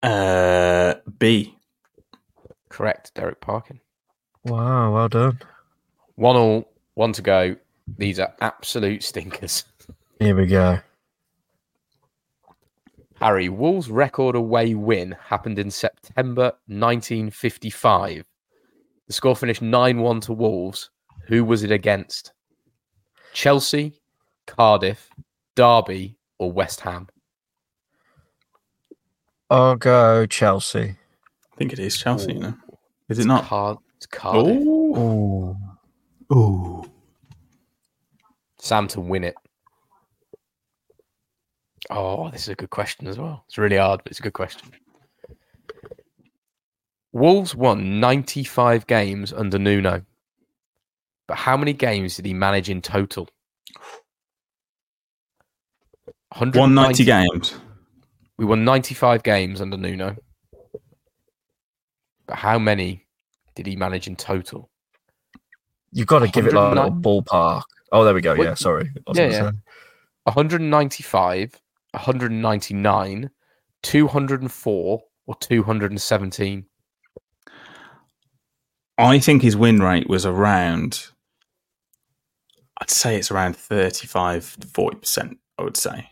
Uh, 0.00 0.94
B. 1.18 1.57
Correct, 2.68 3.14
Derek 3.14 3.40
Parkin. 3.40 3.80
Wow, 4.44 4.94
well 4.94 5.08
done. 5.08 5.40
One 6.14 6.36
all, 6.36 6.72
one 6.94 7.12
to 7.12 7.22
go. 7.22 7.56
These 7.96 8.20
are 8.20 8.34
absolute 8.40 9.02
stinkers. 9.02 9.64
Here 10.18 10.36
we 10.36 10.46
go. 10.46 10.80
Harry, 13.20 13.48
Wolves' 13.48 13.90
record 13.90 14.36
away 14.36 14.74
win 14.74 15.16
happened 15.20 15.58
in 15.58 15.70
September 15.70 16.52
1955. 16.66 18.24
The 19.06 19.12
score 19.12 19.34
finished 19.34 19.62
9 19.62 20.00
1 20.00 20.20
to 20.22 20.32
Wolves. 20.32 20.90
Who 21.26 21.44
was 21.44 21.64
it 21.64 21.72
against? 21.72 22.32
Chelsea, 23.32 24.00
Cardiff, 24.46 25.10
Derby, 25.56 26.16
or 26.38 26.52
West 26.52 26.80
Ham? 26.80 27.08
I'll 29.50 29.76
go 29.76 30.26
Chelsea. 30.26 30.97
I 31.58 31.62
think 31.66 31.72
it 31.72 31.80
is 31.80 31.96
Chelsea, 31.96 32.34
you 32.34 32.38
know. 32.38 32.54
Is 33.08 33.18
it 33.18 33.26
not? 33.26 33.42
Card- 33.42 33.78
it's 33.96 34.06
Cardiff. 34.06 34.62
Oh. 34.64 35.56
Ooh. 36.32 36.84
Sam 38.60 38.86
to 38.86 39.00
win 39.00 39.24
it. 39.24 39.34
Oh, 41.90 42.30
this 42.30 42.42
is 42.42 42.50
a 42.50 42.54
good 42.54 42.70
question 42.70 43.08
as 43.08 43.18
well. 43.18 43.42
It's 43.48 43.58
really 43.58 43.76
hard, 43.76 44.02
but 44.04 44.12
it's 44.12 44.20
a 44.20 44.22
good 44.22 44.34
question. 44.34 44.70
Wolves 47.10 47.56
won 47.56 47.98
95 47.98 48.86
games 48.86 49.32
under 49.32 49.58
Nuno. 49.58 50.02
But 51.26 51.38
how 51.38 51.56
many 51.56 51.72
games 51.72 52.14
did 52.14 52.24
he 52.24 52.34
manage 52.34 52.70
in 52.70 52.82
total? 52.82 53.28
190 56.36 57.02
games. 57.02 57.56
We 58.36 58.44
won 58.44 58.64
95 58.64 59.24
games 59.24 59.60
under 59.60 59.76
Nuno. 59.76 60.14
But 62.28 62.36
how 62.36 62.58
many 62.58 63.06
did 63.56 63.66
he 63.66 63.74
manage 63.74 64.06
in 64.06 64.14
total? 64.14 64.70
You've 65.90 66.06
got 66.06 66.20
to 66.20 66.28
give 66.28 66.46
it 66.46 66.52
like 66.52 66.72
a 66.72 66.74
little 66.74 66.90
ballpark. 67.22 67.62
Oh, 67.90 68.04
there 68.04 68.14
we 68.14 68.20
go. 68.20 68.36
What- 68.36 68.44
Yeah, 68.44 68.54
sorry. 68.54 68.90
Yeah, 69.16 69.30
yeah. 69.30 69.50
195, 70.24 71.60
199, 71.92 73.30
204, 73.82 75.02
or 75.26 75.34
217? 75.36 76.66
I 78.98 79.18
think 79.20 79.42
his 79.42 79.56
win 79.56 79.80
rate 79.80 80.08
was 80.08 80.26
around, 80.26 81.06
I'd 82.80 82.90
say 82.90 83.16
it's 83.16 83.30
around 83.30 83.56
35 83.56 84.58
to 84.60 84.66
40%, 84.66 85.38
I 85.58 85.62
would 85.62 85.76
say. 85.78 86.10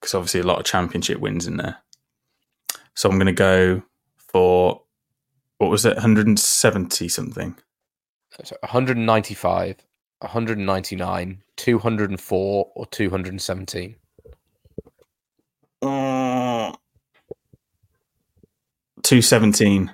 Because 0.00 0.14
obviously 0.14 0.40
a 0.40 0.44
lot 0.44 0.58
of 0.58 0.64
championship 0.64 1.20
wins 1.20 1.46
in 1.46 1.58
there. 1.58 1.76
So 2.96 3.08
I'm 3.08 3.16
going 3.16 3.26
to 3.26 3.32
go 3.32 3.82
for, 4.28 4.82
what 5.58 5.70
was 5.70 5.84
it, 5.84 5.94
170 5.96 7.08
something? 7.08 7.56
So 8.44 8.56
195, 8.60 9.76
199, 10.20 11.42
204, 11.56 12.72
or 12.74 12.86
217? 12.86 13.96
Uh, 15.82 16.72
217. 19.02 19.90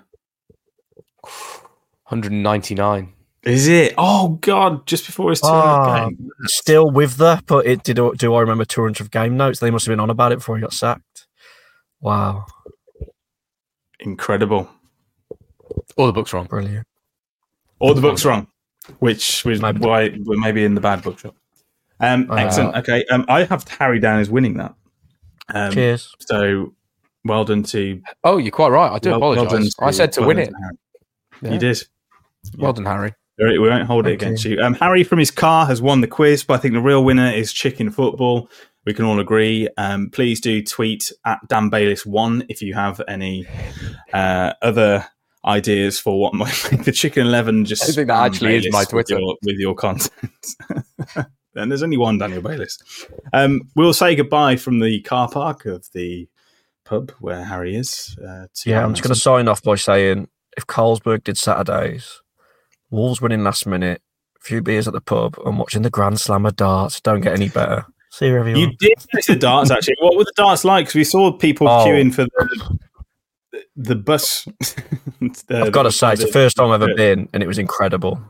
199. 2.06 3.12
Is 3.44 3.68
it? 3.68 3.92
Oh 3.98 4.38
God! 4.40 4.86
Just 4.86 5.04
before 5.04 5.28
his 5.30 5.42
200th 5.42 5.46
Ah, 5.52 6.08
game. 6.08 6.30
still 6.44 6.90
with 6.90 7.18
the, 7.18 7.42
but 7.46 7.66
it 7.66 7.82
did. 7.82 7.96
Do 8.16 8.34
I 8.34 8.40
remember 8.40 8.64
200 8.64 9.10
game 9.10 9.36
notes? 9.36 9.58
They 9.60 9.70
must 9.70 9.84
have 9.84 9.92
been 9.92 10.00
on 10.00 10.08
about 10.08 10.32
it 10.32 10.36
before 10.38 10.56
he 10.56 10.62
got 10.62 10.72
sacked. 10.72 11.26
Wow, 12.00 12.46
Incredible. 14.04 14.68
All 15.96 16.06
the 16.06 16.12
books 16.12 16.32
wrong. 16.32 16.46
brilliant. 16.46 16.86
All 17.80 17.94
the 17.94 18.00
books 18.00 18.24
wrong, 18.24 18.46
which 19.00 19.44
was 19.44 19.60
Maybe. 19.60 19.80
why 19.80 20.16
we're 20.24 20.38
maybe 20.38 20.64
in 20.64 20.74
the 20.74 20.80
bad 20.80 21.02
bookshop. 21.02 21.34
Um, 22.00 22.30
Uh, 22.30 22.34
excellent. 22.36 22.76
Okay, 22.76 23.04
um, 23.10 23.24
I 23.28 23.44
have 23.44 23.66
Harry 23.68 23.98
down 23.98 24.20
as 24.20 24.30
winning 24.30 24.54
that. 24.58 24.74
Um, 25.52 25.72
Cheers. 25.72 26.14
So 26.20 26.74
well 27.24 27.44
done 27.44 27.62
to. 27.64 28.00
Oh, 28.22 28.38
you're 28.38 28.50
quite 28.50 28.68
right. 28.70 28.90
I 28.92 28.98
do 28.98 29.10
well- 29.10 29.20
well 29.20 29.32
apologise. 29.32 29.74
done 29.74 29.88
I 29.88 29.90
said 29.90 30.12
to 30.12 30.20
well 30.20 30.28
win 30.28 30.38
it. 30.38 30.52
Harry. 30.60 30.76
Yeah. 31.42 31.52
You 31.52 31.58
did. 31.58 31.82
Well 32.58 32.72
done, 32.72 32.84
Harry. 32.86 33.12
We 33.38 33.58
we 33.58 33.68
won't 33.68 33.86
hold 33.86 34.06
it 34.06 34.10
Thank 34.10 34.22
against 34.22 34.44
you. 34.44 34.60
Um, 34.60 34.74
Harry 34.74 35.02
from 35.02 35.18
his 35.18 35.30
car 35.30 35.66
has 35.66 35.82
won 35.82 36.00
the 36.00 36.06
quiz, 36.06 36.44
but 36.44 36.54
I 36.54 36.56
think 36.58 36.74
the 36.74 36.80
real 36.80 37.04
winner 37.04 37.30
is 37.32 37.52
chicken 37.52 37.90
football. 37.90 38.48
We 38.84 38.94
can 38.94 39.04
all 39.04 39.20
agree. 39.20 39.68
Um, 39.76 40.10
please 40.10 40.40
do 40.40 40.62
tweet 40.62 41.10
at 41.24 41.40
Dan 41.48 41.70
Bayliss 41.70 42.04
one 42.04 42.44
if 42.48 42.60
you 42.60 42.74
have 42.74 43.00
any 43.08 43.46
uh, 44.12 44.52
other 44.62 45.06
ideas 45.44 45.98
for 45.98 46.20
what 46.20 46.34
might 46.34 46.68
make 46.70 46.84
the 46.84 46.92
chicken 46.92 47.26
eleven. 47.26 47.64
Just 47.64 47.84
I 47.84 47.86
think 47.86 48.08
that 48.08 48.14
spam 48.14 48.26
actually 48.26 48.56
is 48.56 48.62
Bayliss 48.62 48.72
my 48.72 48.80
with 48.80 48.88
Twitter. 48.90 49.18
your, 49.20 49.36
with 49.42 49.56
your 49.56 49.74
content. 49.74 50.10
and 51.54 51.70
there's 51.70 51.82
only 51.82 51.96
one 51.96 52.18
Daniel 52.18 52.42
Bayliss. 52.42 52.78
Um, 53.32 53.62
we'll 53.74 53.94
say 53.94 54.14
goodbye 54.14 54.56
from 54.56 54.80
the 54.80 55.00
car 55.02 55.28
park 55.28 55.66
of 55.66 55.86
the 55.92 56.28
pub 56.84 57.12
where 57.20 57.44
Harry 57.44 57.76
is. 57.76 58.16
Uh, 58.18 58.46
Yeah, 58.64 58.84
I'm 58.84 58.92
just 58.92 59.02
going 59.02 59.14
to 59.14 59.20
sign 59.20 59.48
off 59.48 59.62
by 59.62 59.76
saying 59.76 60.28
if 60.56 60.66
Carlsberg 60.66 61.24
did 61.24 61.38
Saturdays, 61.38 62.22
Wolves 62.90 63.20
winning 63.20 63.42
last 63.44 63.66
minute, 63.66 64.02
a 64.36 64.40
few 64.40 64.62
beers 64.62 64.86
at 64.86 64.94
the 64.94 65.00
pub, 65.00 65.38
and 65.44 65.58
watching 65.58 65.82
the 65.82 65.90
Grand 65.90 66.20
Slam 66.20 66.46
of 66.46 66.56
darts, 66.56 67.00
don't 67.00 67.20
get 67.20 67.34
any 67.34 67.48
better. 67.48 67.86
See 68.16 68.26
you, 68.26 68.36
everyone. 68.38 68.60
You 68.60 68.70
did 68.78 68.94
miss 69.12 69.26
the 69.26 69.34
darts, 69.36 69.70
actually. 69.72 69.96
What 70.00 70.16
were 70.16 70.22
the 70.24 70.32
darts 70.36 70.64
like? 70.64 70.84
Because 70.86 70.94
we 70.94 71.04
saw 71.04 71.32
people 71.32 71.68
Oh. 71.68 71.84
queuing 71.84 72.14
for 72.14 72.24
the, 72.24 72.78
the 73.76 73.94
bus. 73.96 74.46
The- 75.48 75.62
I've 75.62 75.72
got 75.72 75.84
to 75.84 75.92
say, 75.92 76.12
it's 76.12 76.22
the 76.24 76.30
first 76.30 76.56
time 76.56 76.70
I've 76.70 76.82
ever 76.82 76.94
been, 76.94 77.28
and 77.32 77.42
it 77.42 77.46
was 77.46 77.58
incredible. 77.58 78.20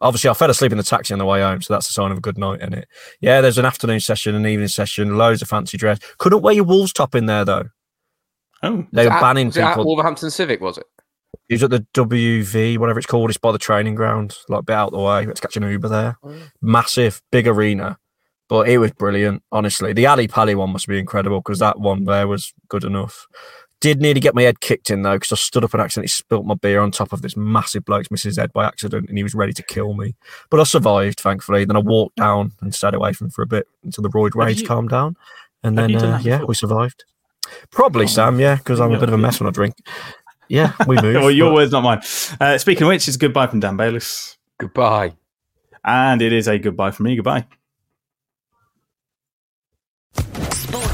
Obviously, 0.00 0.30
I 0.30 0.34
fell 0.34 0.50
asleep 0.50 0.72
in 0.72 0.78
the 0.78 0.84
taxi 0.84 1.12
on 1.12 1.18
the 1.18 1.24
way 1.26 1.42
home, 1.42 1.60
so 1.62 1.74
that's 1.74 1.88
a 1.88 1.92
sign 1.92 2.10
of 2.10 2.18
a 2.18 2.20
good 2.20 2.38
night, 2.38 2.60
isn't 2.60 2.72
it? 2.74 2.88
Yeah, 3.20 3.40
there's 3.40 3.58
an 3.58 3.66
afternoon 3.66 4.00
session, 4.00 4.34
an 4.34 4.46
evening 4.46 4.68
session, 4.68 5.16
loads 5.16 5.42
of 5.42 5.48
fancy 5.48 5.76
dress. 5.76 5.98
Couldn't 6.18 6.40
wear 6.42 6.54
your 6.54 6.64
Wolves 6.64 6.92
top 6.92 7.14
in 7.14 7.26
there 7.26 7.44
though. 7.44 7.64
Oh, 8.62 8.86
They 8.92 9.02
Was 9.04 9.10
were 9.10 9.12
it 9.12 9.16
at- 9.16 9.20
banning 9.20 9.46
was 9.48 9.56
it 9.58 9.60
at 9.62 9.68
people. 9.70 9.84
Wolverhampton 9.86 10.30
Civic, 10.30 10.60
was 10.60 10.78
it? 10.78 10.86
He 11.48 11.54
was 11.54 11.62
at 11.62 11.70
the 11.70 11.86
WV, 11.94 12.78
whatever 12.78 12.98
it's 12.98 13.06
called. 13.06 13.28
It's 13.30 13.38
by 13.38 13.52
the 13.52 13.58
training 13.58 13.94
ground, 13.96 14.36
like 14.48 14.60
a 14.60 14.64
bit 14.64 14.74
out 14.74 14.92
the 14.92 14.98
way. 14.98 15.20
We 15.20 15.26
had 15.26 15.36
to 15.36 15.42
catch 15.42 15.56
an 15.56 15.62
Uber 15.62 15.88
there. 15.88 16.16
Oh. 16.24 16.34
Massive, 16.62 17.20
big 17.30 17.46
arena. 17.46 17.98
But 18.54 18.68
it 18.68 18.78
was 18.78 18.92
brilliant, 18.92 19.42
honestly. 19.50 19.92
The 19.92 20.06
Ali 20.06 20.28
Pali 20.28 20.54
one 20.54 20.70
must 20.70 20.86
be 20.86 20.96
incredible 20.96 21.40
because 21.40 21.58
that 21.58 21.80
one 21.80 22.04
there 22.04 22.28
was 22.28 22.54
good 22.68 22.84
enough. 22.84 23.26
Did 23.80 24.00
nearly 24.00 24.20
get 24.20 24.36
my 24.36 24.42
head 24.42 24.60
kicked 24.60 24.90
in 24.90 25.02
though 25.02 25.16
because 25.16 25.32
I 25.32 25.34
stood 25.34 25.64
up 25.64 25.72
and 25.74 25.82
accidentally 25.82 26.06
spilt 26.06 26.46
my 26.46 26.54
beer 26.54 26.80
on 26.80 26.92
top 26.92 27.12
of 27.12 27.20
this 27.20 27.36
massive 27.36 27.84
bloke's 27.84 28.06
Mrs. 28.10 28.38
Head 28.38 28.52
by 28.52 28.64
accident 28.64 29.08
and 29.08 29.18
he 29.18 29.24
was 29.24 29.34
ready 29.34 29.52
to 29.54 29.62
kill 29.64 29.94
me. 29.94 30.14
But 30.50 30.60
I 30.60 30.62
survived, 30.62 31.18
thankfully. 31.18 31.64
Then 31.64 31.74
I 31.74 31.80
walked 31.80 32.14
down 32.14 32.52
and 32.60 32.72
stayed 32.72 32.94
away 32.94 33.12
from 33.12 33.24
him 33.26 33.30
for 33.32 33.42
a 33.42 33.46
bit 33.48 33.66
until 33.82 34.02
the 34.02 34.08
roid 34.10 34.36
rage 34.36 34.60
you- 34.60 34.68
calmed 34.68 34.90
down. 34.90 35.16
And 35.64 35.76
then, 35.76 35.96
uh, 35.96 36.20
yeah, 36.22 36.36
before? 36.36 36.46
we 36.46 36.54
survived. 36.54 37.04
Probably, 37.72 38.06
Sam, 38.06 38.38
yeah, 38.38 38.54
because 38.54 38.78
I'm 38.78 38.92
a 38.92 39.00
bit 39.00 39.08
of 39.08 39.14
a 39.14 39.18
mess 39.18 39.40
when 39.40 39.48
I 39.48 39.50
drink. 39.50 39.74
Yeah, 40.48 40.74
we 40.86 40.94
moved. 40.94 41.18
well, 41.18 41.30
your 41.32 41.48
but- 41.50 41.54
words, 41.54 41.72
not 41.72 41.82
mine. 41.82 42.02
Uh, 42.40 42.56
speaking 42.58 42.84
of 42.84 42.88
which, 42.90 43.08
it's 43.08 43.16
goodbye 43.16 43.48
from 43.48 43.58
Dan 43.58 43.76
Bayliss. 43.76 44.36
Goodbye. 44.58 45.14
And 45.84 46.22
it 46.22 46.32
is 46.32 46.46
a 46.46 46.56
goodbye 46.56 46.92
from 46.92 47.06
me. 47.06 47.16
Goodbye. 47.16 47.46
Sports 50.50 50.93